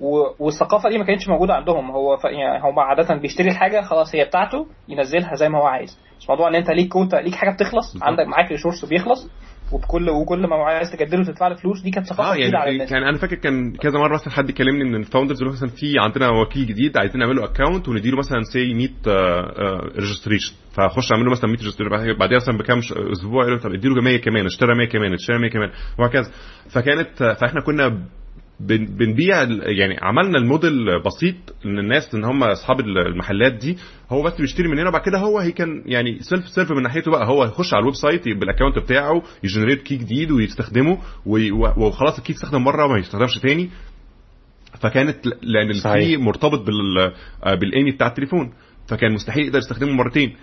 والثقافة 0.00 0.88
دي 0.88 0.98
ما 0.98 1.04
كانتش 1.04 1.28
موجودة 1.28 1.54
عندهم. 1.54 1.90
هو 1.90 2.16
ف... 2.16 2.24
يعني 2.24 2.62
هم 2.64 2.78
عادة 2.78 3.14
بيشتري 3.14 3.48
الحاجة 3.48 3.80
خلاص 3.80 4.14
هي 4.14 4.24
بتاعته 4.24 4.66
ينزلها 4.88 5.34
زي 5.34 5.48
ما 5.48 5.58
هو 5.58 5.66
عايز. 5.66 5.98
مش 6.20 6.28
موضوع 6.30 6.48
إن 6.48 6.54
أنت 6.54 6.70
ليك 6.70 6.88
كوتا 6.88 7.16
ليك 7.16 7.34
حاجة 7.34 7.50
بتخلص. 7.54 8.02
عندك 8.02 8.26
معاك 8.26 8.50
resource 8.50 8.84
بيخلص 8.84 9.30
وبكل 9.72 10.10
وكل 10.10 10.46
ما 10.46 10.56
عايز 10.56 10.90
تجدده 10.92 11.24
تدفع 11.24 11.48
له 11.48 11.54
فلوس. 11.54 11.82
دي 11.82 11.90
كانت 11.90 12.06
ثقافة 12.06 12.32
آه 12.32 12.36
جديدة 12.36 12.58
على 12.58 12.64
يعني 12.64 12.72
الناس 12.72 12.90
كان 12.90 13.02
أنا 13.02 13.18
فاكر 13.18 13.36
كان 13.36 13.72
كذا 13.72 13.98
مرة 13.98 14.14
مثلا 14.14 14.30
حد 14.32 14.50
يكلمني 14.50 14.84
من 14.84 14.94
ال 14.94 14.99
founders 14.99 15.42
يقول 15.42 15.52
مثلا 15.54 15.68
في 15.68 15.98
عندنا 15.98 16.28
وكيل 16.28 16.66
جديد 16.66 16.96
عايزين 16.96 17.20
نعمله 17.20 17.44
account 17.44 17.88
ونديله 17.88 18.18
مثلا 18.18 18.42
سي 18.52 18.74
100 18.74 18.88
registration 19.98 20.54
فأخش 20.72 21.12
اعمل 21.12 21.24
له 21.24 21.30
مثلا 21.30 21.50
100 21.50 21.58
registration 21.58 22.18
بعديها 22.18 22.36
مثلا 22.36 22.58
بكام 22.58 22.78
أسبوع 23.12 23.42
يقول 23.42 23.56
له 23.56 23.62
طب 23.62 23.72
اديله 23.72 24.02
100 24.02 24.20
كمان 24.20 24.46
اشترى 24.46 24.74
100 24.74 24.88
كمان 24.88 25.12
اشترى 25.12 25.38
100 25.38 25.50
كمان 25.50 25.70
وهكذا. 25.98 26.30
فكانت 26.74 27.22
آه، 27.22 27.32
فإحنا 27.34 27.60
كنا 27.60 28.02
بنبيع 28.60 29.42
يعني 29.62 29.96
عملنا 30.02 30.38
الموديل 30.38 31.02
بسيط 31.02 31.34
ان 31.66 31.78
الناس 31.78 32.14
إن 32.14 32.24
هم 32.24 32.44
أصحاب 32.44 32.80
المحلات 32.80 33.52
دي. 33.52 33.78
هو 34.10 34.22
بس 34.22 34.40
بيشتري 34.40 34.68
مننا 34.68 34.88
وبعد 34.88 35.02
كده 35.02 35.18
هو 35.18 35.38
هي 35.38 35.52
كان 35.52 35.82
يعني 35.86 36.18
self 36.20 36.48
self 36.48 36.70
من 36.72 36.82
ناحيته 36.82 37.10
بقى. 37.10 37.26
هو 37.26 37.44
يخش 37.44 37.74
على 37.74 37.80
ال 37.80 37.94
website 37.94 38.28
بال 38.28 38.39
account 38.39 38.78
بتاعه 38.78 39.22
ي 39.44 39.48
generate 39.48 39.82
key 39.82 39.96
جديد 39.96 40.30
ويستخدمه 40.30 40.98
وخلاص 41.76 42.18
ال 42.18 42.22
key 42.22 42.32
استخدم 42.32 42.64
مره 42.64 42.84
وما 42.84 42.98
يستخدمش 42.98 43.38
تاني. 43.42 43.70
فكانت 44.80 45.26
لأن 45.42 45.70
ال 45.70 45.79
key. 45.79 46.16
مرتبط 46.16 46.66
بال 46.66 46.98
آه، 47.44 47.54
بال 47.54 47.66
IMEI 47.66 47.90
بتاع 47.90 48.06
التليفون. 48.06 48.52
فكان 48.88 49.12
مستحيل 49.12 49.46
يقدر 49.46 49.58
يستخدمه 49.58 49.92
مرتين. 49.92 50.36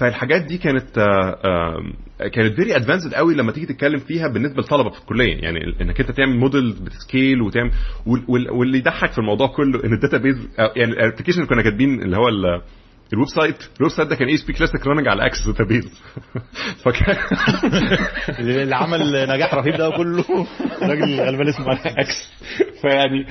فالحاجات 0.00 0.42
دي 0.42 0.58
كانت 0.58 0.98
آه، 0.98 1.38
آه، 1.44 2.28
كانت 2.28 2.56
very 2.56 2.76
advanced 2.76 3.14
قوي 3.14 3.34
لما 3.34 3.52
تيجي 3.52 3.66
تتكلم 3.66 3.98
فيها 3.98 4.28
بالنسبة 4.28 4.62
للطلبه 4.62 4.90
في 4.90 4.98
الكلية 5.00 5.36
يعني 5.42 5.58
إنك 5.80 6.00
أنت 6.00 6.10
تعمل 6.10 6.36
model 6.38 6.72
بت 6.72 6.92
scale 6.92 7.42
وتعمل 7.42 7.70
وال- 8.06 8.24
وال- 8.28 8.50
واللي 8.50 8.78
يضحك 8.78 9.12
في 9.12 9.18
الموضوع 9.18 9.46
كله 9.46 9.84
إن 9.84 9.92
ال 9.92 10.16
database 10.18 10.48
يعني 10.76 10.92
ال 10.92 10.96
application 10.96 11.38
اللي 11.38 11.48
كنا 11.48 11.62
كاتبين 11.62 12.02
اللي 12.02 12.16
هو 12.16 12.28
ال- 12.28 12.62
ال 13.12 13.28
website 13.28 13.56
ال 13.78 13.92
website 13.92 14.08
ده 14.08 14.16
كان 14.16 14.28
ASP 14.28 14.52
Classic 14.52 14.86
running 14.86 15.08
على 15.08 15.26
Access 15.26 15.46
database 15.46 16.02
فكان 16.84 17.16
اللي 18.38 18.76
عمل 18.76 19.26
نجاح 19.34 19.54
رهيب 19.54 19.74
ده 19.76 19.90
كله 19.90 20.24
راجل 20.90 21.20
غلبان 21.20 21.48
اسمه 21.48 21.72
Access 21.72 22.32
فيعني 22.82 23.26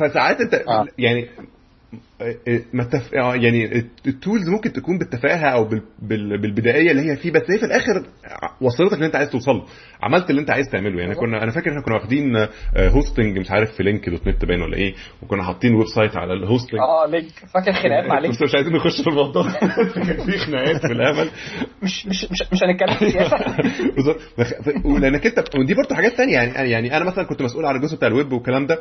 فساعات 0.00 0.40
أنت 0.40 0.54
آه. 0.54 0.86
يعني. 0.98 1.22
آه، 1.24 1.51
يعني 3.12 3.84
ال 4.06 4.13
tools 4.13 4.48
ممكن 4.48 4.72
تكون 4.72 4.98
بالتفاهة 4.98 5.46
أو 5.48 5.64
بال... 5.64 5.82
بال... 6.02 6.40
بالبدائية 6.40 6.90
اللي 6.90 7.10
هي 7.10 7.16
فيه 7.16 7.30
بس 7.30 7.42
هي 7.50 7.58
في 7.58 7.64
الآخر 7.64 8.06
وصلتك 8.60 8.94
اللي 8.94 9.06
أنت 9.06 9.16
عايز 9.16 9.30
توصل 9.30 9.52
له. 9.52 9.64
عملت 10.02 10.30
اللي 10.30 10.40
أنت 10.40 10.50
عايز 10.50 10.66
تعمله. 10.72 11.00
يعني 11.00 11.14
كنا 11.14 11.42
أنا 11.42 11.50
فاكر 11.50 11.70
إحنا 11.70 11.82
كنا 11.82 11.94
واخدين 11.94 12.48
hosting 12.76 13.38
مش 13.38 13.50
عارف 13.50 13.76
في 13.76 13.82
Link 13.82 14.08
dot 14.08 14.28
net 14.28 14.44
باين 14.44 14.62
ولا 14.62 14.76
إيه 14.76 14.94
وكنا 15.22 15.42
حاطين 15.42 15.74
website 15.74 16.16
على 16.16 16.32
ال 16.32 16.38
hosting 16.38 16.80
آه 16.80 17.06
Link 17.06 17.32
فاكر 17.54 17.72
خناقات 17.72 18.06
مع 18.06 18.18
Link 18.18 18.34
بس 18.34 18.42
مش 18.48 18.54
عايزين 18.54 18.72
نخش 18.72 19.00
في 19.02 19.06
الموضوع. 19.10 19.42
في 20.26 20.38
خناقات 20.38 20.86
في 20.86 20.92
الأمل. 20.92 21.30
مش 21.82 22.06
مش 22.06 22.24
مش, 22.30 22.42
مش 22.52 22.58
هنتكلم 22.62 23.10
سياسة. 23.10 23.36
بالظبط. 23.96 24.20
ولانك 24.84 25.26
أنت 25.26 25.54
ودي 25.56 25.74
برضه 25.74 25.94
حاجات 25.94 26.12
تانية. 26.12 26.32
يعني 26.34 26.70
يعني 26.70 26.96
أنا 26.96 27.04
مثلا 27.04 27.24
كنت 27.24 27.42
مسؤول 27.42 27.66
عن 27.66 27.76
الجزء 27.76 27.96
بتاع 27.96 28.08
الويب 28.08 28.32
والكلام 28.32 28.66
ده. 28.66 28.78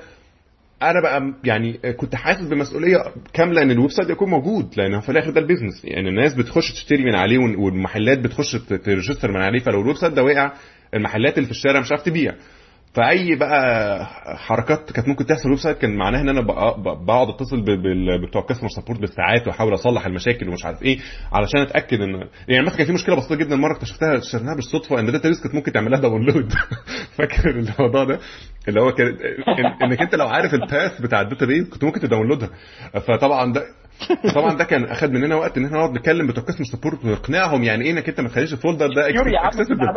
أنا 0.81 1.01
بقى 1.01 1.33
يعني 1.43 1.73
كنت 1.97 2.15
حاسس 2.15 2.41
بمسؤولية 2.47 2.97
كاملة 3.33 3.61
إن 3.61 3.71
ال 3.71 3.91
website 3.91 4.09
يكون 4.09 4.29
موجود 4.29 4.73
لأن 4.77 4.99
في 4.99 5.09
الآخر 5.09 5.29
ده 5.31 5.41
ال 5.41 5.46
business. 5.46 5.85
يعني 5.85 6.09
الناس 6.09 6.33
بتخش 6.33 6.71
تشتري 6.71 7.03
من 7.03 7.15
عليه 7.15 7.37
والمحلات 7.37 8.19
بتخش 8.19 8.51
ت 8.85 8.90
register 8.90 9.31
من 9.31 9.41
عليه 9.41 9.59
فلو 9.59 9.81
ال 9.81 9.95
website 9.95 10.13
ده 10.13 10.23
وقع 10.23 10.51
المحلات 10.93 11.37
اللي 11.37 11.45
في 11.45 11.51
الشارع 11.51 11.79
مش 11.79 11.91
عارف 11.91 12.03
تبيع. 12.03 12.33
فأي 12.93 13.35
بقى 13.35 14.05
حركات 14.37 14.91
كانت 14.91 15.07
ممكن 15.07 15.25
تحصل 15.25 15.43
ال 15.45 15.59
website 15.59 15.77
كان 15.77 15.95
معناها 15.97 16.21
إن 16.21 16.29
أنا 16.29 16.41
بقعد 17.05 17.27
أتصل 17.29 17.63
بتوع 18.27 18.41
customer 18.41 18.69
support 18.69 18.99
بالساعات 18.99 19.47
وأحاول 19.47 19.73
أصلح 19.73 20.05
المشاكل 20.05 20.49
ومش 20.49 20.65
عارف 20.65 20.83
إيه 20.83 20.97
علشان 21.31 21.61
أتأكد 21.61 21.97
إن 22.01 22.27
يعني 22.47 22.65
مثلا 22.65 22.77
كان 22.77 22.87
في 22.87 22.93
مشكلة 22.93 23.15
بسيطة 23.15 23.35
جدا 23.35 23.55
مرة 23.55 23.71
اكتشفتها 23.75 24.15
اكتشفناها 24.15 24.55
بالصدفة 24.55 24.99
إن 24.99 25.11
database 25.11 25.41
كانت 25.43 25.55
ممكن 25.55 25.71
تعمل 25.71 25.91
لها 25.91 25.99
download 25.99 26.53
فاكر 27.17 27.49
الموضوع 27.49 28.03
ده؟ 28.03 28.19
اللي 28.67 28.81
هو 28.81 28.91
كان 28.91 29.07
إنك 29.83 30.01
أنت 30.01 30.15
لو 30.15 30.27
عارف 30.27 30.53
ال 30.53 30.63
path 30.63 31.01
بتاع 31.01 31.21
ال 31.21 31.45
database 31.45 31.69
كنت 31.69 31.83
ممكن 31.83 31.99
ت 31.99 32.04
download 32.04 32.40
ها. 32.40 32.49
فطبعا 33.07 33.53
ده 33.53 33.61
طبعا 34.35 34.57
ده 34.57 34.63
كان 34.63 34.83
أخد 34.83 35.11
مننا 35.11 35.35
وقت 35.35 35.57
إن 35.57 35.65
إحنا 35.65 35.77
نقعد 35.77 35.91
نتكلم 35.97 36.27
بتوع 36.27 36.43
customer 36.43 36.65
support 36.65 37.05
ونقنعهم 37.05 37.63
يعني 37.63 37.85
إيه 37.85 37.91
إنك 37.91 38.09
أنت 38.09 38.21
ما 38.21 38.29
تخليش 38.29 38.53
ال 38.53 38.58
folder 38.58 38.87
ده 38.93 39.09
accessible 39.47 39.87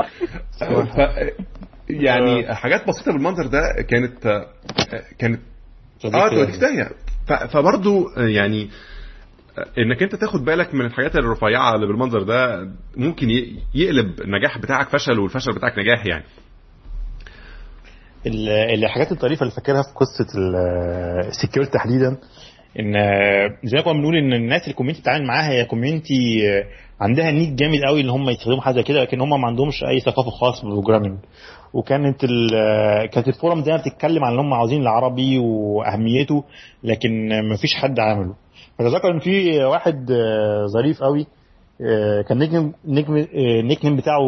يعني 1.90 2.54
حاجات 2.54 2.88
بسيطة 2.88 3.12
بالمنظر 3.12 3.46
ده 3.46 3.60
كانت 3.88 4.44
كانت 5.18 5.40
آه 6.14 6.28
توديك 6.28 6.56
داهيه 6.60 6.90
فبرضه 7.48 8.06
يعني 8.16 8.68
إنك 9.78 10.02
أنت 10.02 10.14
تاخد 10.14 10.44
بالك 10.44 10.74
من 10.74 10.80
الحاجات 10.86 11.16
الرفيعة 11.16 11.74
اللي 11.74 11.86
بالمنظر 11.86 12.22
ده 12.22 12.68
ممكن 12.96 13.28
يقلب 13.74 14.20
النجاح 14.20 14.58
بتاعك 14.58 14.88
فشل 14.88 15.18
والفشل 15.18 15.52
بتاعك 15.52 15.78
نجاح 15.78 16.06
يعني. 16.06 16.24
الحاجات 18.74 19.12
الطريفة 19.12 19.42
اللي 19.42 19.54
فاكرها 19.54 19.82
في 19.82 19.88
قصة 19.94 20.26
ال 21.28 21.33
security 21.33 21.70
تحديدا 21.72 22.16
إن 22.80 22.92
زي 23.64 23.76
ما 23.76 23.82
كنا 23.82 23.92
بنقول 23.92 24.16
إن 24.16 24.32
الناس 24.32 24.68
ال 24.68 24.71
community 24.71 25.00
بتتعامل 25.00 25.26
معاها 25.26 25.50
هي 25.50 25.64
community 25.64 26.40
عندها 27.00 27.30
need 27.30 27.56
جامد 27.56 27.80
قوي 27.88 28.00
إن 28.00 28.10
هم 28.10 28.30
يستخدموا 28.30 28.60
حاجة 28.60 28.80
كده 28.80 29.00
لكن 29.00 29.20
هم 29.20 29.40
ما 29.40 29.46
عندهمش 29.46 29.84
أي 29.84 30.00
ثقافة 30.00 30.30
خاصه 30.30 30.62
بال 30.62 30.71
programming 30.71 31.18
وكانت 31.72 32.20
كانت 33.12 33.28
ال 33.28 33.34
forum 33.34 33.60
دايما 33.60 33.80
بتتكلم 33.80 34.24
عن 34.24 34.32
إن 34.32 34.38
هم 34.38 34.54
عاوزين 34.54 34.82
العربي 34.82 35.38
وأهميته 35.38 36.44
لكن 36.84 37.28
ما 37.48 37.56
فيش 37.56 37.74
حد 37.74 38.00
عمله 38.00 38.34
فتذكر 38.78 39.10
إن 39.14 39.18
في 39.18 39.64
واحد 39.64 40.12
ظريف 40.66 41.02
قوي 41.02 41.26
كان 42.28 42.38
نجم 42.38 42.72
نجم 42.84 43.26
nick 43.66 43.86
بتاعه 43.86 44.20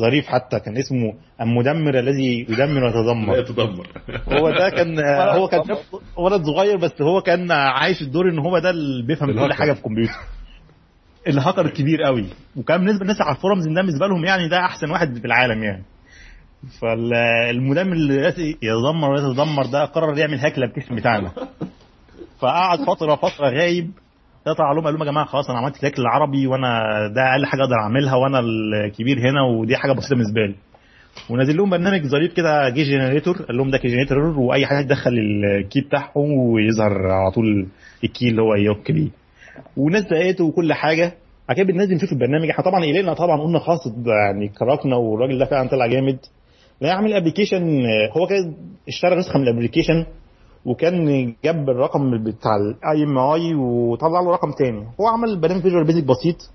ظريف 0.00 0.26
حتى 0.26 0.60
كان 0.60 0.76
اسمه 0.76 1.14
المدمر 1.40 1.98
الذي 1.98 2.46
يدمر 2.48 2.84
ولا 2.84 2.97
يتدمر. 2.97 3.38
يتدمر. 3.38 3.86
هو 4.28 4.50
ده 4.50 4.70
كان 4.70 4.98
هو 5.38 5.48
كان 5.48 5.60
ولد 6.16 6.42
صغير 6.44 6.76
بس 6.76 7.02
هو 7.02 7.20
كان 7.20 7.50
عايش 7.52 8.02
الدور 8.02 8.28
إن 8.28 8.38
هو 8.38 8.58
ده 8.58 8.70
اللي 8.70 9.06
بيفهم 9.06 9.32
كل 9.46 9.52
حاجة 9.52 9.72
في 9.72 9.78
الكمبيوتر. 9.78 10.12
الهاكر 11.28 11.64
الكبير 11.66 12.02
قوي. 12.02 12.24
وكان 12.56 12.78
بالنسبة 12.78 13.00
للناس 13.04 13.20
على 13.20 13.36
ال 13.36 13.40
forums 13.40 13.64
ده 13.68 13.74
بالنسبة 13.82 14.06
لهم 14.06 14.24
يعني 14.24 14.48
ده 14.48 14.60
أحسن 14.60 14.90
واحد 14.90 15.18
في 15.18 15.24
العالم 15.24 15.62
يعني. 15.62 15.82
فالمدمر 16.80 17.92
اللي 17.92 18.14
يتدمر 18.62 19.10
ويتدمر 19.10 19.66
ده 19.66 19.84
قرر 19.84 20.18
يعمل 20.18 20.38
هاك 20.38 20.58
للابلكيشن 20.58 20.96
بتاعنا. 20.96 21.30
فقعد 22.40 22.78
فتره 22.78 23.14
فترة 23.14 23.48
غايب 23.48 23.90
طلع 24.44 24.68
عليهم 24.68 24.84
قال 24.84 24.94
لهم 24.94 25.02
يا 25.02 25.10
جماعة 25.10 25.26
خلاص 25.26 25.50
أنا 25.50 25.58
عملت 25.58 25.84
هاك 25.84 25.98
العربي 25.98 26.46
وأنا 26.46 26.80
ده 27.14 27.30
أقل 27.32 27.46
حاجة 27.46 27.60
أقدر 27.62 27.74
أعملها 27.82 28.14
وأنا 28.14 28.40
الكبير 28.40 29.18
هنا 29.18 29.42
ودي 29.42 29.76
حاجة 29.76 29.92
بسيطة 29.92 30.14
بالنسبة 30.16 30.40
لي. 30.40 30.54
ونازل 31.30 31.56
لهم 31.56 31.70
برنامج 31.70 32.02
ظريف 32.06 32.32
كده 32.32 32.68
جي 32.68 32.82
جنريتور 32.84 33.36
قال 33.42 33.56
لهم 33.56 33.70
ده 33.70 33.78
كي 33.78 33.88
جنريتور 33.88 34.18
وأي 34.18 34.66
حاجة 34.66 34.84
تدخل 34.84 35.10
الكي 35.10 35.80
بتاعهم 35.80 36.32
ويظهر 36.32 37.06
على 37.06 37.30
طول 37.30 37.66
الكي 38.04 38.28
اللي 38.28 38.42
هو 38.42 38.54
يوك 38.54 38.92
بيه. 38.92 39.08
وناس 39.76 40.04
دقاته 40.04 40.44
وكل 40.44 40.72
حاجة. 40.72 41.12
بعد 41.48 41.56
كده 41.56 41.66
بننزل 41.66 41.94
نشوف 41.94 42.12
البرنامج. 42.12 42.50
إحنا 42.50 42.64
طبعا 42.64 42.84
قلقنا 42.84 43.14
طبعا 43.14 43.40
قلنا 43.40 43.58
خلاص 43.58 43.80
يعني 44.06 44.48
crack 44.48 44.88
نا 44.88 44.96
والراجل 44.96 45.38
ده 45.38 45.44
فعلا 45.44 45.68
طلع 45.68 45.86
جامد. 45.86 46.18
لا 46.80 46.88
يعمل 46.88 47.12
application 47.12 47.86
هو 48.16 48.26
كان 48.26 48.54
اشترى 48.88 49.16
نسخة 49.16 49.38
من 49.38 49.48
ال 49.48 49.53
application 49.53 50.06
وكان 50.64 51.34
جاب 51.44 51.70
الرقم 51.70 52.24
بتاع 52.24 52.56
ال 52.56 53.04
IMEI 53.04 53.54
وطلع 53.54 54.20
له 54.20 54.30
رقم 54.30 54.50
تاني. 54.58 54.86
هو 55.00 55.06
عمل 55.06 55.40
برنامج 55.40 55.62
Visual 55.62 55.84
Basic 55.84 56.04
بسيط. 56.04 56.50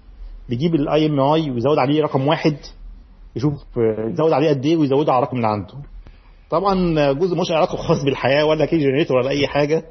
بيجيب 0.49 0.75
ال 0.75 1.05
IMEI 1.05 1.51
ويزود 1.51 1.77
عليه 1.77 2.03
رقم 2.03 2.27
واحد. 2.27 2.55
يشوف 3.35 3.53
يزود 4.11 4.31
عليه 4.33 4.49
قد 4.49 4.65
إيه 4.65 4.77
ويزوده 4.77 5.13
على 5.13 5.23
الرقم 5.23 5.37
اللي 5.37 5.47
عنده. 5.47 5.73
طبعا 6.49 6.75
جزء 7.11 7.35
مش 7.41 7.51
علاقة 7.51 7.75
خاص 7.77 8.03
بالحياة 8.03 8.45
ولا 8.45 8.65
key 8.65 8.77
generator 8.77 9.17
ولا 9.17 9.29
أي 9.29 9.47
حاجة. 9.47 9.83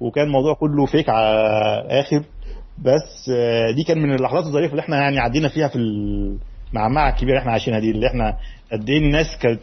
وكان 0.00 0.26
الموضوع 0.26 0.54
كله 0.54 0.86
fake 0.86 1.08
على 1.08 1.30
الآخر. 1.84 2.24
بس 2.84 3.30
دي 3.76 3.82
كان 3.88 3.98
من 4.02 4.14
اللحظات 4.14 4.44
الظريفة 4.44 4.70
اللي 4.70 4.80
إحنا 4.82 4.96
يعني 4.96 5.18
عدينا 5.18 5.48
فيها 5.48 5.68
في 5.68 5.76
المعمعه 5.78 7.08
الكبيره 7.10 7.30
اللي 7.30 7.38
إحنا 7.40 7.52
عايشينها 7.52 7.78
دي 7.78 7.90
اللي 7.90 8.06
إحنا 8.06 8.36
قد 8.72 8.90
إيه 8.90 8.98
الناس 8.98 9.26
كانت 9.42 9.60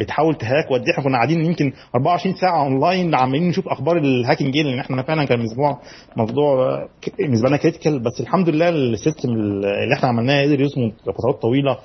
بتحاول 0.00 0.34
ت 0.34 0.40
hack. 0.40 0.70
وقد 0.70 0.80
إيه 0.82 0.92
إحنا 0.92 1.04
كنا 1.04 1.16
قاعدين 1.16 1.44
يمكن 1.44 1.72
24 1.94 2.34
ساعة 2.34 2.64
اونلاين 2.64 3.14
عمالين 3.14 3.48
نشوف 3.48 3.68
أخبار 3.68 3.96
ال 3.98 4.05
hacking 4.05 4.56
إيه 4.56 4.62
لأن 4.62 4.78
إحنا 4.78 5.02
فعلا 5.02 5.24
كان 5.24 5.38
موضوع 5.38 5.80
موضوع 6.16 6.78
بالنسبة 7.18 7.48
لنا 7.48 7.56
critical 7.56 7.98
بس 8.02 8.20
الحمد 8.20 8.48
لله 8.48 8.68
ال 8.68 8.77
system 8.77 9.28
اللي 9.28 9.94
إحنا 9.96 10.08
عملناه 10.08 10.42
قدر 10.42 10.60
يصمد 10.60 10.92
فترات 11.02 11.42
طويلة. 11.42 11.78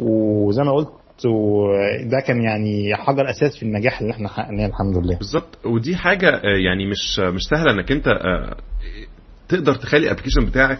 وزي 0.00 0.62
ما 0.62 0.72
قلت 0.72 0.88
وده 1.26 2.20
كان 2.26 2.42
يعني 2.42 2.94
حجر 2.94 3.30
أساس 3.30 3.56
في 3.56 3.62
النجاح 3.62 4.00
اللي 4.00 4.12
إحنا 4.12 4.28
حققناه 4.28 4.66
الحمد 4.66 4.96
لله. 5.04 5.16
بالظبط. 5.18 5.58
ودي 5.66 5.96
حاجة 5.96 6.40
يعني 6.64 6.86
مش 6.86 7.18
مش 7.18 7.40
سهلة 7.50 7.72
إنك 7.72 7.92
أنت 7.92 8.06
تقدر 9.50 9.74
تخلي 9.74 10.04
ال 10.04 10.07
application 10.07 10.44
بتاعك 10.44 10.78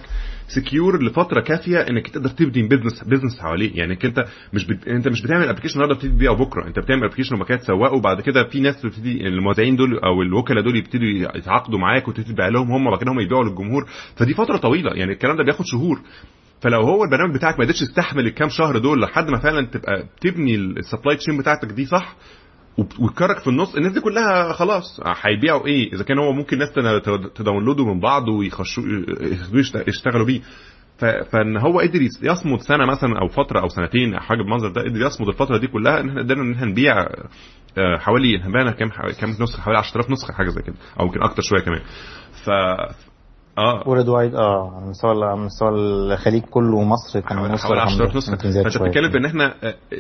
secure 0.49 1.03
لفترة 1.03 1.41
كافية 1.41 1.79
إنك 1.79 2.09
تقدر 2.09 2.29
تبني 2.29 2.69
business 2.69 3.05
business 3.05 3.41
حواليه. 3.41 3.71
يعني 3.79 3.99
أنت 4.05 4.25
مش 4.53 4.67
بت... 4.67 4.89
أنت 4.89 5.09
مش 5.09 5.23
بتعمل 5.23 5.49
application 5.49 5.75
النهارده 5.75 5.95
بتبتدي 5.95 6.17
تبيعه 6.17 6.37
بكرة. 6.37 6.67
أنت 6.67 6.79
بتعمل 6.79 7.05
application 7.05 7.35
وبعد 7.35 7.49
كده 7.49 7.59
تسوقه 7.59 7.93
وبعد 7.95 8.21
كده 8.21 8.45
في 8.45 8.61
ناس 8.61 8.87
بتبتدي 8.87 9.27
الموزعين 9.27 9.77
دول 9.77 9.99
أو 9.99 10.23
الوكلاء 10.23 10.65
دول 10.65 10.77
يبتدوا 10.77 11.07
يتعاقدوا 11.37 11.79
معاك 11.79 12.09
وتبتدي 12.09 12.33
تبيع 12.33 12.49
لهم 12.49 12.73
هم 12.73 12.87
وبعد 12.87 13.01
كده 13.01 13.13
هم 13.13 13.21
يبيعوا 13.21 13.45
للجمهور. 13.45 13.87
فدي 14.17 14.35
فترة 14.35 14.57
طويلة. 14.57 14.91
يعني 14.95 15.13
الكلام 15.13 15.37
ده 15.37 15.45
بياخد 15.45 15.65
شهور. 15.65 16.01
فلو 16.61 16.81
هو 16.81 17.05
البرنامج 17.05 17.35
بتاعك 17.35 17.59
ما 17.59 17.65
قدرش 17.65 17.83
يستحمل 17.83 18.27
الكام 18.27 18.49
شهر 18.49 18.79
دول 18.79 19.01
لحد 19.03 19.31
ما 19.31 19.39
فعلا 19.39 19.67
تبقى 19.67 20.05
تبني 20.21 20.55
ال 20.55 20.64
supply 20.64 21.17
chain 21.17 21.39
بتاعتك 21.39 21.69
دي 21.73 21.87
صح 21.87 22.17
وتكرك 22.79 23.39
في 23.39 23.49
النص. 23.51 23.75
الناس 23.75 23.93
دي 23.93 24.01
كلها 24.01 24.53
خلاص 24.53 25.01
هيبيعوا 25.23 25.67
إيه؟ 25.67 25.93
إذا 25.93 26.05
كان 26.05 26.19
هو 26.19 26.33
ممكن 26.33 26.59
ناس 26.59 26.69
تداونلودوا 27.35 27.95
من 27.95 28.01
بعض 28.01 28.29
ويخشوا 28.29 28.83
يشتغلوا 29.89 30.27
بيه. 30.27 30.41
فإن 31.33 31.57
هو 31.57 31.81
قدر 31.81 32.03
يصمد 32.23 32.61
سنة 32.61 32.87
مثلا 32.87 33.19
أو 33.21 33.29
فترة 33.29 33.61
أو 33.61 33.69
سنتين 33.69 34.15
أو 34.15 34.21
حاجة 34.21 34.39
بالمنظر 34.39 34.69
ده 34.69 34.81
قدر 34.83 35.01
يصمد 35.07 35.29
الفترة 35.29 35.59
دي 35.59 35.67
كلها 35.67 36.01
إن 36.01 36.09
إحنا 36.09 36.23
قدرنا 36.23 36.43
إن 36.43 36.53
إحنا 36.53 36.67
نبيع 36.67 36.95
حوالي 37.99 38.39
بانا 38.39 38.71
كام 38.71 38.89
كام 39.21 39.31
نسخة؟ 39.31 39.63
حوالي 39.63 39.79
10000 39.79 40.11
نسخة 40.11 40.33
حاجة 40.35 40.49
زي 40.49 40.63
كده 40.63 40.75
أو 41.01 41.07
يمكن 41.07 41.23
أكتر 41.23 41.43
شوية 41.43 41.61
كمان. 41.61 41.81
ف 42.45 42.51
آه. 43.59 43.89
وورد 43.89 44.09
وايد 44.09 44.35
آه 44.35 44.77
على 44.77 44.87
مستوى 44.87 45.25
على 45.25 45.37
مستوى 45.41 45.69
الخليج 45.69 46.43
كله 46.43 46.77
ومصر 46.77 47.21
كان 47.21 47.39
حوالي 47.59 47.81
10000 47.81 48.17
نسخه 48.17 48.37
فانت 48.37 48.79
بتتكلم 48.79 49.17
ان 49.17 49.25
إحنا 49.25 49.55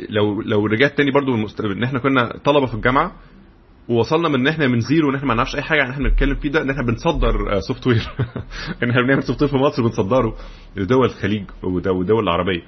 لو 0.08 0.40
لو 0.40 0.66
رجعت 0.66 0.96
تاني 0.96 1.10
برضو 1.10 1.34
إن 1.60 1.84
إحنا 1.84 1.98
كنا 1.98 2.32
طلبة 2.44 2.66
في 2.66 2.74
الجامعة 2.74 3.12
ووصلنا 3.88 4.28
من 4.28 4.34
إن 4.34 4.46
إحنا 4.46 4.66
من 4.66 4.80
zero 4.80 5.10
إن 5.10 5.14
إحنا 5.14 5.28
ما 5.28 5.34
نعرفش 5.34 5.56
أي 5.56 5.62
حاجة 5.62 5.82
عن 5.82 5.90
إحنا 5.90 6.08
بنتكلم 6.08 6.34
فيه 6.34 6.50
ده 6.50 6.62
إن 6.62 6.70
إحنا 6.70 6.82
بنصدر 6.82 7.60
software 7.60 8.08
إن 8.82 8.90
إحنا 8.90 9.02
بنعمل 9.02 9.22
software 9.22 9.50
في 9.50 9.56
مصر 9.56 9.82
بنصدره 9.82 10.36
لدول 10.76 11.06
الخليج 11.06 11.44
والدول 11.62 12.24
العربية. 12.24 12.62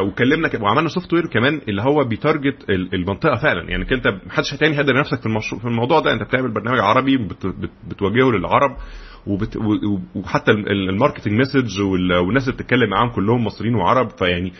وكلمنا 0.00 0.50
وعملنا 0.60 0.88
software 0.88 1.26
كمان 1.26 1.60
اللي 1.68 1.82
هو 1.82 2.04
بي 2.04 2.21
target 2.21 2.70
المنطقة 2.70 3.36
فعلا. 3.36 3.70
يعني 3.70 3.86
انت 3.92 4.08
محدش 4.26 4.50
تاني 4.50 4.76
هيقدر 4.76 4.98
ينافسك 4.98 5.20
في 5.20 5.26
المشروع 5.26 5.60
في 5.60 5.68
الموضوع 5.68 6.00
ده. 6.00 6.12
أنت 6.12 6.22
بتعمل 6.22 6.54
برنامج 6.54 6.78
عربي 6.78 7.16
بت 7.16 7.46
بتوجهه 7.88 8.30
للعرب. 8.30 8.76
وبت 9.26 9.58
وحتى 10.14 10.50
ال 10.50 10.59
marketing 10.59 11.40
message 11.40 11.80
والناس 11.80 12.42
اللي 12.48 12.56
بتتكلم 12.56 12.90
معاهم 12.90 13.10
كلهم 13.10 13.44
مصريين 13.44 13.74
وعرب 13.74 14.08
فيعني 14.10 14.52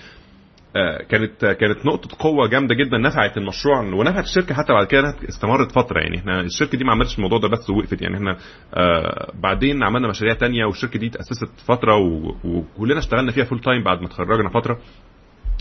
كانت 1.08 1.44
كانت 1.60 1.86
نقطة 1.86 2.16
قوة 2.18 2.48
جامدة 2.48 2.74
جدا 2.74 2.98
نفعت 2.98 3.36
المشروع 3.36 3.80
ونفعت 3.80 4.24
الشركة 4.24 4.54
حتى 4.54 4.72
بعد 4.72 4.86
كده 4.86 5.14
استمرت 5.28 5.72
فترة. 5.72 6.00
يعني 6.00 6.18
إحنا 6.18 6.40
الشركة 6.40 6.78
دي 6.78 6.84
ما 6.84 6.92
عملتش 6.92 7.16
الموضوع 7.16 7.38
ده 7.38 7.48
بس 7.48 7.70
ووقفت. 7.70 8.02
يعني 8.02 8.16
إحنا 8.16 8.36
آه 8.74 9.32
بعدين 9.42 9.82
عملنا 9.82 10.08
مشاريع 10.08 10.34
تانية 10.34 10.64
والشركة 10.64 10.98
دي 10.98 11.08
تأسست 11.08 11.60
فترة 11.66 11.96
وكلنا 12.44 12.98
اشتغلنا 12.98 13.32
فيها 13.32 13.44
full 13.44 13.60
time 13.60 13.82
بعد 13.84 14.00
ما 14.00 14.06
اتخرجنا 14.06 14.48
فترة. 14.48 14.78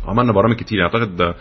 عملنا 0.07 0.31
برامج 0.31 0.55
كتير. 0.55 0.83
اعتقد 0.83 1.33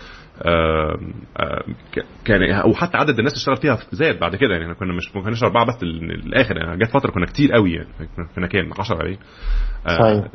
كان 2.24 2.62
وحتى 2.70 2.96
عدد 2.96 3.18
الناس 3.18 3.33
اللي 3.33 3.40
اشتغل 3.40 3.57
فيها 3.57 3.79
زاد 3.92 4.18
بعد 4.18 4.37
كده. 4.37 4.53
يعني 4.53 4.64
إحنا 4.64 4.74
كنا 4.74 4.94
مش 4.94 5.16
ما 5.16 5.22
كناش 5.22 5.42
أربعة 5.42 5.66
بس 5.66 5.83
الآخر. 5.83 6.57
يعني 6.57 6.85
جت 6.85 6.90
فترة 6.90 7.11
كنا 7.11 7.26
كتير 7.26 7.53
قوي 7.53 7.72
يعني. 7.72 7.88
كنا 8.37 8.46
كام 8.46 8.70
10 8.79 8.96
عليه 8.96 9.18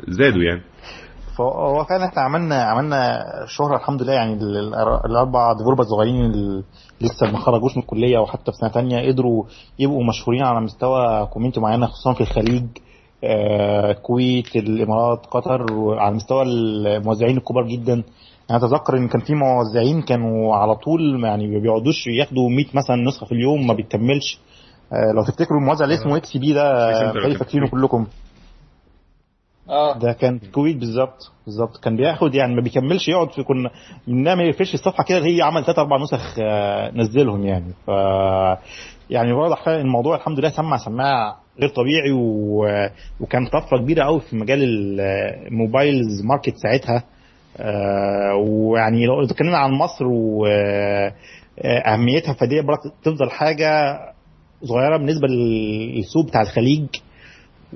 زادوا 0.08 0.42
يعني. 0.42 0.60
فهو 1.38 1.84
فعلا 1.84 2.04
إحنا 2.04 2.22
عملنا 2.22 2.62
عملنا 2.62 3.22
شهرة 3.48 3.76
الحمد 3.76 4.02
لله. 4.02 4.12
يعني 4.12 4.32
ال- 4.34 4.56
ال- 4.58 5.00
الاربع 5.10 5.52
developer 5.52 5.82
الصغيرين 5.82 6.24
اللي 6.24 6.62
لسه 7.00 7.32
ما 7.32 7.38
خرجوش 7.38 7.76
من 7.76 7.82
الكلية 7.82 8.18
وحتى 8.18 8.52
في 8.52 8.58
سنة 8.60 8.70
تانية 8.70 9.08
قدروا 9.12 9.44
يبقوا 9.78 10.04
مشهورين 10.04 10.42
على 10.42 10.60
مستوى 10.60 11.26
community 11.32 11.60
معينة 11.60 11.86
خصوصا 11.86 12.12
في 12.12 12.20
الخليج. 12.20 12.64
آه، 13.24 13.90
الكويت 13.90 14.56
الإمارات 14.56 15.26
قطر 15.26 15.72
وعلى 15.72 16.14
مستوى 16.14 16.42
الموزعين 16.42 17.36
الكبار 17.36 17.66
جدا. 17.66 18.02
أنا 18.50 18.58
أتذكر 18.58 18.96
إن 18.96 19.08
كان 19.08 19.20
في 19.20 19.34
موزعين 19.34 20.02
كانوا 20.02 20.54
على 20.54 20.74
طول 20.74 21.24
يعني 21.24 21.46
ما 21.46 21.58
بيقعدوش 21.58 22.06
ياخدوا 22.06 22.50
100 22.50 22.64
مثلا 22.74 22.96
نسخة 22.96 23.26
في 23.26 23.32
اليوم 23.32 23.66
ما 23.66 23.74
بيكملش. 23.74 24.40
آه، 24.92 25.12
لو 25.16 25.24
تفتكروا 25.24 25.60
الموزع 25.60 25.84
اللي 25.84 25.94
اسمه 25.94 26.16
XP 26.16 26.52
ده 26.52 26.62
آه، 26.62 27.08
متهيألي 27.08 27.34
فاكرينه 27.34 27.68
كلكم؟ 27.68 28.06
آه. 29.68 29.98
ده 29.98 30.12
كان 30.12 30.38
في 30.38 30.44
الكويت 30.46 30.76
بالظبط 30.76 31.32
بالظبط. 31.46 31.76
كان 31.76 31.96
بياخد 31.96 32.34
يعني 32.34 32.54
ما 32.54 32.60
بيكملش 32.62 33.08
يقعد 33.08 33.30
في 33.30 33.42
كنا 33.42 34.34
ما 34.34 34.42
يقفلش 34.42 34.74
الصفحة 34.74 35.04
كده 35.04 35.18
اللي 35.18 35.36
هي 35.36 35.42
عمل 35.42 35.64
ثلاث 35.64 35.78
أربع 35.78 35.96
نسخ 36.02 36.36
آه، 36.42 36.90
نزلهم 36.90 37.46
يعني. 37.46 37.72
ف 37.86 37.90
يعني 39.10 39.32
واضح 39.32 39.64
فعلا 39.64 39.80
الموضوع 39.80 40.16
الحمد 40.16 40.38
لله 40.38 40.50
سمع 40.50 40.76
سماع 40.76 41.36
غير 41.60 41.68
طبيعي 41.68 42.12
و... 42.12 42.64
وكان 43.20 43.46
طفرة 43.46 43.78
كبيرة 43.78 44.04
قوي 44.04 44.20
في 44.20 44.36
مجال 44.36 44.60
الموبايلز 45.46 46.22
ماركت 46.24 46.54
ساعتها. 46.56 46.96
آه، 46.96 47.15
ويعني 48.40 49.06
لو 49.06 49.22
اتكلمنا 49.24 49.58
عن 49.58 49.70
مصر 49.72 50.04
واهميتها 51.64 52.32
فدي 52.34 52.60
برضه 52.62 52.80
تفضل 53.04 53.30
حاجة 53.30 53.98
صغيرة 54.62 54.96
بالنسبة 54.96 55.28
للسوق 55.28 56.26
بتاع 56.28 56.40
الخليج. 56.42 56.86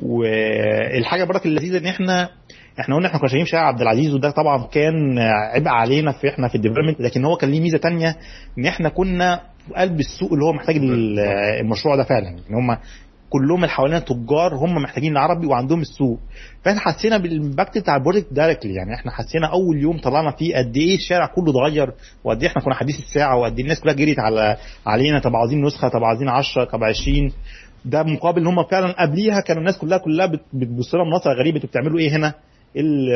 والحاجة 0.02 1.24
برضك 1.24 1.46
اللذيذة 1.46 1.78
إن 1.78 1.86
إحنا 1.86 2.28
إحنا 2.80 2.94
قلنا 2.96 3.08
إحنا 3.08 3.18
كنا 3.18 3.28
شايفين 3.28 3.46
شارع 3.46 3.66
عبد 3.68 3.80
العزيز 3.80 4.14
وده 4.14 4.30
طبعا 4.30 4.66
كان 4.66 5.18
عبء 5.54 5.68
علينا 5.68 6.12
في 6.12 6.28
إحنا 6.28 6.48
في 6.48 6.54
ال 6.54 6.58
development 6.58 7.00
لكن 7.00 7.24
هو 7.24 7.36
كان 7.36 7.50
ليه 7.50 7.60
ميزة 7.60 7.78
تانية 7.78 8.16
إن 8.58 8.66
إحنا 8.66 8.88
كنا 8.88 9.40
في 9.68 9.74
قلب 9.74 10.00
السوق 10.00 10.32
اللي 10.32 10.44
هو 10.44 10.52
محتاج 10.52 10.76
ال- 10.76 11.18
المشروع 11.60 11.96
ده 11.96 12.02
فعلا. 12.04 12.28
إن 12.28 12.54
هم 12.54 12.76
كلهم 13.30 13.56
اللي 13.56 13.68
حوالينا 13.68 13.98
تجار 13.98 14.54
هم 14.56 14.74
محتاجين 14.82 15.12
العربي 15.12 15.46
وعندهم 15.46 15.80
السوق. 15.80 16.18
فإحنا 16.64 16.80
حسينا 16.80 17.18
بال 17.18 17.33
impact 17.33 17.78
بتاع 17.78 17.96
ال 17.96 18.00
project 18.00 18.26
directly 18.32 18.74
يعني 18.74 18.94
إحنا 18.94 19.12
حسينا 19.12 19.46
أول 19.46 19.78
يوم 19.82 19.98
طلعنا 19.98 20.30
فيه 20.30 20.56
قد 20.56 20.76
إيه 20.76 20.94
الشارع 20.94 21.26
كله 21.26 21.50
اتغير 21.50 21.92
وقد 22.24 22.42
إيه 22.42 22.48
إحنا 22.48 22.62
كنا 22.62 22.74
حديث 22.74 22.98
الساعة 22.98 23.36
وقد 23.36 23.54
إيه 23.56 23.62
الناس 23.62 23.80
كلها 23.80 23.94
جريت 23.94 24.18
على 24.18 24.56
علينا. 24.86 25.18
طب 25.20 25.36
عاوزين 25.36 25.62
نسخة 25.64 25.88
طب 25.88 26.04
عاوزين 26.04 26.28
10 26.28 26.64
طب 26.64 26.84
20 26.84 27.32
ده 27.84 28.02
مقابل 28.02 28.40
إن 28.40 28.46
هم 28.46 28.64
فعلا 28.64 29.02
قبليها 29.02 29.40
كانوا 29.40 29.60
الناس 29.60 29.78
كلها 29.78 29.98
كلها 29.98 30.26
بت- 30.26 30.40
بتبص 30.52 30.94
لنا 30.94 31.04
بنظره 31.04 31.32
غريبة. 31.38 31.56
أنتوا 31.56 31.68
بتعملوا 31.70 31.98
إيه 31.98 32.16
هنا؟ 32.16 32.34
ال- 32.76 33.12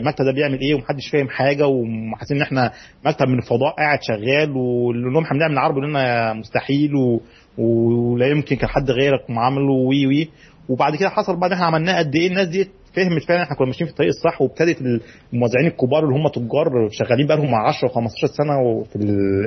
المكتب 0.00 0.24
ده 0.24 0.32
بيعمل 0.32 0.60
إيه؟ 0.60 0.74
ومحدش 0.74 1.08
فاهم 1.12 1.28
حاجة. 1.28 1.66
وحاسين 1.66 2.36
إن 2.36 2.42
إحنا 2.42 2.72
مكتب 3.06 3.28
من 3.28 3.38
الفضاء 3.38 3.74
قاعد 3.76 3.98
شغال 4.02 4.50
ونقول 4.50 5.12
لهم 5.14 5.24
إحنا 5.24 5.36
بنعمل 5.38 5.58
عربي 5.58 5.80
لنا 5.80 6.32
مستحيل. 6.32 6.90
ولا 7.58 8.26
يمكن 8.26 8.56
كان 8.56 8.68
حد 8.68 8.90
غيرك 8.90 9.20
عمله 9.30 9.72
وي 9.72 10.06
وي 10.06 10.28
وبعد 10.68 10.96
كده 10.96 11.08
حصل 11.08 11.36
بعد 11.40 11.52
إحنا 11.52 11.64
عملناه 11.66 11.98
قد 11.98 12.14
إيه 12.16 12.28
الناس 12.28 12.48
دي 12.48 12.68
فهمت 12.96 13.22
فعلا 13.22 13.42
إحنا 13.42 13.56
كنا 13.56 13.66
ماشيين 13.66 13.86
في 13.86 13.92
الطريق 13.92 14.08
الصح 14.10 14.42
وابتدت 14.42 14.78
الموزعين 15.32 15.66
الكبار 15.66 16.04
اللي 16.04 16.14
هم 16.14 16.28
تجار 16.28 16.88
شغالين 16.90 17.26
بقى 17.26 17.36
لهم 17.36 17.54
10 17.54 17.88
و15 17.88 18.26
سنة 18.26 18.82
في 18.92 18.96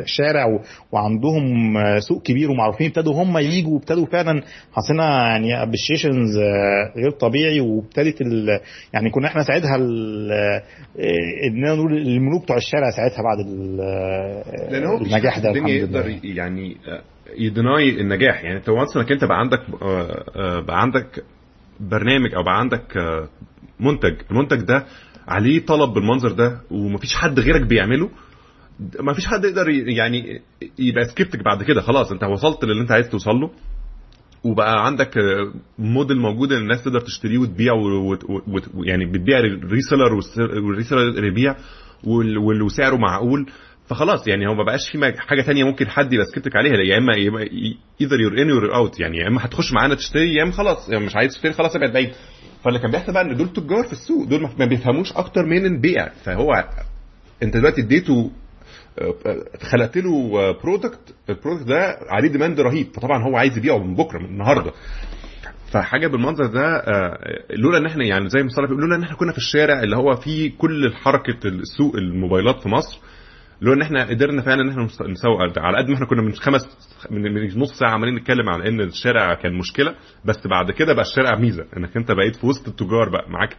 الشارع 0.03 0.45
و... 0.45 0.59
وعندهم 0.91 1.73
سوق 1.99 2.21
كبير 2.21 2.51
ومعروفين 2.51 2.87
ابتدوا 2.87 3.13
هم 3.23 3.37
ييجوا 3.37 3.73
وابتدوا 3.73 4.05
فعلا 4.05 4.41
حصلنا 4.71 5.27
يعني 5.27 5.63
appreciations 5.63 6.37
غير 6.97 7.11
طبيعي 7.19 7.59
وابتدت 7.59 8.21
ال... 8.21 8.59
يعني 8.93 9.09
كنا 9.09 9.27
إحنا 9.27 9.43
ساعتها 9.43 9.75
ال... 9.75 10.31
اننا 11.47 11.75
نقول 11.75 11.97
الملوك 11.97 12.43
بتوع 12.43 12.57
الشارع 12.57 12.89
ساعتها 12.89 13.23
بعد. 13.23 13.37
لأن 14.71 14.85
هو 14.85 14.97
النجاح 14.97 15.39
ده 15.39 15.49
الدنيا 15.49 15.73
يقدر 15.75 16.19
يعني 16.23 16.75
ي 17.37 17.50
deny 17.50 18.01
النجاح. 18.01 18.43
يعني 18.43 18.57
انت 18.57 18.69
once 18.69 18.97
انك 18.97 19.11
انت 19.11 19.23
بقى 19.25 19.39
عندك 19.39 19.59
آه، 19.81 20.23
آه، 20.35 20.59
بقى 20.59 20.81
عندك 20.81 21.23
برنامج 21.79 22.35
أو 22.35 22.43
بقى 22.43 22.59
عندك 22.59 22.97
آه، 22.97 23.29
منتج 23.79 24.15
المنتج 24.31 24.61
ده 24.61 24.85
عليه 25.27 25.65
طلب 25.65 25.93
بالمنظر 25.93 26.31
ده 26.31 26.61
ومفيش 26.71 27.15
حد 27.15 27.39
غيرك 27.39 27.61
بيعمله 27.67 28.09
ما 28.99 29.13
فيش 29.13 29.25
حد 29.27 29.45
يقدر 29.45 29.69
يعني 29.69 30.41
يبقى 30.79 31.05
skeptic 31.05 31.43
بعد 31.43 31.63
كده. 31.63 31.81
خلاص 31.81 32.11
انت 32.11 32.23
وصلت 32.23 32.65
للي 32.65 32.81
انت 32.81 32.91
عايز 32.91 33.09
توصل 33.09 33.35
له 33.35 33.51
وبقى 34.43 34.85
عندك 34.85 35.13
موديل 35.79 36.17
موجود 36.17 36.51
ان 36.51 36.61
الناس 36.61 36.83
تقدر 36.83 36.99
تشتريه 36.99 37.37
وتبيع 37.37 37.73
و- 37.73 38.11
و- 38.13 38.17
و- 38.47 38.83
يعني 38.83 39.05
بتبيع 39.05 39.39
ال 39.39 39.47
reseller 39.47 40.13
وال 40.63 40.75
reseller 40.75 41.25
يبيع 41.25 41.55
وسعره 42.65 42.95
معقول. 42.95 43.45
فخلاص 43.89 44.27
يعني 44.27 44.47
هو 44.47 44.53
ما 44.55 44.63
بقاش 44.63 44.89
في 44.91 45.13
حاجة 45.17 45.41
تانية 45.41 45.63
ممكن 45.63 45.87
حد 45.87 46.13
يبقى 46.13 46.25
عليها 46.55 46.73
يا 46.73 46.97
إما 46.97 47.13
either 48.01 48.19
you're 48.21 48.41
in 48.41 48.49
you're 48.49 48.75
out 48.75 48.99
يعني 48.99 49.17
يا 49.17 49.27
إما 49.27 49.45
هتخش 49.45 49.73
معانا 49.73 49.95
تشتري 49.95 50.33
يا 50.35 50.43
إما 50.43 50.51
خلاص 50.51 50.89
يعني 50.89 51.05
مش 51.05 51.15
عايز 51.15 51.33
تشتري 51.33 51.53
خلاص 51.53 51.75
ابعد 51.75 51.93
بعيد. 51.93 52.11
فاللي 52.63 52.79
كان 52.79 52.91
بيحصل 52.91 53.13
بقى 53.13 53.21
إن 53.23 53.37
دول 53.37 53.53
تجار 53.53 53.83
في 53.83 53.93
السوق 53.93 54.27
دول 54.27 54.49
ما- 54.59 54.65
بيفهموش 54.65 55.13
أكتر 55.13 55.45
من 55.45 55.65
البيع. 55.65 56.07
فهو 56.09 56.51
أنت 57.43 57.57
دلوقتي 57.57 57.81
اديته 57.81 58.31
خلقت 59.71 59.97
له 59.97 60.31
product 60.63 60.99
ال 61.29 61.34
product 61.34 61.67
ده 61.67 61.95
عليه 62.09 62.29
demand 62.29 62.59
رهيب. 62.59 62.87
فطبعا 62.93 63.23
هو 63.23 63.37
عايز 63.37 63.57
يبيعه 63.57 63.77
من 63.77 63.95
بكرة 63.95 64.19
من 64.19 64.25
النهارده. 64.25 64.71
فحاجة 65.71 66.07
بالمنظر 66.07 66.45
ده 66.45 66.75
آه، 66.77 67.17
لولا 67.49 67.77
إن 67.77 67.85
إحنا 67.85 68.05
يعني 68.05 68.29
زي 68.29 68.43
ما 68.43 68.49
صلاح 68.49 68.69
بيقول 68.69 68.81
لولا 68.83 68.95
إن 68.95 69.03
إحنا 69.03 69.15
كنا 69.15 69.31
في 69.31 69.37
الشارع 69.37 69.83
اللي 69.83 69.95
هو 69.95 70.15
فيه 70.15 70.51
كل 70.57 70.93
حركة 70.95 71.47
السوق 71.47 71.95
الموبايلات 71.95 72.59
في 72.61 72.69
مصر 72.69 72.99
لو 73.61 73.73
إن 73.73 73.81
إحنا 73.81 74.03
قدرنا 74.09 74.41
فعلا 74.41 74.61
إن 74.61 74.69
إحنا 74.69 74.87
نس- 74.87 75.01
نسوق 75.01 75.59
على 75.59 75.77
قد 75.77 75.89
ما 75.89 75.95
إحنا 75.95 76.05
كنا 76.05 76.21
من 76.21 76.33
خمس 76.33 76.61
من 77.11 77.59
نص 77.59 77.79
ساعة 77.79 77.89
عمالين 77.91 78.15
نتكلم 78.15 78.49
عن 78.49 78.61
إن 78.61 78.81
الشارع 78.81 79.33
كان 79.33 79.53
مشكلة 79.53 79.95
بس 80.25 80.47
بعد 80.47 80.71
كده 80.71 80.93
بقى 80.93 81.05
الشارع 81.05 81.35
ميزة. 81.39 81.65
إنك 81.77 81.97
أنت 81.97 82.11
بقيت 82.11 82.35
في 82.35 82.47
وسط 82.47 82.67
التجار 82.67 83.09
بقى 83.09 83.29
معاك 83.29 83.57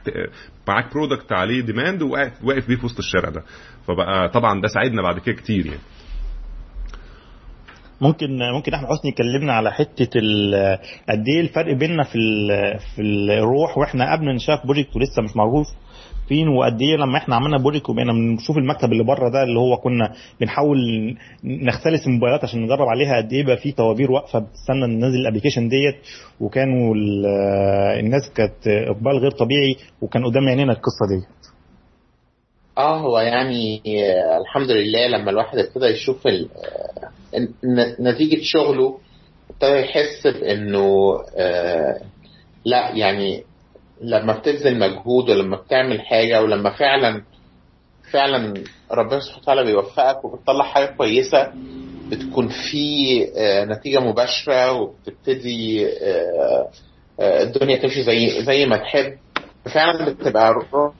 معاك 0.68 0.94
product 0.94 1.32
عليه 1.32 1.60
demand 1.60 2.02
وواقف 2.02 2.44
واقف 2.44 2.68
بيه 2.68 2.76
في 2.76 2.86
وسط 2.86 2.98
الشارع 2.98 3.28
ده. 3.30 3.42
فبقى 3.86 4.28
طبعا 4.28 4.60
ده 4.60 4.68
ساعدنا 4.68 5.02
بعد 5.02 5.18
كده 5.18 5.34
كتير 5.34 5.66
يعني. 5.66 5.80
ممكن 8.00 8.38
ممكن 8.56 8.74
أحمد 8.74 8.88
حسني 8.88 9.10
يكلمنا 9.10 9.52
على 9.52 9.72
حتة 9.72 10.20
قد 11.08 11.24
إيه 11.28 11.40
الفرق 11.40 11.74
بيننا 11.74 12.02
في 12.02 12.18
في 12.96 13.02
الروح 13.02 13.78
وإحنا 13.78 14.12
قبل 14.12 14.34
نشاف 14.34 14.66
project 14.66 14.96
ولسه 14.96 15.22
مش 15.22 15.36
معروف 15.36 15.66
فين 16.28 16.48
وقد 16.48 16.80
إيه 16.82 16.96
لما 16.96 17.18
إحنا 17.18 17.36
عملنا 17.36 17.58
project 17.58 17.90
وبقينا 17.90 18.12
بنشوف 18.12 18.56
المكتب 18.58 18.92
اللي 18.92 19.04
بره 19.04 19.28
ده 19.30 19.42
اللي 19.42 19.58
هو 19.58 19.76
كنا 19.76 20.12
بنحاول 20.40 20.78
نختلس 21.44 22.06
الموبايلات 22.06 22.44
عشان 22.44 22.62
نجرب 22.62 22.88
عليها 22.88 23.16
قد 23.16 23.32
إيه 23.32 23.44
بقى 23.44 23.56
في 23.56 23.72
طوابير 23.72 24.10
واقفة 24.12 24.38
بتستنى 24.38 24.86
ننزل 24.86 25.18
ال 25.20 25.24
application 25.24 25.68
ديت. 25.68 25.96
وكانوا 26.40 26.94
ال- 26.94 27.26
الناس 28.04 28.30
كانت 28.34 28.66
إقبال 28.68 29.18
غير 29.18 29.30
طبيعي 29.30 29.76
وكان 30.02 30.24
قدام 30.24 30.48
عينينا 30.48 30.72
القصة 30.72 31.06
دي 31.08 31.24
آه 32.78 33.00
هو 33.00 33.18
يعني 33.18 33.82
الحمد 34.40 34.70
لله 34.70 35.06
لما 35.08 35.30
الواحد 35.30 35.58
ابتدى 35.58 35.86
يشوف 35.86 36.26
ال- 36.26 36.48
ن- 37.64 38.08
نتيجة 38.08 38.38
شغله 38.42 38.98
ابتدى 39.50 39.78
يحس 39.80 40.26
بإنه 40.26 41.14
آه، 41.36 42.00
لا 42.64 42.90
يعني 42.96 43.42
لما 44.02 44.32
بتبذل 44.32 44.78
مجهود 44.78 45.30
ولما 45.30 45.56
بتعمل 45.56 46.00
حاجة 46.00 46.42
ولما 46.42 46.70
فعلا 46.70 47.22
فعلا 48.12 48.54
ربنا 48.92 49.20
سبحانه 49.20 49.42
وتعالى 49.42 49.64
بيوفقك 49.64 50.24
وبتطلع 50.24 50.64
حاجة 50.64 50.86
كويسة 50.86 51.52
بتكون 52.10 52.48
في 52.48 53.24
آه، 53.36 53.64
نتيجة 53.64 53.98
مباشرة 54.00 54.72
وبتبتدي 54.72 55.86
آه، 55.88 56.68
آه، 57.20 57.42
الدنيا 57.42 57.76
تمشي 57.76 58.02
زي 58.02 58.42
زي 58.44 58.66
ما 58.66 58.76
تحب. 58.76 59.18
فعلا 59.74 60.10
بتبقى 60.12 60.52
روح- 60.52 60.92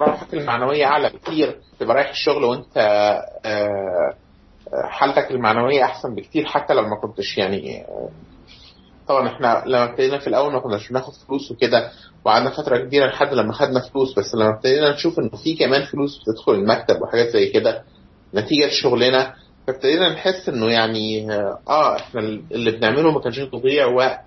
روحك 0.00 0.34
المعنوية 0.34 0.84
أعلى 0.86 1.10
كتير 1.10 1.56
تبقى 1.80 1.94
رايح 1.96 2.10
الشغل 2.10 2.44
وأنت 2.44 2.76
آه، 3.46 4.14
حالتك 4.84 5.30
المعنوية 5.30 5.84
أحسن 5.84 6.14
بكتير 6.14 6.44
حتى 6.46 6.74
لو 6.74 6.82
ما 6.82 6.96
كنتش 7.02 7.38
يعني 7.38 7.84
طبعا 9.08 9.28
إحنا 9.28 9.62
لما 9.66 9.84
ابتدينا 9.84 10.18
في 10.18 10.26
الأول 10.26 10.52
ما 10.52 10.60
كناش 10.60 10.88
بناخد 10.88 11.12
فلوس 11.14 11.50
وكده 11.52 11.90
وقعدنا 12.24 12.50
فترة 12.50 12.78
كبيرة 12.78 13.06
لحد 13.06 13.34
لما 13.34 13.52
خدنا 13.52 13.80
فلوس 13.80 14.18
بس 14.18 14.34
لما 14.34 14.54
ابتدينا 14.56 14.92
نشوف 14.92 15.18
إنه 15.18 15.30
في 15.44 15.54
كمان 15.56 15.84
فلوس 15.84 16.20
بتدخل 16.22 16.52
المكتب 16.52 17.02
وحاجات 17.02 17.28
زي 17.28 17.48
كده 17.48 17.82
نتيجة 18.34 18.68
شغلنا 18.68 19.34
فابتدينا 19.66 20.08
نحس 20.12 20.48
إنه 20.48 20.70
يعني 20.70 21.32
آه 21.68 21.96
إحنا 21.96 22.20
اللي 22.20 22.70
بنعمله 22.70 23.10
ما 23.12 23.20
كانش 23.20 23.38
تضييع 23.38 23.86
وقت. 23.86 24.24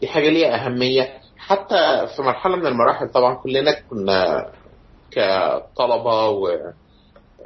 دي 0.00 0.08
حاجة 0.08 0.28
ليها 0.28 0.66
أهمية. 0.66 1.08
حتى 1.36 2.06
في 2.16 2.22
مرحلة 2.22 2.56
من 2.56 2.66
المراحل 2.66 3.08
طبعا 3.08 3.34
كلنا 3.34 3.72
كنا 3.90 4.46
كطلبة 5.10 6.28
و 6.28 6.48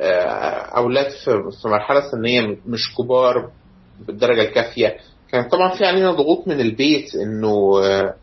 آه، 0.01 0.77
أولاد 0.77 1.11
في 1.61 1.69
مرحلة 1.69 2.01
سنية 2.11 2.57
مش 2.67 2.95
كبار 2.99 3.51
بالدرجة 4.07 4.43
الكافية. 4.43 4.97
كان 5.33 5.49
طبعا 5.49 5.75
في 5.75 5.85
علينا 5.85 6.12
ضغوط 6.12 6.49
من 6.49 6.61
البيت 6.61 7.14
إنه 7.14 7.81
آه، 7.85 8.14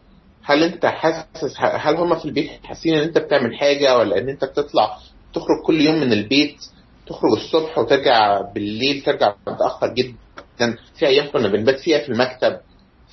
هل 0.44 0.64
أنت 0.64 0.86
حاسس 0.86 1.56
هل 1.60 1.96
هم 1.96 2.16
في 2.16 2.26
البيت 2.26 2.50
حاسين 2.64 2.94
إن 2.94 3.02
أنت 3.04 3.18
بتعمل 3.18 3.56
حاجة 3.56 3.98
ولا 3.98 4.18
إن 4.18 4.30
أنت 4.30 4.46
بتطلع 4.46 4.98
تخرج 5.34 5.62
كل 5.66 5.82
يوم 5.82 5.96
من 5.96 6.14
البيت 6.14 6.56
تخرج 7.08 7.32
الصبح 7.32 7.78
وترجع 7.78 8.42
بالليل 8.42 9.02
ترجع 9.02 9.34
متأخر 9.48 9.94
جدا؟ 9.94 10.78
في 11.00 11.08
أيام 11.08 11.32
كنا 11.32 11.48
بنبات 11.48 11.80
فيها 11.80 12.00
في 12.00 12.10
المكتب. 12.10 12.60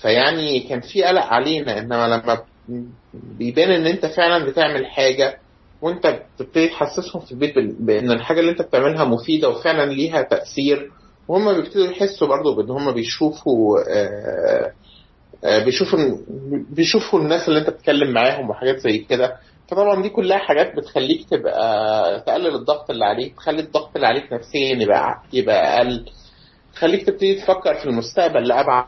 فيعني 0.00 0.60
كان 0.60 0.80
في 0.80 1.02
قلق 1.04 1.22
علينا 1.24 1.78
إنما 1.78 2.08
لما 2.08 2.42
بيبان 3.14 3.70
إن 3.70 3.86
أنت 3.86 4.06
فعلا 4.06 4.44
بتعمل 4.44 4.86
حاجة 4.86 5.38
وأنت 5.82 6.06
بتبتدي 6.36 6.68
تحسسهم 6.68 7.22
في 7.22 7.32
البيت 7.32 7.54
بإن 7.58 8.10
الحاجة 8.10 8.40
اللي 8.40 8.50
أنت 8.50 8.62
بتعملها 8.62 9.04
مفيدة 9.04 9.48
وفعلا 9.48 9.92
ليها 9.92 10.22
تأثير 10.22 10.90
وهم 11.28 11.52
بيبتدوا 11.54 11.86
يحسوا 11.86 12.28
برضه 12.28 12.56
بإن 12.56 12.70
هم 12.70 12.92
بيشوفوا 12.92 13.78
آآ 13.88 14.72
آآ 15.44 15.64
بيشوفوا 15.64 15.98
بيشوفوا 16.70 17.18
الناس 17.20 17.48
اللي 17.48 17.60
أنت 17.60 17.70
بتتكلم 17.70 18.10
معاهم 18.12 18.50
وحاجات 18.50 18.78
زي 18.78 18.98
كده. 18.98 19.36
فطبعا 19.68 20.02
دي 20.02 20.08
كلها 20.08 20.38
حاجات 20.38 20.76
بتخليك 20.76 21.28
تبقى 21.30 22.20
تقلل 22.20 22.54
الضغط 22.54 22.90
اللي 22.90 23.04
عليك 23.04 23.36
تخلي 23.36 23.60
الضغط 23.60 23.90
اللي 23.94 24.06
عليك 24.06 24.32
نفسيا 24.32 24.76
يبقى 24.82 25.22
يبقى 25.32 25.76
أقل. 25.78 26.06
تخليك 26.74 27.06
تبتدي 27.06 27.34
تفكر 27.34 27.74
في 27.74 27.84
المستقبل 27.86 28.48
لابعد 28.48 28.86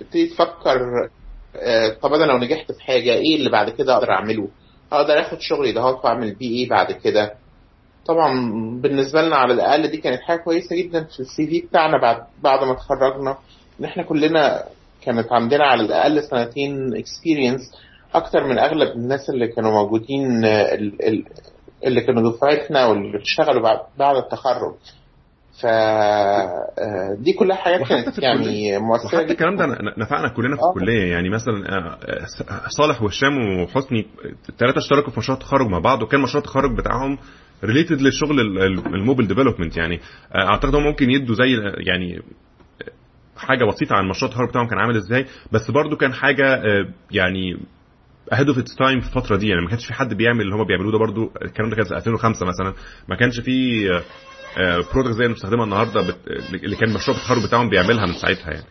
تبتدي 0.00 0.26
تفكر 0.26 0.78
طب 2.02 2.12
أنا 2.14 2.24
لو 2.24 2.38
نجحت 2.38 2.72
في 2.72 2.82
حاجة 2.82 3.12
إيه 3.12 3.36
اللي 3.36 3.50
بعد 3.50 3.70
كده 3.70 3.94
أقدر 3.94 4.10
أعمله؟ 4.10 4.48
أقدر 4.92 5.20
آخد 5.20 5.40
شغلي 5.40 5.72
ده 5.72 5.84
واعمل 5.84 6.34
بيه 6.34 6.50
إيه 6.62 6.68
بعد 6.68 6.92
كده؟ 6.92 7.34
طبعا 8.06 8.50
بالنسبة 8.80 9.22
لنا 9.22 9.36
على 9.36 9.54
الأقل 9.54 9.88
دي 9.88 9.96
كانت 9.96 10.20
حاجة 10.20 10.38
كويسة 10.38 10.76
جدا 10.76 11.04
في 11.04 11.20
السي 11.20 11.46
في 11.46 11.60
بتاعنا 11.60 12.00
بعد 12.00 12.22
بعد 12.42 12.64
ما 12.64 12.72
اتخرجنا. 12.72 13.36
إن 13.80 13.84
إحنا 13.84 14.02
كلنا 14.02 14.64
كانت 15.04 15.32
عندنا 15.32 15.64
على 15.64 15.82
الأقل 15.82 16.22
سنتين 16.22 16.96
experience 16.96 17.60
أكتر 18.14 18.44
من 18.44 18.58
أغلب 18.58 18.96
الناس 18.96 19.30
اللي 19.30 19.48
كانوا 19.48 19.70
موجودين 19.70 20.44
اللي 21.84 22.00
كانوا 22.06 22.30
دفعتنا 22.30 22.86
واللي 22.86 23.18
اشتغلوا 23.22 23.62
بعد 23.98 24.16
التخرج. 24.16 24.74
ف 25.60 25.66
دي 27.22 27.32
كلها 27.32 27.56
حاجات 27.56 27.88
كانت 27.88 28.18
يعني 28.18 28.78
مؤثرة 28.78 29.06
وحتى 29.18 29.32
الكلام 29.32 29.56
ده 29.56 29.66
نفعنا 29.96 30.28
كلنا 30.28 30.56
في 30.56 30.62
آه. 30.62 30.70
الكلية. 30.76 31.12
يعني 31.12 31.30
مثلا 31.30 31.54
صالح 32.68 33.02
وهشام 33.02 33.60
وحسني 33.62 34.06
الثلاثه 34.48 34.78
اشتركوا 34.78 35.10
في 35.12 35.18
مشروع 35.20 35.38
التخرج 35.38 35.66
مع 35.66 35.78
بعض 35.78 36.02
وكان 36.02 36.20
مشروع 36.20 36.44
التخرج 36.44 36.76
بتاعهم 36.78 37.18
related 37.64 38.00
للشغل 38.00 38.40
ال 38.94 38.99
mobile 38.99 39.26
development 39.26 39.76
يعني. 39.76 40.00
أعتقد 40.34 40.74
هم 40.74 40.82
ممكن 40.82 41.10
يدوا 41.10 41.34
زي 41.34 41.56
يعني 41.86 42.22
حاجة 43.36 43.64
بسيطة 43.64 43.96
عن 43.96 44.08
مشروع 44.08 44.30
التخرج 44.30 44.48
بتاعهم 44.48 44.66
كان 44.68 44.78
عامل 44.78 44.96
إزاي 44.96 45.26
بس 45.52 45.70
برضو 45.70 45.96
كان 45.96 46.12
حاجة 46.12 46.62
يعني 47.10 47.56
ahead 48.32 48.48
of 48.48 48.58
its 48.58 48.76
time 48.76 49.00
في 49.00 49.06
الفترة 49.16 49.36
دي. 49.36 49.48
يعني 49.48 49.60
ما 49.62 49.68
كانش 49.68 49.86
في 49.86 49.92
حد 49.94 50.14
بيعمل 50.14 50.40
اللي 50.40 50.54
هم 50.54 50.64
بيعملوه 50.64 50.92
ده. 50.92 50.98
برضو 50.98 51.32
الكلام 51.42 51.70
ده 51.70 51.76
كان 51.76 51.84
في 51.84 51.96
2005 51.96 52.46
مثلا. 52.46 52.74
ما 53.08 53.16
كانش 53.16 53.40
في 53.40 53.84
product 54.94 55.12
زي 55.12 55.24
اللي 55.24 55.28
بنستخدمها 55.34 55.64
النهارده. 55.64 56.14
اللي 56.54 56.76
كان 56.76 56.94
مشروع 56.94 57.16
التخرج 57.16 57.46
بتاعهم 57.46 57.68
بيعملها 57.68 58.06
من 58.06 58.12
ساعتها 58.12 58.50
يعني. 58.50 58.64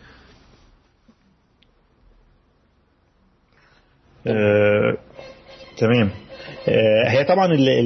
آه، 4.27 4.97
تمام. 5.77 6.07
آه، 6.09 6.22
هي 7.07 7.23
طبعا 7.23 7.45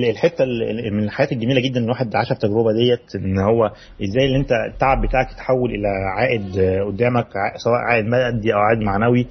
الحتة 0.10 0.46
من 0.92 1.04
الحاجات 1.04 1.32
الجميلة 1.32 1.62
جدا 1.62 1.80
إن 1.80 1.84
الواحد 1.84 2.16
عاش 2.16 2.32
التجربة 2.32 2.72
ديت 2.74 3.16
إن 3.16 3.40
هو 3.40 3.72
إزاي 4.04 4.26
اللي 4.26 4.38
أنت 4.38 4.52
التعب 4.74 5.02
بتاعك 5.02 5.32
يتحول 5.32 5.70
إلى 5.72 5.88
عائد 6.18 6.60
قدامك 6.88 7.28
سواء 7.64 7.76
عائد 7.76 8.06
مادي 8.06 8.54
أو 8.54 8.60
عائد 8.60 8.80
معنوي. 8.80 9.28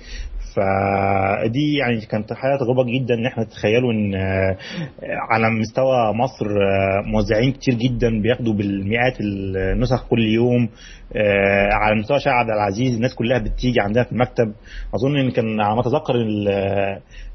فدي 0.57 1.75
يعني 1.77 2.01
كانت 2.01 2.33
حاجة 2.33 2.57
تجربه 2.61 2.85
جدا 2.85 3.15
إن 3.15 3.27
إحنا 3.27 3.45
تخيلوا 3.45 3.93
إن 3.93 4.15
على 5.31 5.51
مستوى 5.51 6.13
مصر 6.15 6.47
موزعين 7.07 7.53
كتير 7.53 7.75
جدا 7.75 8.21
بياخدوا 8.23 8.55
بالمئات 8.55 9.21
النسخ 9.21 10.09
كل 10.09 10.21
يوم 10.35 10.69
على 11.73 12.01
مستوى 12.01 12.21
شارع 12.21 12.39
عبد 12.41 12.51
العزيز 12.51 12.95
الناس 12.95 13.15
كلها 13.15 13.39
بتيجي 13.39 13.81
عندنا 13.81 14.05
في 14.05 14.13
المكتب. 14.13 14.53
أظن 14.95 15.17
إن 15.17 15.31
كان 15.31 15.61
على 15.61 15.75
ما 15.75 15.81
أتذكر 15.81 16.15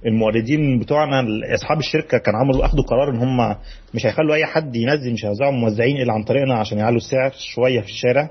الموردين 0.06 0.80
بتوعنا 0.80 1.24
أصحاب 1.54 1.78
الشركة 1.80 2.18
كان 2.18 2.36
عملوا 2.36 2.66
أخدوا 2.66 2.84
قرار 2.84 3.10
إن 3.10 3.18
هم 3.20 3.56
مش 3.96 4.06
هيخلوا 4.06 4.36
أي 4.36 4.46
حد 4.46 4.76
ينزل 4.76 5.14
مش 5.14 5.26
هيوزعوا 5.26 5.52
موزعين 5.52 5.98
إلا 5.98 6.14
عن 6.14 6.24
طريقنا 6.24 6.56
عشان 6.56 6.78
يعلوا 6.78 6.98
السعر 6.98 7.32
شوية 7.56 7.80
في 7.82 7.88
الشارع. 7.88 8.30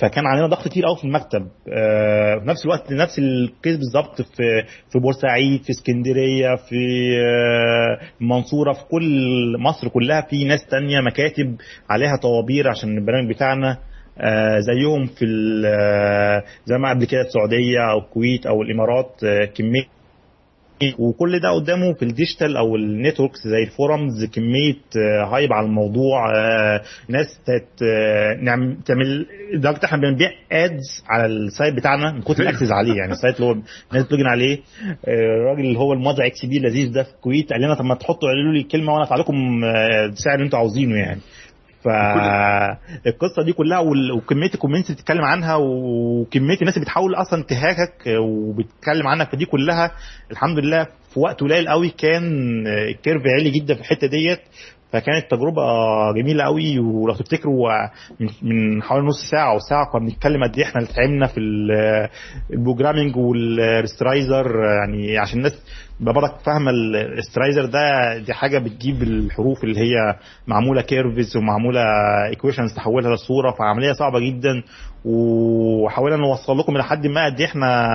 فكان 0.00 0.26
علينا 0.26 0.46
ضغط 0.46 0.68
كتير 0.68 0.86
قوي 0.86 0.96
في 0.96 1.04
المكتب. 1.04 1.46
آه 1.72 2.38
في 2.38 2.46
نفس 2.48 2.64
الوقت 2.64 2.92
نفس 2.92 3.18
الكيس 3.18 3.76
بالظبط 3.76 4.22
في 4.22 4.62
في 4.92 4.98
بورسعيد 4.98 5.62
في 5.62 5.70
اسكندرية 5.70 6.54
في 6.68 6.76
آه 7.18 8.00
المنصوره 8.20 8.72
في 8.72 8.84
كل 8.90 9.12
مصر 9.58 9.88
كلها 9.88 10.20
في 10.30 10.44
ناس 10.44 10.66
تانية 10.66 11.00
مكاتب 11.00 11.56
عليها 11.90 12.16
طوابير 12.22 12.68
عشان 12.68 12.98
البرنامج 12.98 13.30
بتاعنا. 13.34 13.78
آه 14.18 14.58
زيهم 14.60 15.06
في 15.06 15.26
زي 16.66 16.78
ما 16.78 16.90
قبل 16.90 17.04
كده 17.04 17.20
السعودية 17.20 17.90
أو 17.90 17.98
الكويت 17.98 18.46
أو 18.46 18.62
الإمارات 18.62 19.20
كمية 19.56 19.93
وكل 20.98 21.38
ده 21.40 21.50
قدامه 21.50 21.92
في 21.92 22.02
ال 22.04 22.11
digital 22.11 22.56
أو 22.56 22.76
ال 22.76 22.83
networks 22.83 23.38
زي 23.48 23.62
ال 23.62 23.71
forums 23.71 24.24
كمية 24.24 24.76
hype 25.32 25.52
على 25.52 25.66
الموضوع 25.66 26.32
ناس 27.08 27.40
نعم 28.42 28.74
تعمل 28.86 29.26
لدرجه 29.54 29.80
إحنا 29.84 29.98
بنبيع 29.98 30.30
ads 30.52 31.02
على 31.08 31.26
ال 31.26 31.36
site 31.36 31.74
بتاعنا 31.74 32.12
من 32.12 32.22
كتر 32.22 32.42
ال 32.42 32.46
access 32.46 32.70
عليه. 32.72 32.94
يعني 32.94 33.12
ال 33.12 33.17
site 33.17 33.36
اللي 33.36 33.46
هو 33.46 33.52
الناس 33.92 34.06
بت 34.06 34.12
login 34.12 34.26
عليه 34.26 34.58
الراجل 35.08 35.60
اللي 35.60 35.78
هو 35.78 35.92
الموزع 35.92 36.26
إكس 36.26 36.46
بي 36.46 36.56
اللذيذ 36.56 36.92
ده 36.92 37.02
في 37.02 37.10
الكويت 37.14 37.52
قال 37.52 37.62
لنا 37.62 37.74
طب 37.74 37.84
ما 37.84 37.94
تحطوا 37.94 38.28
قالوا 38.28 38.52
لي 38.52 38.62
كلمة 38.62 38.92
وأنا 38.92 39.04
أدفع 39.04 39.16
لكم 39.16 39.64
السعر 40.12 40.34
اللي 40.34 40.44
أنتوا 40.44 40.58
عاوزينه 40.58 40.96
يعني. 40.96 41.20
فالقصة 41.84 43.42
دي 43.44 43.52
كلها 43.52 43.78
وكمية 44.16 44.50
ال 44.54 44.58
comments 44.58 44.86
اللي 44.90 44.96
بتتكلم 44.96 45.24
عنها 45.24 45.54
وكمية 45.56 46.56
الناس 46.60 46.74
اللي 46.74 46.84
بتحاول 46.84 47.14
أصلا 47.14 47.42
تهاجك 47.42 48.06
وبتتكلم 48.18 49.06
عنك 49.06 49.30
فدي 49.32 49.44
كلها 49.44 49.90
الحمد 50.30 50.58
لله 50.58 50.84
في 50.84 51.20
وقت 51.20 51.40
قليل 51.40 51.68
قوي 51.68 51.88
كان 51.88 52.66
ال 52.66 52.75
curve 52.75 53.22
عالي 53.26 53.50
جدا 53.50 53.74
في 53.74 53.80
الحتة 53.80 54.06
ديت. 54.06 54.40
فكانت 54.94 55.30
تجربة 55.30 55.62
جميلة 56.16 56.44
قوي 56.44 56.78
ولو 56.78 57.14
تفتكروا 57.14 57.68
من 58.42 58.82
حوالي 58.82 59.06
نص 59.06 59.30
ساعة 59.30 59.52
أو 59.52 59.58
ساعة 59.58 59.86
كنا 59.92 60.00
بنتكلم 60.08 60.44
قد 60.44 60.58
إيه 60.58 60.64
إحنا 60.64 60.80
اللي 60.80 61.28
في 61.28 61.40
ال 62.50 62.56
programming 62.56 63.16
وال 63.16 63.36
rasterizer. 63.36 64.46
يعني 64.80 65.18
عشان 65.18 65.38
الناس 65.38 65.52
برضك 66.00 66.34
فاهمه 66.46 66.70
ال 66.70 66.79
rasterizer 66.79 67.64
ده 67.66 68.18
دي 68.18 68.34
حاجة 68.34 68.58
بتجيب 68.58 69.02
الحروف 69.02 69.64
اللي 69.64 69.80
هي 69.80 70.16
معمولة 70.46 70.82
curves 70.82 71.36
ومعمولة 71.36 71.80
equations 72.30 72.74
تحولها 72.74 73.14
لصورة 73.14 73.50
فعملية 73.58 73.92
صعبة 73.92 74.20
جدا. 74.20 74.62
وحاولنا 75.04 76.16
نوصل 76.16 76.58
لكم 76.58 76.74
إلى 76.76 76.84
حد 76.84 77.06
ما 77.06 77.24
قد 77.26 77.40
إيه 77.40 77.46
إحنا 77.46 77.86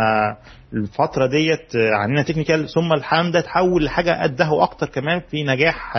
الفترة 0.74 1.26
ديت 1.28 1.76
عندنا 1.76 2.22
technical 2.24 2.70
ثم 2.70 2.94
الحمد 2.94 3.32
ده 3.32 3.42
تحول 3.42 3.86
لحاجة 3.86 4.24
قدها 4.24 4.50
وأكتر 4.50 4.88
كمان 4.88 5.20
في 5.32 5.44
نجاح 5.44 5.94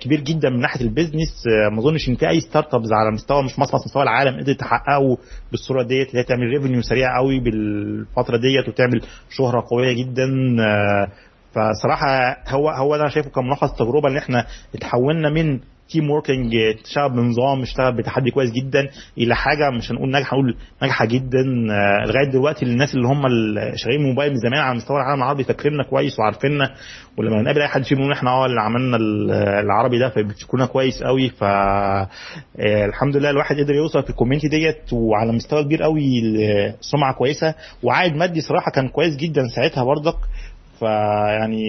كبير 0.00 0.20
جدا 0.20 0.50
من 0.50 0.60
ناحية 0.60 0.80
ال 0.80 0.87
business 0.87 1.44
ما 1.72 1.78
أظنش 1.80 2.08
إن 2.08 2.14
في 2.16 2.28
أي 2.28 2.40
startups 2.40 2.92
على 2.92 3.10
مستوى 3.10 3.42
مش 3.44 3.58
مصر 3.58 3.74
مستوى 3.86 4.02
العالم 4.02 4.40
قدرت 4.40 4.60
تحققه 4.60 5.18
بالصورة 5.50 5.82
ديت 5.82 6.08
اللي 6.08 6.20
هي 6.20 6.24
تعمل 6.24 6.42
revenue 6.48 6.82
سريع 6.82 7.16
قوي 7.18 7.40
بالفترة 7.40 8.36
ديت 8.36 8.68
وتعمل 8.68 9.00
شهرة 9.30 9.64
قوية 9.70 9.92
جدا. 9.92 10.26
فصراحة 11.52 12.36
هو 12.48 12.70
هو 12.70 12.94
أنا 12.94 13.08
شايفه 13.08 13.30
كملخص 13.30 13.72
تجربة 13.78 14.08
إن 14.08 14.16
إحنا 14.16 14.46
اتحولنا 14.74 15.30
من 15.30 15.60
team 15.94 16.10
working 16.10 16.52
تشتغل 16.84 17.10
بنظام 17.10 17.62
اشتغل 17.62 17.96
بتحدي 17.96 18.30
كويس 18.30 18.50
جدا 18.52 18.88
إلى 19.18 19.36
حاجة 19.36 19.70
مش 19.78 19.90
هنقول 19.90 20.10
ناجحة 20.10 20.34
هنقول 20.36 20.56
ناجحة 20.82 21.04
جدا 21.06 21.40
آه 21.70 22.06
لغاية 22.06 22.30
دلوقتي 22.32 22.64
الناس 22.64 22.94
اللي 22.94 23.08
هم 23.08 23.22
شغالين 23.76 24.02
موبايل 24.02 24.30
من 24.30 24.36
زمان 24.36 24.60
على 24.60 24.76
مستوى 24.76 24.96
العالم 24.96 25.22
العربي 25.22 25.44
فاكريننا 25.44 25.84
كويس 25.84 26.18
وعارفيننا 26.18 26.74
ولما 27.18 27.42
نقابل 27.42 27.60
أي 27.60 27.68
حد 27.68 27.84
فيهم 27.84 27.98
يقول 28.00 28.12
إحنا 28.12 28.30
آه 28.30 28.46
اللي 28.46 28.60
عملنا 28.60 28.96
العربي 29.60 29.98
ده 29.98 30.08
فبيفتكرونا 30.08 30.66
كويس 30.66 31.02
قوي 31.02 31.28
ف 31.28 31.44
الحمد 32.88 33.16
لله 33.16 33.30
الواحد 33.30 33.56
قدر 33.60 33.74
يوصل 33.74 34.02
في 34.02 34.10
ال 34.10 34.14
community 34.14 34.48
ديت 34.48 34.92
وعلى 34.92 35.32
مستوى 35.32 35.64
كبير 35.64 35.82
قوي 35.82 36.02
سمعة 36.80 37.14
كويسة. 37.14 37.54
وعائد 37.82 38.16
مادي 38.16 38.40
صراحة 38.40 38.70
كان 38.70 38.88
كويس 38.88 39.16
جدا 39.16 39.42
ساعتها 39.56 39.84
برضك. 39.84 40.16
فيعني 40.84 41.64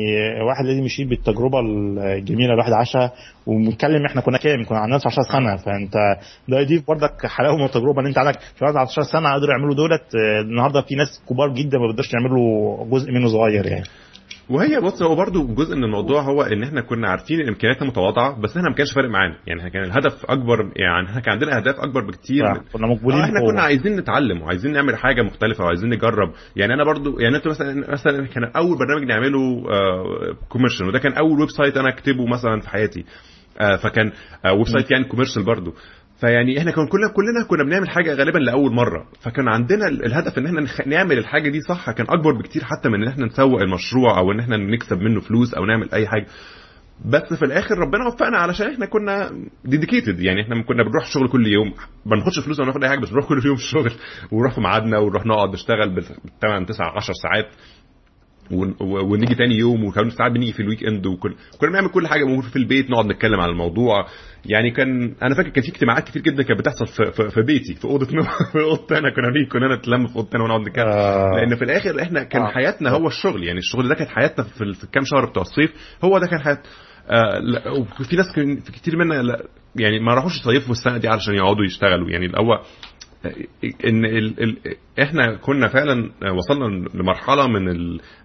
واحد 0.48 0.66
لازم 0.66 0.84
يشيل 0.86 1.08
بالتجربة 1.08 1.60
الجميلة 1.60 2.54
الواحد 2.54 2.72
عاشها. 2.74 3.12
ونتكلم 3.48 4.06
إحنا 4.06 4.22
كنا 4.22 4.38
كام؟ 4.38 4.64
كنا 4.66 4.78
عندنا 4.80 4.98
19 4.98 5.22
سنة. 5.32 5.56
فانت 5.56 5.94
ده 6.48 6.60
يضيف 6.60 6.88
برضك 6.88 7.26
حلاوة 7.26 7.58
من 7.58 7.66
التجربة 7.66 8.02
ان 8.02 8.06
انت 8.06 8.18
عندك 8.18 8.40
شباب 8.60 8.74
19 8.74 9.02
سنة 9.02 9.34
قدروا 9.34 9.52
يعملوا 9.52 9.76
دولت. 9.76 10.16
النهارده 10.42 10.82
في 10.82 10.96
ناس 10.96 11.22
كبار 11.30 11.50
جدا 11.54 11.78
ما 11.78 11.88
بيقدرش 11.88 12.14
يعملوا 12.14 12.86
جزء 12.86 13.12
منه 13.12 13.28
صغير 13.28 13.66
يعني. 13.66 13.86
وهي 14.50 14.80
بص 14.80 15.02
هو 15.02 15.16
برضو 15.16 15.48
جزء 15.48 15.76
من 15.76 15.84
الموضوع 15.84 16.22
هو 16.22 16.42
إن 16.42 16.64
إحنا 16.64 16.82
كنا 16.82 17.10
عارفين 17.10 17.40
إن 17.42 17.48
امكانياتنا 17.48 17.88
متواضعة 17.88 18.42
بس 18.42 18.58
إحنا 18.58 18.70
ما 18.70 18.76
كانش 18.76 18.94
فارق 18.94 19.10
معانا. 19.10 19.36
يعني 19.48 19.60
إحنا 19.60 19.70
كان 19.70 19.84
الهدف 19.84 20.26
أكبر 20.26 20.72
يعني 20.76 21.08
إحنا 21.10 21.22
كان 21.22 21.34
عندنا 21.34 21.58
أهداف 21.58 21.76
أكبر 21.80 22.02
بكتير. 22.08 22.44
كنا 22.74 22.88
مقبولين 22.88 23.20
آه 23.20 23.26
إحنا. 23.26 23.40
كنا 23.40 23.62
عايزين 23.62 23.96
نتعلم 23.96 24.42
وعايزين 24.42 24.72
نعمل 24.74 24.98
حاجة 24.98 25.22
مختلفة 25.22 25.64
وعايزين 25.64 25.90
نجرب. 25.90 26.32
يعني 26.56 26.74
أنا 26.74 26.84
برضو 26.84 27.20
يعني 27.20 27.38
انت 27.38 27.48
مثلا 27.48 27.92
مثلا 27.92 28.26
كان 28.28 28.44
أول 28.44 28.78
برنامج 28.78 29.04
نعمله 29.04 29.64
commercial 30.50 30.88
وده 30.88 31.00
كان 31.00 31.14
أول 31.14 31.40
website 31.40 31.78
أنا 31.78 31.90
أكتبه 31.90 32.26
مثلا 32.28 32.60
في 32.60 32.70
حياتي. 32.70 33.06
آه 33.60 33.76
فكان 33.76 34.12
آه 34.46 34.54
website 34.54 34.92
يعني 34.92 35.04
commercial 35.06 35.44
برضو. 35.44 35.74
فيعني 36.22 36.58
إحنا 36.60 36.72
كنا 36.72 36.86
كلنا 36.88 37.08
كلنا 37.14 37.44
كنا 37.48 37.64
بنعمل 37.64 37.90
حاجة 37.90 38.14
غالبا 38.16 38.38
لأول 38.40 38.74
مرة. 38.74 39.06
فكان 39.22 39.48
عندنا 39.48 39.88
ال- 39.88 40.06
الهدف 40.06 40.38
إن 40.38 40.46
إحنا 40.46 40.66
نعمل 40.88 41.18
الحاجة 41.18 41.50
دي 41.50 41.62
صح 41.62 41.92
كان 41.92 42.06
أكبر 42.10 42.32
بكتير 42.34 42.64
حتى 42.64 42.90
من 42.90 43.02
إن 43.04 43.08
إحنا 43.08 43.26
نسوق 43.26 43.62
المشروع 43.62 44.18
أو 44.20 44.32
إن 44.32 44.40
إحنا 44.40 44.58
نكسب 44.58 45.02
منه 45.02 45.20
فلوس 45.20 45.54
أو 45.54 45.66
نعمل 45.66 45.92
أي 45.94 46.08
حاجة. 46.08 46.26
بس 47.06 47.34
في 47.34 47.46
الآخر 47.46 47.78
ربنا 47.78 48.08
وفقنا 48.08 48.38
علشان 48.38 48.68
إحنا 48.74 48.86
كنا 48.86 49.32
dedicated 49.66 50.20
يعني 50.20 50.42
إحنا 50.42 50.64
كنا 50.64 50.84
بنروح 50.84 51.06
الشغل 51.06 51.28
كل 51.30 51.48
يوم. 51.48 51.74
ما 52.06 52.16
بناخدش 52.16 52.40
فلوس 52.40 52.60
ولا 52.60 52.68
ناخد 52.68 52.84
أي 52.84 52.90
حاجة 52.90 53.00
بس 53.00 53.10
بنروح 53.10 53.26
كل 53.30 53.42
يوم 53.46 53.56
الشغل 53.66 53.92
ونروح 54.32 54.56
في 54.56 54.62
ميعادنا 54.62 54.98
ونروح 54.98 55.26
نقعد 55.26 55.54
نشتغل 55.54 55.96
بال 55.96 56.04
8 56.42 56.66
9 56.66 56.92
10 56.96 57.14
ساعات. 57.24 57.46
ونيجي 58.82 59.36
تاني 59.36 59.56
يوم 59.56 59.84
وكمان 59.84 60.10
ساعات 60.10 60.32
بنيجي 60.32 60.54
في 60.54 60.60
ال 60.60 60.84
weekend 60.84 61.06
وكل 61.06 61.36
كنا 61.62 61.70
بنعمل 61.70 61.90
كل 61.90 62.08
حاجة 62.08 62.24
ممكن 62.26 62.48
في 62.48 62.56
البيت 62.56 62.90
نقعد 62.92 63.06
نتكلم 63.06 63.40
عن 63.42 63.50
الموضوع. 63.50 64.08
يعني 64.46 64.72
كان 64.72 65.16
أنا 65.24 65.36
فاكر 65.36 65.50
كان 65.50 65.64
في 65.64 65.70
اجتماعات 65.70 66.04
كتير 66.08 66.22
جدا 66.22 66.44
كانت 66.44 66.60
بتحصل 66.60 66.88
في, 66.88 67.12
في, 67.12 67.30
في 67.30 67.42
بيتي 67.42 67.74
في 67.76 67.86
أوضة 67.86 68.08
نوم 68.16 68.26
في 68.54 68.60
اوضتي 68.60 68.96
كنا 68.96 69.30
بنيجي 69.34 69.50
كلنا 69.52 69.76
نتلم 69.76 70.08
في 70.08 70.16
اوضتنا 70.16 70.44
ونقعد 70.44 70.62
نتكلم. 70.62 70.88
آه. 70.88 71.32
لأن 71.36 71.56
في 71.56 71.64
الآخر 71.64 72.02
إحنا 72.02 72.24
كان 72.24 72.42
آه. 72.42 72.48
حياتنا 72.52 72.90
هو 72.90 73.08
الشغل. 73.08 73.44
يعني 73.44 73.60
الشغل 73.60 73.88
ده 73.90 73.96
كانت 73.96 74.10
حياتنا 74.10 74.44
في, 74.46 74.64
ال- 74.64 74.74
في 74.76 74.84
الكام 74.84 75.04
شهر 75.06 75.26
بتوع 75.30 75.44
الصيف. 75.44 75.72
هو 76.04 76.18
ده 76.20 76.28
كان 76.28 76.40
حياتنا 76.40 76.64
آه 77.10 77.40
لا، 77.40 77.72
وفي 77.72 78.16
ناس 78.16 78.26
كتير 78.74 78.98
منا 78.98 79.38
يعني 79.76 80.00
ما 80.00 80.14
راحوش 80.14 80.38
يصيفوا 80.40 80.72
السنة 80.72 80.98
دي 80.98 81.08
علشان 81.08 81.36
يقعدوا 81.36 81.66
يشتغلوا. 81.66 82.10
يعني 82.10 82.26
الأول 82.26 82.58
إن 83.86 84.06
ال 84.06 84.44
ال 84.44 84.58
إحنا 85.02 85.36
كنا 85.36 85.68
فعلا 85.68 86.12
وصلنا 86.38 86.90
لمرحلة 86.94 87.48
من 87.48 87.68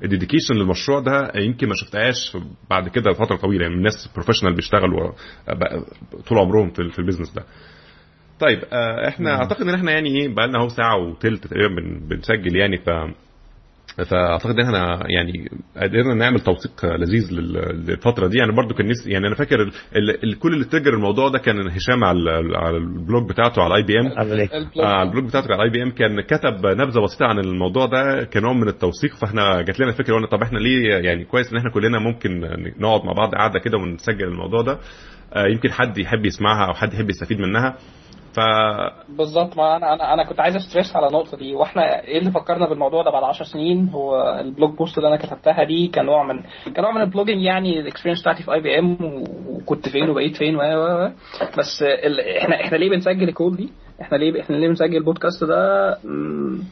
ال 0.05 0.09
dedication 0.09 0.55
للمشروع 0.55 1.01
ده 1.01 1.33
يمكن 1.37 1.69
ما 1.69 1.75
شفتهاش 1.75 2.37
بعد 2.71 2.89
كده 2.89 3.13
فتره 3.13 3.37
طويلة 3.37 3.63
يعني 3.63 3.75
الناس 3.75 4.11
professional 4.15 4.55
بيشتغلوا 4.55 5.13
طول 6.29 6.39
عمرهم 6.39 6.71
في, 6.71 6.89
في 6.89 6.99
ال 6.99 7.03
business 7.03 7.35
ده. 7.35 7.45
طيب 8.41 8.59
آه، 8.73 9.09
إحنا 9.09 9.35
أعتقد 9.37 9.63
إن 9.69 9.75
إحنا 9.75 9.93
يعني 9.93 10.21
إيه 10.21 10.29
بقى 10.35 10.49
لنا 10.49 10.59
أهو 10.59 10.69
ساعة 10.69 10.97
وثلث 10.97 11.41
تقريبا 11.41 11.75
بن- 11.75 12.09
بنسجل 12.09 12.57
يعني 12.57 12.79
ف 12.79 12.91
فأعتقد 14.05 14.59
إن 14.59 14.65
إحنا 14.65 15.05
يعني 15.11 15.49
قدرنا 15.77 16.15
نعمل 16.15 16.41
توثيق 16.41 16.85
لذيذ 16.87 17.33
لل- 17.33 17.85
للفترة 17.87 18.27
دي. 18.27 18.39
يعني 18.39 18.53
برضو 18.53 18.75
كان 18.75 18.87
نفسي 18.87 19.11
يعني 19.11 19.27
أنا 19.27 19.35
فاكر 19.35 19.63
ال- 19.63 19.73
ال- 19.97 20.25
ال- 20.25 20.39
كل 20.39 20.53
اللي 20.53 20.65
trigger 20.65 20.95
الموضوع 20.95 21.29
ده 21.29 21.39
كان 21.39 21.69
هشام 21.69 22.05
على 22.05 22.31
على 22.57 22.77
ال 22.77 22.87
blog 22.87 23.29
بتاعته 23.29 23.63
على 23.63 23.75
IBM 23.77 24.19
عليك. 24.19 24.55
ال 24.55 24.60
blog. 24.60 24.85
آه 24.85 25.27
بتاعته 25.29 25.53
على 25.55 25.63
IBM 25.63 25.91
كان 25.91 26.21
كتب 26.21 26.67
نبذة 26.67 27.01
بسيطة 27.01 27.27
عن 27.27 27.39
الموضوع 27.39 27.87
ده 27.87 28.25
كنوع 28.25 28.53
من 28.53 28.69
التوثيق. 28.69 29.15
فإحنا 29.17 29.63
جات 29.63 29.81
لنا 29.81 29.91
الفكرة 29.91 30.15
قلنا 30.15 30.27
طب 30.27 30.43
إحنا 30.43 30.59
ليه 30.59 30.95
يعني 30.95 31.25
كويس 31.25 31.53
إن 31.53 31.59
إحنا 31.59 31.71
كلنا 31.71 31.99
ممكن 31.99 32.41
نقعد 32.81 33.05
مع 33.05 33.13
بعض 33.13 33.35
قاعدة 33.35 33.59
كده 33.59 33.79
ونسجل 33.79 34.25
الموضوع 34.29 34.63
ده. 34.63 34.79
آه 35.35 35.47
يمكن 35.47 35.71
حد 35.73 35.99
يحب 35.99 36.27
يسمعها 36.27 36.67
أو 36.69 36.75
حد 36.75 36.93
يحب 36.95 37.11
يستفيد 37.11 37.41
منها. 37.41 37.77
ف 38.37 38.41
بالظبط 39.09 39.57
ما 39.57 39.77
أنا 39.77 39.93
أنا 39.95 40.13
أنا 40.15 40.25
كنت 40.25 40.41
عايز 40.41 40.57
أ 40.57 40.63
stress 40.63 40.97
على 40.97 41.07
النقطة 41.07 41.37
دي 41.37 41.55
وإحنا 41.55 42.01
إيه 42.05 42.19
اللي 42.19 42.31
فكرنا 42.31 42.69
بالموضوع 42.69 43.03
ده 43.03 43.11
بعد 43.11 43.25
10 43.25 43.45
سنين 43.45 43.89
هو 43.89 44.39
ال 44.41 44.48
blog 44.48 44.75
post 44.77 44.99
اللي 44.99 45.09
أنا 45.09 45.17
كتبتها 45.17 45.65
دي 45.65 45.87
كان 45.89 46.07
نوع 46.07 46.23
من 46.27 46.41
كان 46.75 46.83
نوع 46.85 46.93
من 46.93 47.01
ال 47.01 47.06
blogging 47.06 47.43
يعني 47.43 47.81
ال 47.81 47.85
experience 47.85 48.21
بتاعتي 48.21 48.43
في 48.43 48.53
IBM 48.53 48.97
وكنت 49.49 49.89
فين 49.89 50.11
وبقيت 50.11 50.37
فين 50.37 50.57
و. 50.57 50.61
بس 51.59 51.83
ال... 51.83 52.21
إحنا 52.21 52.61
إحنا 52.61 52.77
ليه 52.77 52.91
بنسجل 52.91 53.29
ال 53.29 53.35
call 53.35 53.57
دي؟ 53.57 53.69
إحنا 54.01 54.17
ليه 54.17 54.41
إحنا 54.41 54.57
ليه 54.57 54.69
بنسجل 54.69 54.97
البودكاست 54.97 55.45
ده؟ 55.45 55.97
مم، 56.05 56.63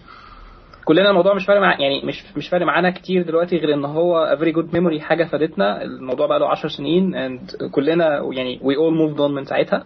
كلنا 0.84 1.11
الموضوع 1.11 1.34
مش 1.34 1.46
فارق 1.46 1.61
مع 1.61 1.80
يعني 1.80 2.02
مش 2.04 2.36
مش 2.36 2.48
فارق 2.48 2.66
معانا 2.66 2.90
كتير 2.90 3.22
دلوقتي 3.22 3.56
غير 3.56 3.74
إن 3.74 3.84
هو 3.84 4.36
very 4.40 4.54
good 4.56 4.74
memory 4.76 5.00
حاجة 5.00 5.24
فادتنا 5.24 5.82
الموضوع 5.82 6.26
بقى 6.26 6.38
له 6.38 6.48
10 6.48 6.68
سنين 6.68 7.12
and 7.14 7.64
كلنا 7.70 8.20
يعني 8.32 8.59
we 8.59 8.72
all 8.74 8.94
moved 9.00 9.18
on 9.18 9.30
من 9.30 9.44
ساعتها 9.44 9.84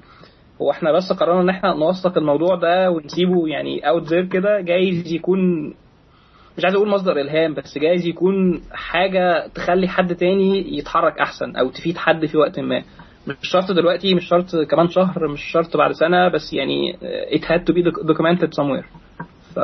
هو 0.62 0.70
إحنا 0.70 0.92
بس 0.92 1.12
قررنا 1.12 1.40
ان 1.40 1.48
إحنا 1.48 1.74
نوثق 1.74 2.18
الموضوع 2.18 2.56
ده 2.56 2.90
ونسيبه 2.90 3.48
يعني 3.48 3.88
out 3.88 4.04
there 4.06 4.24
كده 4.24 4.60
جايز 4.60 5.12
يكون 5.12 5.66
مش 6.58 6.64
عايز 6.64 6.74
أقول 6.74 6.88
مصدر 6.88 7.12
إلهام 7.20 7.54
بس 7.54 7.78
جايز 7.78 8.06
يكون 8.06 8.62
حاجة 8.72 9.46
تخلي 9.54 9.88
حد 9.88 10.14
تاني 10.14 10.78
يتحرك 10.78 11.18
أحسن 11.18 11.56
أو 11.56 11.70
تفيد 11.70 11.96
حد 11.96 12.26
في 12.26 12.38
وقت 12.38 12.60
ما. 12.60 12.82
مش 13.26 13.36
شرط 13.42 13.72
دلوقتي 13.72 14.14
مش 14.14 14.24
شرط 14.28 14.56
كمان 14.70 14.88
شهر 14.88 15.28
مش 15.28 15.42
شرط 15.42 15.76
بعد 15.76 15.92
سنة 15.92 16.28
بس 16.28 16.52
يعني 16.52 16.92
it 17.32 17.42
had 17.44 17.60
to 17.60 17.74
be 17.74 17.82
documented 17.84 18.48
somewhere. 18.48 18.84
ف... 19.54 19.58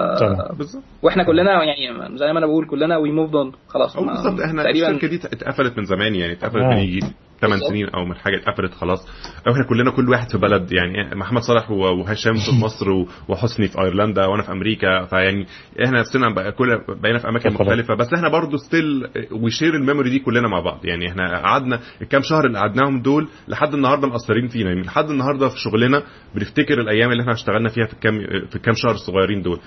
وإحنا 1.03 1.25
كلنا 1.25 1.65
يعني 1.65 2.17
زي 2.19 2.33
ما 2.33 2.39
أنا 2.39 2.47
بقول 2.47 2.67
كلنا 2.67 2.97
we 2.99 3.09
moved 3.09 3.33
on. 3.35 3.57
خلاص 3.69 3.97
بالظبط. 3.97 4.41
إحنا 4.41 4.63
تقريبا 4.63 4.89
الشركة 4.91 5.09
دي 5.09 5.17
اتقفلت 5.17 5.79
من 5.79 5.85
زمان 5.85 6.15
يعني 6.15 6.33
اتقفلت 6.33 6.63
آه. 6.63 6.69
من 6.69 6.79
يجي. 6.79 7.01
8 7.41 7.55
بالظبط. 7.55 7.71
سنين 7.71 7.89
أو 7.89 8.05
من 8.05 8.15
حاجة 8.15 8.37
اتقفلت 8.37 8.75
خلاص. 8.75 9.07
أو 9.49 9.53
إحنا 9.53 9.65
كلنا 9.65 9.91
كل 9.91 10.09
واحد 10.09 10.31
في 10.31 10.39
بلد 10.39 10.73
يعني 10.73 11.15
محمد 11.15 11.43
صالح 11.43 11.71
و- 11.71 11.75
وهشام 12.01 12.35
في 12.35 12.51
مصر 12.65 12.87
وحسني 13.29 13.69
في 13.69 13.81
أيرلندا 13.81 14.27
وأنا 14.27 14.43
في 14.43 14.53
أمريكا. 14.53 15.05
فيعني 15.05 15.47
إحنا 15.85 16.01
نفسنا 16.01 16.35
بقى 16.35 16.53
كل 16.53 16.79
بقينا 17.03 17.19
في 17.19 17.29
أماكن. 17.29 17.53
مختلفة. 17.53 17.95
بس 17.95 18.13
إحنا 18.15 18.29
برضو 18.29 18.57
still 18.57 19.07
we 19.33 19.45
share 19.45 19.75
ال 19.75 19.80
memory 19.80 20.11
دي 20.11 20.19
كلنا 20.19 20.49
مع 20.49 20.61
بعض. 20.61 20.85
يعني 20.87 21.09
إحنا 21.09 21.39
قعدنا 21.43 21.81
الكام 22.03 22.23
شهر 22.23 22.47
اللي 22.47 22.59
قعدناهم 22.59 23.03
دول 23.03 23.29
لحد 23.49 23.75
النهارده 23.75 24.09
مأثرين 24.09 24.49
فينا. 24.49 24.71
يعني 24.71 24.83
لحد 24.83 25.11
النهارده 25.11 25.49
في 25.49 25.59
شغلنا 25.59 26.03
بنفتكر 26.35 26.81
الأيام 26.81 27.11
اللي 27.13 27.21
إحنا 27.21 27.33
اشتغلنا 27.33 27.69
فيها 27.69 27.87
في 27.87 27.93
الكام 27.93 28.21
في 28.51 28.57
الكام 28.57 28.75
شهر 28.75 28.95
الصغيرين 28.95 29.43
دول. 29.43 29.61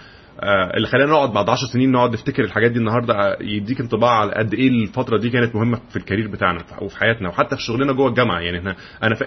اللي 0.75 0.87
خلانا 0.87 1.11
نقعد 1.11 1.33
بعد 1.33 1.49
10 1.49 1.67
سنين 1.73 1.91
نقعد 1.91 2.13
نفتكر 2.13 2.43
الحاجات 2.43 2.71
دي 2.71 2.79
النهارده 2.79 3.13
آه، 3.13 3.37
يديك 3.41 3.79
انطباع 3.81 4.11
على 4.11 4.31
قد 4.31 4.53
إيه 4.53 4.67
الفترة 4.67 5.17
دي 5.17 5.29
كانت 5.29 5.55
مهمة 5.55 5.79
في 5.89 5.95
ال 5.95 6.00
career 6.00 6.27
بتاعنا 6.27 6.59
وفي 6.81 6.97
حياتنا 6.97 7.29
وحتى 7.29 7.55
في 7.55 7.61
شغلنا 7.61 7.93
جوه 7.93 8.09
الجامعة. 8.09 8.39
يعني 8.39 8.59
إحنا 8.59 8.75
أنا 9.03 9.15
ف... 9.15 9.21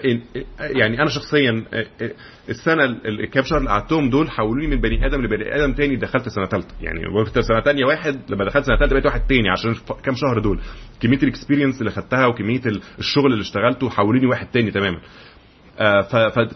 يعني 0.59 1.01
أنا 1.01 1.09
شخصيا 1.09 1.65
آه، 1.73 1.85
آه، 2.01 2.11
السنة 2.49 2.83
ال- 2.83 3.19
الكام 3.23 3.43
شهر 3.43 3.57
اللي 3.59 3.69
قعدتهم 3.69 4.09
دول 4.09 4.29
حولوني 4.31 4.67
من 4.67 4.81
بني 4.81 5.05
آدم 5.05 5.21
لبني 5.21 5.55
آدم 5.55 5.73
تاني 5.73 5.95
دخلت 5.95 6.29
سنة 6.29 6.45
ثالثه 6.45 6.75
يعني 6.81 7.07
وقت 7.07 7.39
سنة 7.39 7.61
ثانية 7.61 7.85
واحد 7.85 8.19
لما 8.29 8.45
دخلت 8.45 8.65
سنة 8.65 8.77
ثالثه 8.77 8.93
بقيت 8.93 9.05
واحد 9.05 9.21
تاني 9.27 9.49
عشان 9.49 9.75
كام 10.03 10.15
شهر 10.15 10.39
دول. 10.39 10.59
كمية 11.01 11.17
ال 11.23 11.28
experience 11.28 11.79
اللي 11.79 11.91
خدتها 11.91 12.25
وكمية 12.25 12.61
ال- 12.65 12.81
الشغل 12.99 13.31
اللي 13.33 13.41
اشتغلته 13.41 13.89
حولوني 13.89 14.25
واحد 14.25 14.47
تاني 14.47 14.71
تماما. 14.71 14.97
آه، 14.97 15.01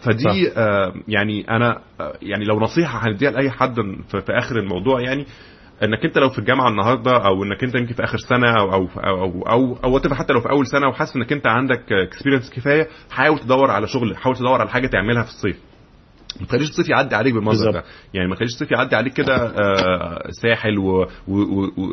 فدي 0.04 0.52
آه، 0.56 0.94
يعني 1.08 1.50
أنا 1.50 1.78
آه، 2.00 2.12
يعني 2.22 2.44
لو 2.44 2.60
نصيحة 2.60 3.08
هنديها 3.08 3.30
لأي 3.30 3.50
حد 3.50 3.74
في, 4.08 4.22
آخر 4.28 4.58
الموضوع 4.58 5.00
يعني 5.00 5.26
إنك 5.82 6.04
أنت 6.04 6.18
لو 6.18 6.30
في 6.30 6.38
الجامعة 6.38 6.68
النهارده 6.68 7.26
أو 7.26 7.44
إنك 7.44 7.64
أنت 7.64 7.74
يمكن 7.74 7.94
في 7.94 8.04
آخر 8.04 8.18
سنة 8.18 8.50
أو 8.60 8.72
أو 8.72 8.88
أو 8.96 9.42
أو, 9.42 9.76
أو 9.84 9.98
whatever 9.98 10.12
حتى 10.12 10.32
لو 10.32 10.40
في 10.40 10.50
أول 10.50 10.66
سنة 10.66 10.88
وحاسس 10.88 11.16
إنك 11.16 11.32
أنت 11.32 11.46
عندك 11.46 11.92
experience 11.92 12.50
كفاية 12.50 12.88
حاول 13.10 13.38
تدور 13.38 13.70
على 13.70 13.86
شغل 13.86 14.16
حاول 14.16 14.36
تدور 14.36 14.60
على 14.60 14.70
حاجة 14.70 14.86
تعملها 14.86 15.22
في 15.22 15.28
الصيف. 15.28 15.56
ما 16.40 16.46
تخليش 16.46 16.70
الصيف 16.70 16.88
يعدي 16.88 17.14
عليك 17.14 17.34
بالمنظر 17.34 17.70
ده. 17.72 17.84
يعني 18.14 18.28
ما 18.28 18.34
تخليش 18.34 18.50
الصيف 18.52 18.70
يعدي 18.70 18.96
عليك 18.96 19.12
كده 19.12 19.36
آه، 19.36 20.30
ساحل 20.30 20.78
و... 20.78 21.06
و... 21.28 21.38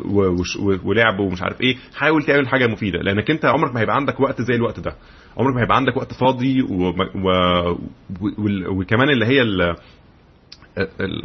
و... 0.04 0.78
ولعب 0.84 1.18
ومش 1.18 1.42
عارف 1.42 1.60
إيه. 1.60 1.76
حاول 1.96 2.22
تعمل 2.22 2.48
حاجة 2.48 2.66
مفيدة 2.66 2.98
لأنك 2.98 3.30
أنت 3.30 3.44
عمرك 3.44 3.74
ما 3.74 3.80
هيبقى 3.80 3.96
عندك 3.96 4.20
وقت 4.20 4.42
زي 4.42 4.54
الوقت 4.54 4.80
ده. 4.80 4.94
عمرك 5.38 5.54
ما 5.54 5.62
هيبقى 5.62 5.76
عندك 5.76 5.96
وقت 5.96 6.12
فاضي 6.12 6.62
و... 6.62 6.88
و... 7.14 7.30
وكمان 8.80 9.10
اللي 9.10 9.26
هي 9.26 9.42
ال... 9.42 9.76
ال... 11.00 11.22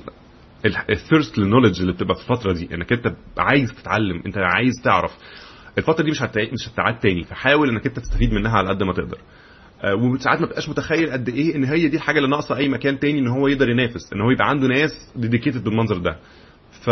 الثيرست 0.90 1.38
للنولج 1.38 1.82
اللي 1.82 1.94
بتبقى 1.94 2.16
في 2.16 2.22
الفترة 2.32 2.54
دي 2.54 2.70
إنك 2.76 2.94
أنت 2.94 3.14
عايز 3.38 3.74
تتعلم 3.74 4.22
أنت 4.26 4.38
عايز 4.38 4.74
تعرف. 4.84 5.12
الفترة 5.78 6.04
دي 6.04 6.12
مش 6.12 6.22
هت... 6.24 6.38
مش 6.38 6.70
هتعاد 6.74 7.00
تاني 7.00 7.24
فحاول 7.24 7.70
إنك 7.70 7.86
أنت 7.88 8.00
تستفيد 8.00 8.34
منها 8.34 8.52
على 8.52 8.70
قد 8.70 8.84
ما 8.84 8.94
تقدر. 8.94 9.18
آه، 9.84 9.96
وساعات 9.96 10.40
ما 10.40 10.46
بتبقاش 10.46 10.70
متخيل 10.70 11.12
قد 11.12 11.30
إيه 11.30 11.56
إن 11.56 11.64
هي 11.64 11.88
دي 11.88 11.98
الحاجة 11.98 12.18
اللي 12.18 12.30
ناقصة 12.30 12.58
أي 12.58 12.70
مكان 12.70 13.00
تاني 13.00 13.20
إن 13.20 13.28
هو 13.28 13.48
يقدر 13.48 13.70
ينافس 13.70 14.14
إن 14.14 14.22
هو 14.22 14.32
يبقى 14.32 14.50
عنده 14.50 14.68
ناس 14.68 14.92
dedicated 15.16 15.64
بالمنظر 15.64 15.98
ده. 15.98 16.18
ف... 16.72 16.90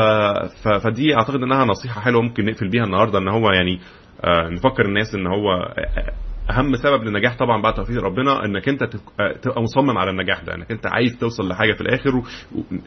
ف... 0.64 0.68
فدي 0.68 1.16
أعتقد 1.16 1.44
إنها 1.44 1.66
نصيحة 1.66 2.02
حلوة 2.02 2.22
ممكن 2.22 2.46
نقفل 2.46 2.70
بيها 2.70 2.84
النهارده 2.84 3.20
إن 3.20 3.28
هو 3.28 3.52
يعني 3.52 3.80
آه 4.24 4.50
نفكر 4.50 4.86
الناس 4.86 5.16
إن 5.16 5.28
هو 5.28 5.52
آه، 5.54 6.14
أهم 6.50 6.76
سبب 6.76 7.04
للنجاح 7.04 7.38
طبعا 7.38 7.62
بعد 7.62 7.74
توفيق 7.74 8.04
ربنا 8.04 8.46
إنك 8.46 8.70
أنت 8.70 8.84
آه، 8.84 8.88
تبقى 9.42 9.62
مصمم 9.62 9.98
على 9.98 10.10
النجاح 10.12 10.42
ده 10.44 10.56
إنك 10.56 10.72
أنت 10.72 10.88
عايز 10.88 11.18
توصل 11.20 11.48
لحاجة 11.48 11.74
في 11.74 11.82
الآخر 11.82 12.22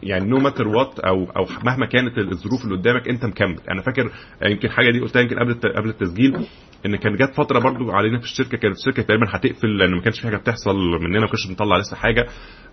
يعني 0.03 0.25
no 0.31 0.39
matter 0.39 0.69
what 0.69 0.99
أو 0.99 1.25
أو 1.25 1.47
مهما 1.65 1.87
كانت 1.87 2.19
الظروف 2.19 2.65
اللي 2.65 2.77
قدامك 2.77 3.09
أنت 3.09 3.25
مكمل. 3.25 3.57
أنا 3.71 3.83
فاكر 3.83 4.11
آه، 4.43 4.49
يمكن 4.49 4.71
حاجة 4.71 4.91
دي 4.91 5.01
قلتها 5.01 5.23
يمكن 5.23 5.39
قبل 5.39 5.55
قبل 5.77 5.89
التسجيل 5.89 6.47
إن 6.87 6.97
كان 6.97 7.17
جت 7.17 7.35
فترة 7.37 7.59
برضو 7.59 7.91
علينا 7.93 8.19
في 8.19 8.25
الشركة 8.25 8.59
كانت 8.59 8.77
الشركة 8.77 9.03
تقريبا 9.03 9.27
هتقفل 9.31 9.79
لأن 9.79 9.95
ما 9.95 10.01
كانش 10.01 10.21
في 10.21 10.27
حاجة 10.27 10.37
بتحصل 10.37 10.77
مننا 10.77 11.21
ما 11.21 11.27
كناش 11.27 11.47
بنطلع 11.49 11.77
لسه 11.77 11.97
حاجة. 11.97 12.27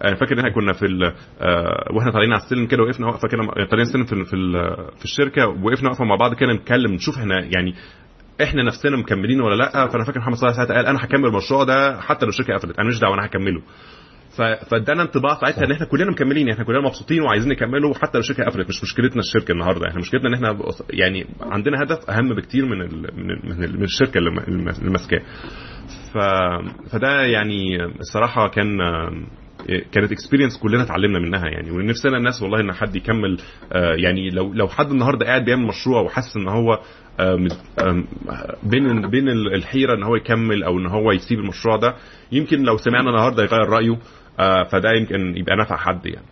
أنا 0.06 0.16
فاكر 0.16 0.34
إن 0.34 0.40
إحنا 0.40 0.52
كنا 0.52 0.74
في 0.74 0.86
آه، 1.42 1.94
وإحنا 1.94 2.12
طالعين 2.12 2.34
على 2.34 2.42
السلم 2.44 2.66
كده 2.66 2.84
وقفنا 2.84 3.08
وقفة 3.08 3.28
كده 3.28 3.44
طالعين 3.66 3.88
السلم 3.88 4.04
في 4.04 4.26
في 4.26 4.36
ال- 4.36 4.92
في 4.98 5.06
الشركة 5.06 5.48
وقفنا 5.48 5.90
وقفة 5.90 6.06
مع 6.06 6.16
بعض 6.16 6.34
كده 6.34 6.54
نتكلم 6.54 6.94
نشوف 6.94 7.18
إحنا 7.18 7.40
يعني 7.40 7.74
إحنا 8.44 8.64
نفسنا 8.64 8.98
مكملين 8.98 9.42
ولا 9.42 9.56
لأ؟ 9.56 9.88
فأنا 9.88 10.04
فاكر 10.04 10.20
محمد 10.20 10.36
صلاح 10.36 10.54
ساعتها 10.56 10.76
قال 10.76 10.86
أنا 10.86 11.06
هكمل 11.06 11.26
المشروع 11.26 11.64
ده 11.64 12.02
حتى 12.02 12.26
لو 12.26 12.30
الشركة 12.30 12.54
قفلت 12.54 12.80
أنا 12.80 12.88
مش 12.88 13.00
دعوة 13.00 13.14
أنا 13.16 13.26
هكمله. 13.26 13.62
فادانا 14.70 15.02
انطباع 15.02 15.40
ساعتها 15.42 15.66
إن 15.66 15.72
إحنا 15.72 15.86
كلنا 15.86 16.12
مكملين 16.12 16.50
إحنا 16.50 16.64
كلنا 16.64 16.82
مبسوطين 16.82 17.22
وعايزين 17.22 17.52
نكمله 17.52 17.94
حتى 17.94 18.12
لو 18.14 18.20
الشركة 18.20 18.44
قفلت 18.44 18.70
مش 18.70 18.84
مشكلتنا 18.84 19.20
الشركة 19.20 19.52
النهارده 19.52 19.88
إحنا 19.88 20.00
مشكلتنا 20.00 20.30
إن 20.30 20.34
إحنا 20.34 20.58
يعني 20.90 21.26
عندنا 21.42 21.84
هدف 21.84 22.10
أهم 22.10 22.36
بكتير 22.36 22.66
من 22.66 22.82
ال 22.82 22.98
من, 22.98 23.32
ال 23.32 23.40
من, 23.44 23.64
ال 23.64 23.78
من 23.78 23.84
الشركة 23.84 24.18
اللي 24.18 24.92
ماسكاه. 24.92 25.22
فده 26.92 27.22
يعني 27.22 27.86
الصراحة 28.00 28.48
كان 28.48 28.78
كانت 29.92 30.12
اكسبيرينس 30.12 30.58
كلنا 30.58 30.84
اتعلمنا 30.84 31.20
منها 31.20 31.48
يعني. 31.48 31.72
ونفسنا 31.72 32.18
الناس 32.18 32.42
والله 32.42 32.60
إن 32.60 32.74
حد 32.74 32.96
يكمل 32.96 33.38
آه، 33.74 33.94
يعني 33.96 34.30
لو 34.30 34.54
لو 34.54 34.68
حد 34.68 34.92
النهارده 34.92 35.26
قاعد 35.26 35.46
بيعمل 35.46 35.64
مشروع 35.68 36.02
وحاسس 36.02 36.38
إن 36.38 36.48
هو 36.48 36.80
بين 38.64 39.10
بين 39.10 39.30
الحيرة 39.30 39.96
إن 39.96 40.04
هو 40.04 40.16
يكمل 40.16 40.64
أو 40.64 40.80
إن 40.80 40.86
هو 40.86 41.12
يسيب 41.12 41.40
المشروع 41.40 41.76
ده 41.78 41.96
يمكن 42.32 42.64
لو 42.64 42.78
سمعنا 42.78 43.10
النهارده 43.10 43.44
يغير 43.44 43.70
رأيه 43.70 43.98
آه، 44.40 44.64
فده 44.64 44.92
يمكن 44.92 45.38
يبقى 45.38 45.56
نفع 45.56 45.78
حد 45.78 46.06
يعني. 46.06 46.26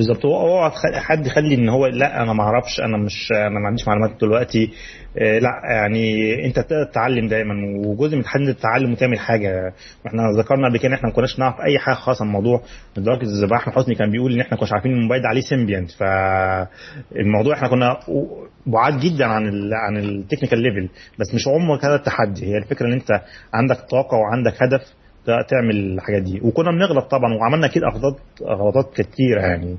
بالظبط. 0.00 0.24
هو 0.26 0.40
اوعى 0.40 0.70
حد 0.94 1.26
يخلي 1.26 1.54
إن 1.54 1.68
هو 1.68 1.86
لأ 1.86 2.22
أنا 2.22 2.32
ما 2.32 2.42
أعرفش 2.42 2.80
أنا 2.80 2.96
مش 2.98 3.28
أنا 3.32 3.60
ما 3.60 3.66
عنديش 3.66 3.88
معلومات 3.88 4.20
دلوقتي. 4.20 4.70
آه، 5.18 5.38
لأ 5.38 5.50
يعني 5.70 6.34
أنت 6.46 6.60
تتعلم 6.60 7.26
دايما 7.28 7.54
وجزء 7.86 8.16
من 8.16 8.22
تحدي 8.22 8.50
التعلم 8.50 8.92
وتعمل 8.92 9.18
حاجة. 9.18 9.72
إحنا 10.06 10.22
ذكرنا 10.38 10.68
قبل 10.68 10.78
كده 10.78 10.88
إن 10.88 10.92
إحنا 10.92 11.08
ما 11.08 11.14
كناش 11.14 11.38
نعرف 11.38 11.60
أي 11.60 11.78
حاجة 11.78 11.94
خاصه 11.94 12.24
الموضوع 12.24 12.62
لدرجه 12.96 13.24
زي 13.24 13.46
احمد 13.54 13.74
حسني 13.74 13.94
كان 13.94 14.10
بيقول 14.10 14.32
إن 14.32 14.40
إحنا 14.40 14.56
كناش 14.56 14.72
عارفين 14.72 14.92
الموبايل 14.92 15.26
عليه 15.26 15.40
Symbian 15.40 15.90
فالموضوع 15.90 17.54
إحنا 17.54 17.68
كنا 17.68 17.96
بعاد 18.66 19.00
جدا 19.00 19.24
عن 19.26 19.48
ال 19.48 19.74
عن 19.74 19.96
ال 19.96 20.02
technical 20.02 20.58
level 20.58 20.88
بس 21.18 21.34
مش 21.34 21.48
عمرك 21.48 21.84
هذا 21.84 21.94
التحدي. 21.94 22.46
هي 22.46 22.58
الفكرة 22.58 22.86
إن 22.86 22.92
أنت 22.92 23.20
عندك 23.54 23.76
طاقة 23.90 24.16
وعندك 24.16 24.54
هدف. 24.62 24.99
تعمل 25.26 25.76
الحاجات 25.76 26.22
دي. 26.22 26.40
وكنا 26.42 26.70
بنغلط 26.70 27.04
طبعا 27.10 27.34
وعملنا 27.34 27.66
أكيد 27.66 27.82
أغلاطات 27.84 28.16
غلطات 28.42 28.94
كتيره 29.00 29.40
يعني 29.40 29.76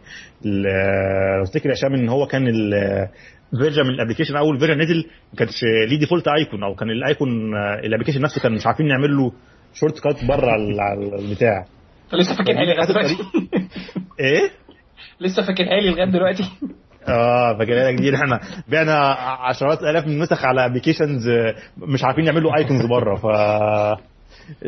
يا 1.66 1.74
هشام 1.74 1.94
إن 1.94 2.10
هو 2.10 2.26
كان 2.28 2.48
ال 3.54 3.58
version 3.58 3.84
من 3.84 3.90
ال 3.90 3.94
application 3.94 4.36
أول 4.36 4.60
version 4.60 4.82
نزل 4.82 5.06
ما 5.34 5.38
كانش 5.40 5.64
ليه 5.90 6.00
default 6.00 6.28
icon 6.28 6.64
أو 6.64 6.76
كان 6.76 6.90
ال 6.90 6.98
icon 6.98 7.30
ال 7.86 7.89
application 7.89 8.22
نفسه 8.22 8.42
كان 8.42 8.52
مش 8.52 8.68
عارفين 8.68 8.88
نعمل 8.88 9.18
له 9.18 9.32
shortcut 9.74 10.26
بره 10.26 10.56
ال- 10.56 11.20
البتاع. 11.20 11.66
لسه 12.14 12.36
فاكرها 12.38 12.64
لي 12.64 12.74
لغاية 12.74 12.88
دلوقتي؟ 12.88 13.18
إيه؟ 14.20 14.50
لسه 15.22 15.42
فاكرها 15.48 15.80
لي 15.82 15.90
لغاية 15.90 16.12
دلوقتي. 16.12 16.44
آه 17.08 17.58
فاكرها 17.58 17.92
كتير 17.92 18.16
إحنا 18.16 18.40
بعنا 18.68 18.94
عشرات 19.50 19.84
آلاف 19.84 20.06
من 20.08 20.12
النسخ 20.14 20.46
على 20.46 20.66
applications 20.66 21.30
مش 21.78 22.04
عارفين 22.04 22.26
يعملوا 22.26 22.58
icons 22.58 22.86
بره 22.86 23.16
ف 23.16 23.26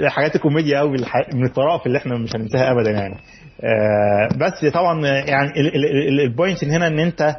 حاجات 0.08 0.36
الكوميديا 0.36 0.80
قوي 0.80 0.98
من 1.34 1.46
الطرائف 1.46 1.86
اللي 1.88 1.98
إحنا 1.98 2.18
مش 2.18 2.36
هننساها 2.36 2.72
ابدا 2.72 2.92
يعني. 2.92 3.16
آه 3.64 4.28
بس 4.38 4.74
طبعا 4.74 5.08
يعني 5.08 5.52
ال 6.26 6.32
point 6.32 6.64
هنا 6.64 6.88
إن 6.88 7.00
أنت 7.00 7.36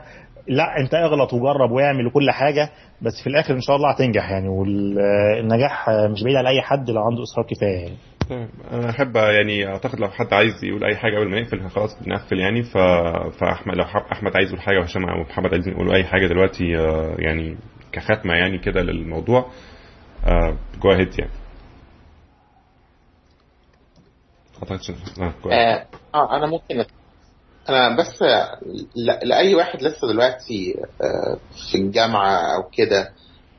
لأ 0.49 0.81
أنت 0.81 0.95
اغلط 0.95 1.33
وجرب 1.33 1.71
واعمل 1.71 2.07
وكل 2.07 2.31
حاجة 2.31 2.71
بس 3.03 3.13
في 3.23 3.27
الآخر 3.27 3.55
إن 3.55 3.61
شاء 3.61 3.77
الله 3.77 3.91
هتنجح 3.91 4.31
يعني 4.31 4.49
والنجاح 4.49 5.89
مش 5.91 6.23
بعيد 6.23 6.37
على 6.37 6.49
أي 6.49 6.63
حد 6.63 6.91
لو 6.91 7.03
عنده 7.03 7.23
إصرار 7.23 7.47
كفاية 7.47 7.79
يعني. 7.79 7.97
طيب 8.31 8.49
أنا 8.73 8.91
أحب 8.91 9.17
يعني 9.17 9.67
أعتقد 9.67 10.01
لو 10.01 10.09
حد 10.09 10.33
عايز 10.35 10.65
يقول 10.65 10.85
أي 10.85 10.97
حاجة 10.97 11.19
قبل 11.19 11.31
ما 11.31 11.41
نقفل 11.41 11.69
خلاص 11.69 12.03
بنقفل 12.03 12.39
يعني. 12.39 12.63
ف... 12.63 12.79
فاحمد 13.41 13.75
لو 13.75 13.85
أحمد 14.13 14.37
عايز 14.37 14.49
يقول 14.49 14.61
حاجة 14.61 14.79
وهشام 14.79 15.05
أو 15.05 15.21
محمد 15.21 15.53
عايزين 15.53 15.73
يقولوا 15.73 15.95
أي 15.95 16.05
حاجة 16.05 16.27
دلوقتي 16.27 16.79
آه، 16.79 17.15
يعني 17.19 17.57
كختمه 17.93 18.35
يعني 18.35 18.59
كده 18.59 18.83
للموضوع 18.83 19.47
جو 20.83 20.93
اهيد 20.93 21.19
يعني. 21.19 21.31
اعتقدش 24.71 24.91
آه،. 25.21 25.35
آه, 25.53 25.87
آه 26.15 26.37
أنا 26.37 26.47
ممكن 26.47 26.85
أنا 27.69 27.97
بس 27.97 28.25
لأي 29.23 29.55
واحد 29.55 29.83
لسه 29.83 30.09
دلوقتي 30.09 30.75
آه 31.03 31.39
في 31.71 31.79
الجامعة 31.79 32.57
أو 32.57 32.63
كده 32.63 33.13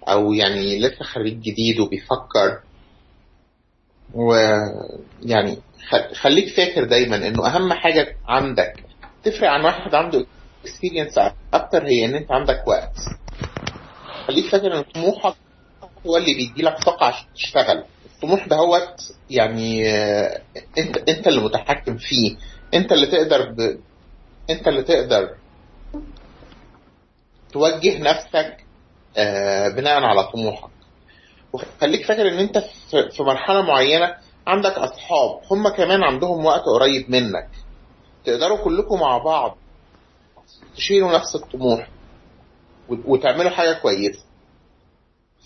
أو 0.10 0.34
يعني 0.34 0.80
لسه 0.80 1.04
خريج 1.04 1.40
جديد 1.40 1.80
وبيفكر 1.80 2.60
ويعني 4.14 5.58
خليك 6.14 6.56
فاكر 6.56 6.84
دايما 6.84 7.28
إنه 7.28 7.48
أهم 7.48 7.74
حاجة 7.74 8.16
عندك 8.28 8.84
تفرق 9.24 9.50
عن 9.50 9.66
واحد 9.66 9.96
عنده 9.96 10.26
اكسبيرينس 10.64 11.20
أكتر 11.54 11.88
هي 11.88 12.06
إن 12.06 12.16
أنت 12.16 12.32
عندك 12.32 12.68
وقت 12.68 12.98
خليك 14.28 14.46
فاكر 14.46 14.78
إن 14.78 14.84
طموحك 14.84 15.36
هو 16.06 16.18
اللي 16.18 16.34
بيديلك 16.34 16.84
طاقة 16.86 17.06
عشان 17.06 17.28
تشتغل 17.36 17.84
الطموح 18.26 18.48
ده 18.48 18.56
هو 18.56 18.96
يعني 19.30 19.90
آه، 19.94 20.42
انت 20.78 20.98
انت 21.10 21.28
اللي 21.28 21.42
متحكم 21.42 21.98
فيه. 21.98 22.38
انت 22.74 22.92
اللي 22.92 23.06
تقدر 23.08 23.52
ب... 23.52 23.80
انت 24.50 24.68
اللي 24.68 24.84
تقدر 24.84 25.36
توجه 27.54 28.00
نفسك 28.00 28.58
آه، 29.18 29.68
بناء 29.70 30.04
على 30.04 30.24
طموحك. 30.24 30.70
وخليك 31.54 32.06
فاكر 32.06 32.28
إن 32.28 32.40
أنت 32.40 32.58
في 32.90 33.24
مرحلة 33.24 33.62
معينة 33.62 34.16
عندك 34.48 34.72
أصحاب 34.72 35.40
هم 35.52 35.70
كمان 35.70 36.04
عندهم 36.04 36.46
وقت 36.46 36.64
قريب 36.66 37.12
منك. 37.12 37.50
تقدروا 38.26 38.58
كلكم 38.64 39.00
مع 39.00 39.18
بعض 39.18 39.58
تشيلوا 40.76 41.14
نفس 41.14 41.36
الطموح 41.36 41.88
وت- 42.90 43.06
وتعملوا 43.06 43.50
حاجة 43.52 43.74
كويسة. 43.74 44.25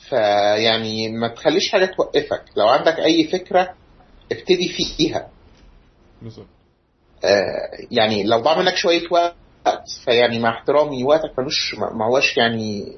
فيعني 0.08 1.10
ما 1.10 1.28
تخليش 1.28 1.72
حاجة 1.72 1.86
توقفك. 1.86 2.44
لو 2.56 2.68
عندك 2.68 3.00
أي 3.00 3.28
فكرة 3.28 3.74
ابتدي 4.32 4.70
فيها. 4.70 5.30
بالظبط. 6.22 6.48
آه، 7.24 7.70
يعني 7.92 8.24
لو 8.24 8.40
ضاع 8.40 8.60
منك 8.60 8.76
شوية 8.76 9.04
وقت 9.12 9.36
فيعني 10.06 10.40
مع 10.40 10.50
احترامي 10.50 11.04
وقتك 11.04 11.40
ملوش 11.40 11.76
ما 11.76 12.06
هوش 12.06 12.38
يعني 12.38 12.96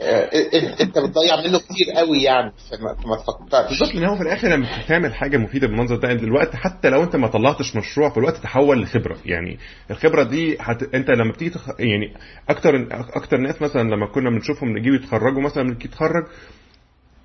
انت 0.00 0.80
أنت 0.80 0.98
بتضيع 0.98 1.36
منه 1.36 1.58
كتير 1.58 1.86
قوي 1.96 2.22
يعني 2.22 2.52
فما 2.70 3.16
تفكرش. 3.16 3.68
بالظبط 3.68 3.94
لأن 3.94 4.04
هو 4.04 4.16
في 4.16 4.22
الآخر 4.22 4.48
لما 4.48 4.66
تعمل 4.88 5.14
حاجة 5.14 5.36
مفيدة 5.36 5.66
بالمنظر 5.66 5.96
ده 5.96 6.12
الوقت 6.12 6.56
حتى 6.56 6.90
لو 6.90 7.02
أنت 7.02 7.16
ما 7.16 7.28
طلعتش 7.28 7.76
مشروع 7.76 8.08
فالوقت 8.10 8.36
تحول 8.36 8.82
لخبرة. 8.82 9.16
يعني 9.24 9.58
الخبرة 9.90 10.22
دي 10.22 10.56
هت... 10.60 10.94
أنت 10.94 11.10
لما 11.10 11.32
بتيجي 11.32 11.50
تخ... 11.50 11.68
يعني 11.78 12.14
أكتر 12.48 12.86
أكتر 12.92 13.36
ناس 13.36 13.62
مثلا 13.62 13.82
لما 13.82 14.06
كنا 14.06 14.30
بنشوفهم 14.30 14.78
نجيب 14.78 14.94
يتخرجوا 14.94 15.42
مثلا 15.42 15.62
من 15.62 15.70
يتخرج 15.72 16.24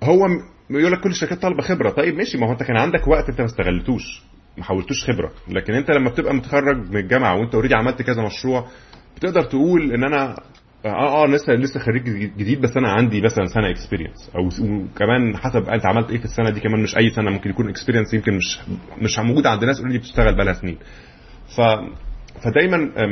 هو 0.02 0.28
م- 0.28 0.42
يقول 0.70 0.92
لك 0.92 1.00
كل 1.00 1.10
الشركات 1.10 1.42
طالبة 1.42 1.62
خبرة. 1.62 1.90
طيب 1.90 2.14
ماشي 2.14 2.38
ما 2.38 2.46
هو 2.48 2.52
أنت 2.52 2.62
كان 2.62 2.76
عندك 2.76 3.08
وقت 3.08 3.28
أنت 3.28 3.40
ما 3.40 3.46
استغلتوش 3.46 4.22
ما 4.58 4.64
حولتوش 4.64 5.04
خبرة. 5.10 5.32
لكن 5.48 5.72
أنت 5.74 5.90
لما 5.90 6.10
بتبقى 6.10 6.34
متخرج 6.34 6.90
من 6.90 6.96
الجامعة 6.96 7.40
وأنت 7.40 7.54
already 7.54 7.74
عملت 7.74 8.02
كذا 8.02 8.22
مشروع 8.22 8.68
بتقدر 9.16 9.42
تقول 9.44 9.92
إن 9.92 10.04
أنا 10.04 10.36
آه 10.84 11.24
آه 11.24 11.26
لسه 11.26 11.52
لسه 11.52 11.80
خريج 11.80 12.02
جديد 12.36 12.60
بس 12.60 12.76
أنا 12.76 12.88
عندي 12.92 13.20
مثلا 13.20 13.46
سنة 13.46 13.70
experience 13.70 14.30
أو 14.36 14.48
وكمان 14.64 15.36
حسب 15.36 15.68
أنت 15.68 15.86
عملت 15.86 16.10
إيه 16.10 16.18
في 16.18 16.24
السنة 16.24 16.50
دي 16.50 16.60
كمان 16.60 16.82
مش 16.82 16.96
أي 16.96 17.10
سنة 17.10 17.30
ممكن 17.30 17.50
يكون 17.50 17.68
experience 17.68 18.14
يمكن 18.14 18.34
مش 18.36 18.58
مش 19.02 19.18
موجود 19.18 19.46
عند 19.46 19.64
ناس 19.64 19.78
already 19.80 19.98
بتشتغل 19.98 20.34
بقالها 20.34 20.52
سنين. 20.52 20.78
ف 21.56 21.60
فدايما 22.44 22.90
آه، 22.96 23.06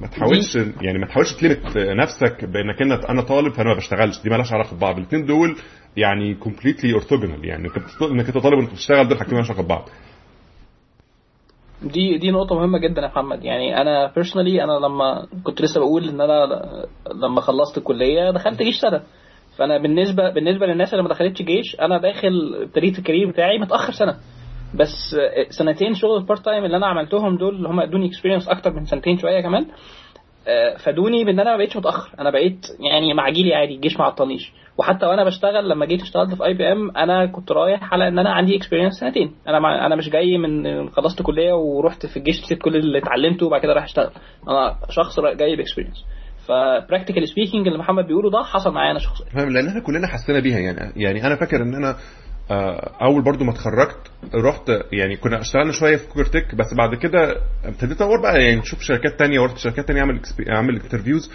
ما 0.00 0.06
تحاولش 0.06 0.56
يعني 0.80 0.98
ما 0.98 1.06
تحاولش 1.06 1.32
ت 1.32 1.39
limit 1.39 1.76
نفسك 1.78 2.44
بأنك 2.44 2.82
انت 2.82 3.04
أنا 3.04 3.22
طالب 3.22 3.52
فأنا 3.52 3.68
ما 3.70 3.76
بشتغلش. 3.76 4.22
دي 4.22 4.30
مالهاش 4.30 4.52
علاقة 4.52 4.76
ببعض. 4.76 4.96
الاثنين 4.98 5.26
دول 5.26 5.56
يعني 5.96 6.34
completely 6.34 6.92
orthogonal 6.92 7.44
يعني 7.44 7.68
إنك 8.02 8.26
أنت 8.28 8.38
طالب 8.38 8.58
وأنت 8.58 8.70
بتشتغل 8.72 9.08
دول 9.08 9.18
حاجتين 9.18 9.34
مالهاش 9.34 9.50
علاقة 9.50 9.64
ببعض. 9.64 9.88
دي 11.84 12.18
دي 12.18 12.30
نقطة 12.30 12.54
مهمة 12.54 12.78
جدا 12.78 13.02
يا 13.02 13.06
محمد. 13.06 13.44
يعني 13.44 13.80
أنا 13.80 14.12
personally 14.14 14.64
أنا 14.64 14.72
لما 14.72 15.26
كنت 15.44 15.62
لسه 15.62 15.80
بقول 15.80 16.08
إن 16.08 16.20
أنا 16.20 16.46
لما 17.14 17.40
خلصت 17.40 17.78
الكلية 17.78 18.30
دخلت 18.30 18.62
جيش 18.62 18.80
سنة. 18.80 19.02
فأنا 19.58 19.78
بالنسبة 19.78 20.30
بالنسبة 20.30 20.66
للناس 20.66 20.92
اللي 20.94 21.02
ما 21.02 21.08
دخلتش 21.08 21.42
جيش 21.42 21.80
أنا 21.80 21.98
داخل 21.98 22.56
ابتديت 22.62 22.98
ال 22.98 23.02
career 23.02 23.28
بتاعي 23.30 23.58
متأخر 23.58 23.92
سنة. 23.92 24.16
بس 24.74 25.16
سنتين 25.50 25.94
شغل 25.94 26.16
ال 26.16 26.22
part 26.22 26.44
time 26.44 26.64
اللي 26.64 26.76
أنا 26.76 26.86
عملتهم 26.86 27.36
دول 27.36 27.54
اللي 27.54 27.68
هم 27.68 27.80
ادوني 27.80 28.06
experience 28.06 28.48
أكتر 28.48 28.72
من 28.72 28.84
سنتين 28.84 29.18
شوية 29.18 29.40
كمان 29.40 29.66
آه، 30.48 30.76
فادوني 30.76 31.24
بإن 31.24 31.40
أنا 31.40 31.50
ما 31.50 31.56
بقتش 31.56 31.76
متأخر. 31.76 32.14
أنا 32.20 32.30
بقيت 32.30 32.66
يعني 32.80 33.14
مع 33.14 33.30
جيلي 33.30 33.54
عادي 33.54 33.74
الجيش 33.74 33.96
ما 33.98 34.04
عطلنيش. 34.04 34.52
وحتى 34.78 35.06
وأنا 35.06 35.24
بشتغل 35.24 35.68
لما 35.68 35.86
جيت 35.86 36.02
اشتغلت 36.02 36.34
في 36.34 36.44
IBM 36.44 36.96
أنا 36.96 37.26
كنت 37.26 37.52
رايح 37.52 37.92
على 37.94 38.08
ان 38.08 38.18
أنا 38.18 38.30
عندي 38.30 38.56
experience 38.56 38.94
سنتين. 38.94 39.34
أنا 39.48 39.58
مع 39.58 39.86
أنا 39.86 39.96
مش 39.96 40.08
جاي 40.10 40.38
من 40.38 40.88
خلصت 40.90 41.22
كلية 41.22 41.52
ورحت 41.52 42.06
في 42.06 42.16
الجيش 42.16 42.42
نسيت 42.42 42.62
كل 42.62 42.76
اللي 42.76 42.98
اتعلمته 42.98 43.46
وبعد 43.46 43.60
كده 43.60 43.72
رايح 43.72 43.84
اشتغل. 43.84 44.10
أنا 44.48 44.76
شخص 44.90 45.20
جاي 45.20 45.56
ب 45.56 45.60
experience 45.60 46.04
ف 46.48 46.55
practically 46.55 47.28
speaking 47.28 47.66
اللي 47.66 47.78
محمد 47.78 48.06
بيقوله 48.06 48.30
ده 48.30 48.42
حصل 48.42 48.72
معايا 48.72 48.90
أنا 48.90 48.98
شخصيا. 48.98 49.26
فاهم 49.26 49.50
لأن 49.50 49.68
إحنا 49.68 49.80
كلنا 49.80 50.06
حسينا 50.06 50.40
بيها 50.40 50.58
يعني. 50.58 50.92
يعني 50.96 51.26
أنا 51.26 51.36
فاكر 51.36 51.62
ان 51.62 51.74
أنا 51.74 51.96
آه، 52.50 52.90
اول 53.02 53.24
برضو 53.24 53.44
ما 53.44 53.50
اتخرجت 53.50 54.10
رحت 54.34 54.70
يعني 54.92 55.16
كنا 55.16 55.40
اشتغلنا 55.40 55.72
شوية 55.72 55.96
في 55.96 56.08
كوبر 56.08 56.24
بس 56.58 56.74
بعد 56.78 56.94
كده 56.94 57.36
ابتديت 57.64 58.02
ادور 58.02 58.20
بقى 58.22 58.42
يعني 58.42 58.56
نشوف 58.56 58.80
شركات 58.80 59.18
تانية 59.18 59.40
ورحت 59.40 59.58
شركات 59.58 59.86
تانية 59.86 60.00
اعمل 60.00 60.20
اعمل 60.50 60.74
interviews 60.74 61.30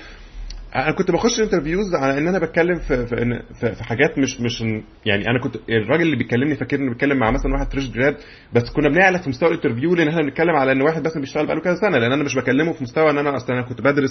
أنا 0.75 0.91
كنت 0.91 1.11
بخش 1.11 1.39
interviews 1.39 1.95
على 1.95 2.17
إن 2.17 2.27
أنا 2.27 2.39
بتكلم 2.39 2.79
في 2.79 3.05
في, 3.07 3.15
في, 3.59 3.75
في 3.75 3.83
حاجات 3.83 4.17
مش 4.19 4.41
مش 4.41 4.61
يعني 5.05 5.27
أنا 5.29 5.39
كنت 5.43 5.55
الراجل 5.69 6.01
اللي 6.03 6.15
بيكلمني 6.15 6.55
فاكرني 6.55 6.89
بيتكلم 6.89 7.17
مع 7.17 7.31
مثلا 7.31 7.53
واحد 7.53 7.71
fresh 7.71 7.89
grad 7.89 8.17
بس 8.53 8.63
كنا 8.75 8.89
بنعلى 8.89 9.19
في 9.19 9.29
مستوى 9.29 9.49
ال 9.49 9.54
interview 9.54 9.95
لأن 9.95 10.07
إحنا 10.07 10.21
بنتكلم 10.21 10.55
على 10.55 10.71
إن 10.71 10.81
واحد 10.81 11.03
بس 11.03 11.17
بيشتغل 11.17 11.45
بقاله 11.45 11.61
كذا 11.61 11.75
سنة 11.75 11.97
لأن 11.97 12.11
أنا 12.11 12.23
مش 12.23 12.35
بكلمه 12.35 12.73
في 12.73 12.83
مستوى 12.83 13.09
إن 13.09 13.17
أنا 13.17 13.35
أصلا 13.35 13.55
أنا 13.59 13.65
كنت 13.67 13.81
بدرس. 13.81 14.09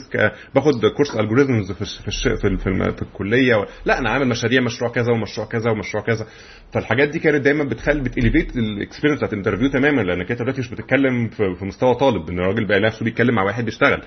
باخد 0.54 0.86
كورس 0.96 1.16
algorithms 1.16 1.72
في 1.72 1.84
في. 1.84 2.36
في, 2.36 2.56
في, 2.56 2.66
الم... 2.66 2.92
في 2.92 3.02
الكلية 3.02 3.56
و... 3.56 3.66
لا 3.84 3.98
أنا 3.98 4.10
عامل 4.10 4.28
مشاريع 4.28 4.60
مشروع 4.60 4.90
كذا 4.90 5.12
ومشروع 5.12 5.46
كذا 5.46 5.70
ومشروع 5.70 6.04
كذا 6.04 6.26
فالحاجات 6.72 7.08
دي 7.08 7.18
كانت 7.18 7.44
دايما 7.44 7.64
بتخلي 7.64 8.00
بت 8.00 8.13
elevate 8.13 8.56
ال 8.56 8.62
experience 8.62 9.18
بتاعت 9.18 9.32
ال 9.32 9.36
interview 9.36 9.68
تماما 9.68 10.00
لأنك 10.02 10.30
أنت 10.30 10.40
دلوقتي 10.42 10.60
مش 10.60 10.70
بتتكلم 10.70 11.28
في, 11.28 11.54
في 11.58 11.64
مستوى 11.64 11.94
طالب 11.94 12.28
إن 12.30 12.38
الراجل 12.38 12.66
بقى 12.66 12.80
نفسه 12.80 13.04
بيتكلم 13.04 13.34
مع 13.34 13.42
واحد 13.42 13.64
بيشتغل 13.64 14.02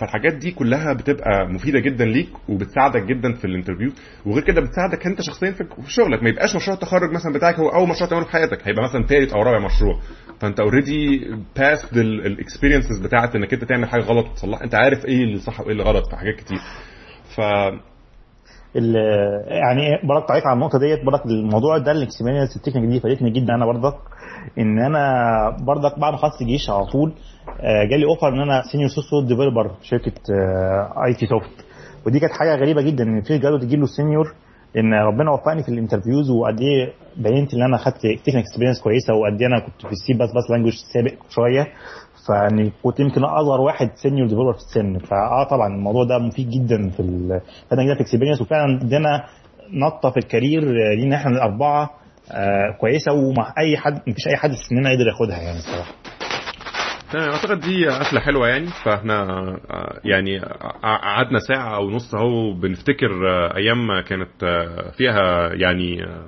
فالحاجات 0.00 0.34
دي 0.34 0.50
كلها 0.50 0.92
بتبقى 0.92 1.46
مفيدة 1.48 1.80
جدا 1.80 2.04
ليك 2.04 2.28
وبتساعدك 2.48 3.02
جدا 3.02 3.32
في 3.32 3.44
ال 3.44 3.48
interview. 3.48 3.90
وغير 4.26 4.44
كده 4.44 4.60
بتساعدك 4.60 5.06
أنت 5.06 5.22
شخصيا 5.22 5.50
في 5.50 5.64
شغلك. 5.86 6.22
ما 6.22 6.28
يبقاش 6.28 6.56
مشروع 6.56 6.74
التخرج 6.74 7.12
مثلا 7.12 7.32
بتاعك 7.32 7.54
هو 7.54 7.68
أول 7.68 7.88
مشروع 7.88 8.10
تعمله 8.10 8.24
في 8.26 8.32
حياتك. 8.32 8.68
هيبقى 8.68 8.82
مثلا 8.82 9.06
ثالث 9.06 9.32
أو 9.32 9.42
رابع 9.42 9.58
مشروع. 9.64 10.00
فأنت 10.40 10.60
already 10.60 11.20
past 11.56 11.92
ال 11.96 12.04
experiences 12.04 12.98
بتاعت 12.98 13.36
إنك 13.36 13.52
أنت 13.54 13.64
تعمل 13.64 13.88
حاجة 13.88 14.02
غلط. 14.02 14.26
تصلح 14.34 14.62
أنت 14.62 14.74
عارف 14.74 15.04
إيه 15.04 15.24
اللي 15.24 15.38
صح 15.38 15.60
وإيه 15.60 15.72
اللي 15.72 15.82
غلط 15.82 16.06
في 16.10 16.16
حاجات 16.16 16.34
كتير. 16.34 16.58
ف 17.36 17.38
يعني 19.48 20.00
برضك 20.08 20.28
تعليق 20.28 20.46
على 20.46 20.54
النقطة 20.54 20.78
ديت. 20.78 21.04
برضك 21.04 21.26
الموضوع 21.26 21.78
ده 21.78 21.92
ال 21.92 21.98
experience 21.98 22.56
ال 22.56 22.59
technique 22.59 22.90
دي 22.90 23.00
فادتني 23.00 23.30
جدا. 23.30 23.54
أنا 23.54 23.66
برضك 23.66 23.94
إن 24.58 24.78
أنا 24.78 25.04
برضك 25.66 25.98
بعد 25.98 26.12
ما 26.12 26.18
خلصت 26.18 26.42
الجيش 26.42 26.70
على 26.70 26.86
طول 26.86 27.12
آه، 27.60 27.84
جالي 27.84 28.04
offer 28.06 28.28
إن 28.28 28.40
أنا 28.40 28.62
senior 28.72 28.88
soft 28.90 29.28
developer 29.28 29.68
في 29.68 29.86
شركة 29.86 30.12
ITSoft 31.06 31.64
ودي 32.06 32.20
كانت 32.20 32.32
حاجة 32.32 32.54
غريبة 32.56 32.82
جدا 32.82 33.04
إن 33.04 33.20
في 33.22 33.38
جاله 33.38 33.58
تجي 33.58 33.76
له 33.76 33.86
senior 33.86 34.34
إن 34.76 34.94
ربنا 34.94 35.30
وفقني 35.30 35.62
في 35.62 35.68
ال 35.68 35.74
interviews 35.74 36.30
وقد 36.30 36.60
إيه 36.60 36.92
بينت 37.16 37.54
إن 37.54 37.62
أنا 37.62 37.76
خدت 37.76 37.96
technique 37.96 38.36
experience 38.46 38.80
كويسة 38.80 39.14
وقد 39.14 39.40
إيه 39.40 39.46
أنا 39.46 39.58
كنت 39.60 39.86
في 39.86 39.92
ال 39.92 40.02
C 40.02 40.12
بس 40.12 40.28
بس 40.30 40.50
language 40.50 40.72
سابق 40.94 41.12
شوية. 41.28 41.66
فإني 42.28 42.72
كنت 42.82 43.00
يمكن 43.00 43.24
أصغر 43.24 43.60
واحد 43.60 43.90
senior 43.94 44.28
developer 44.28 44.52
في 44.52 44.58
السن. 44.58 44.98
فآه 44.98 45.44
طبعا 45.50 45.66
الموضوع 45.74 46.04
ده 46.04 46.18
مفيد 46.18 46.50
جدا 46.50 46.88
في 46.90 47.00
ال- 47.00 47.40
experience 48.00 48.40
وفعلا 48.40 48.80
ادانا 48.82 49.24
نطه 49.72 50.10
في 50.10 50.16
ال 50.16 50.23
career 50.23 50.62
آه، 50.62 50.94
لينا 50.94 51.16
إحنا 51.16 51.30
الأربعة 51.30 51.90
كويسة 52.80 53.12
ومع 53.12 53.54
أي 53.58 53.76
حد 53.76 53.94
مفيش 54.08 54.26
أي 54.28 54.36
حد 54.36 54.50
في 54.50 54.56
سننا 54.68 54.90
يقدر 54.90 55.06
ياخدها 55.06 55.42
يعني 55.42 55.58
الصراحة. 55.58 55.92
تمام 57.12 57.30
أعتقد 57.30 57.60
دي 57.60 57.86
قفلة 57.88 58.20
حلوة 58.20 58.48
يعني 58.48 58.66
فإحنا 58.84 59.22
آه، 59.70 60.00
يعني 60.04 60.40
قعدنا 60.82 61.38
ساعة 61.38 61.76
أو 61.76 61.90
نص 61.90 62.14
أهو 62.14 62.52
بنفتكر 62.52 63.28
آه، 63.28 63.56
أيام 63.56 64.00
كانت 64.00 64.44
آه، 64.44 64.90
فيها 64.90 65.52
يعني 65.54 66.04
آه، 66.04 66.26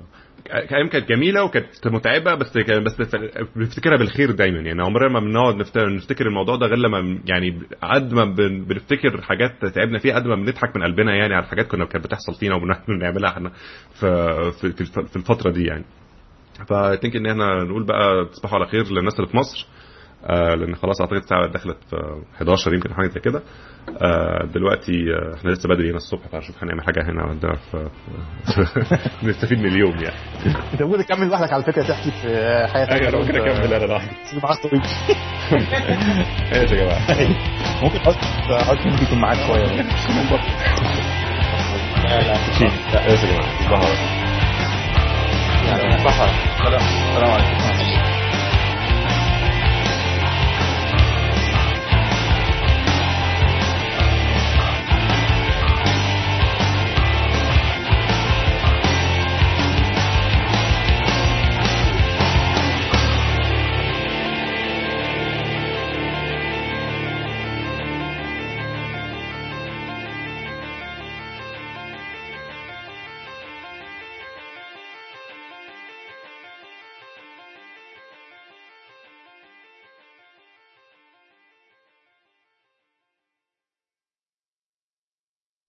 أيام 0.51 0.89
كانت 0.89 1.09
جميلة 1.09 1.43
وكانت 1.43 1.87
متعبة 1.87 2.35
بس 2.35 2.57
بس 2.57 3.15
بنفتكرها 3.55 3.97
بالخير 3.97 4.31
دايما. 4.31 4.59
يعني 4.59 4.81
عمرنا 4.81 5.13
ما 5.13 5.19
بنقعد 5.19 5.55
نفت- 5.55 5.77
نفتكر 5.77 6.27
الموضوع 6.27 6.55
ده 6.55 6.65
غير 6.67 6.77
لما 6.77 7.19
يعني 7.25 7.61
قد 7.83 8.13
ما 8.13 8.25
بن- 8.25 8.63
بنفتكر 8.65 9.21
حاجات 9.21 9.65
تعبنا 9.65 9.99
فيها 9.99 10.15
قد 10.15 10.27
ما 10.27 10.35
بنضحك 10.35 10.75
من 10.75 10.83
قلبنا 10.83 11.15
يعني 11.15 11.35
على 11.35 11.45
حاجات 11.45 11.67
كنا 11.67 11.85
كانت 11.85 12.05
بتحصل 12.05 12.33
فينا 12.39 12.55
وبنعملها 12.55 13.29
إحنا 13.33 13.51
في 13.99 14.71
في 15.07 15.15
الفترة 15.15 15.51
دي 15.51 15.63
يعني. 15.65 15.83
فتنك 16.67 17.15
إن 17.15 17.25
إحنا 17.25 17.63
نقول 17.63 17.85
بقى 17.85 18.25
تصبحوا 18.31 18.59
على 18.59 18.67
خير 18.67 18.91
للناس 18.91 19.13
اللي 19.15 19.27
في 19.27 19.37
مصر. 19.37 19.67
آه 20.25 20.55
لأن 20.55 20.75
خلاص 20.75 21.01
أعتقد 21.01 21.17
الساعة 21.17 21.47
دخلت 21.47 21.77
في 21.89 21.95
11 22.37 22.73
يمكن 22.73 22.93
حاجة 22.93 23.07
زي 23.07 23.19
كده. 23.19 23.41
آه 24.01 24.45
دلوقتي 24.53 24.91
آه 24.91 25.35
إحنا 25.37 25.49
لسه 25.51 25.69
بدري 25.69 25.89
هنا 25.89 25.97
الصبح 25.97 26.27
فنشوف 26.27 26.63
هنعمل 26.63 26.83
حاجة 26.83 27.03
هنا 27.11 27.21
عندنا 27.23 27.53
في 27.55 27.89
نستفيد 29.27 29.59
من 29.59 29.65
اليوم 29.65 29.91
يعني. 29.91 30.15
أنت 30.73 30.81
ممكن 30.83 31.05
تكمل 31.05 31.27
لوحدك 31.27 31.53
على 31.53 31.63
فكرة 31.63 31.83
تحكي 31.83 32.11
في 32.11 32.27
حياتك. 32.73 32.91
أيوه 32.91 33.09
أنا 33.09 33.17
ممكن 33.17 33.35
أكمل 33.35 33.73
أنا 33.73 33.85
لوحدي. 33.85 34.11
معاك 34.43 34.57
طويل. 34.57 34.81
إيش 36.61 36.71
يا 36.71 36.77
جماعة. 36.77 37.29
ممكن 37.83 37.99
حط 37.99 38.15
حط 38.67 38.77
ممكن 38.87 39.03
يكون 39.03 39.19
معاك 39.21 39.37
شوية. 39.47 39.65
لا 42.05 42.21
لا 42.21 43.05
إيش 43.11 43.23
يا 43.23 43.27
جماعة. 43.67 43.95
يعني 45.67 46.03
صح 46.05 47.74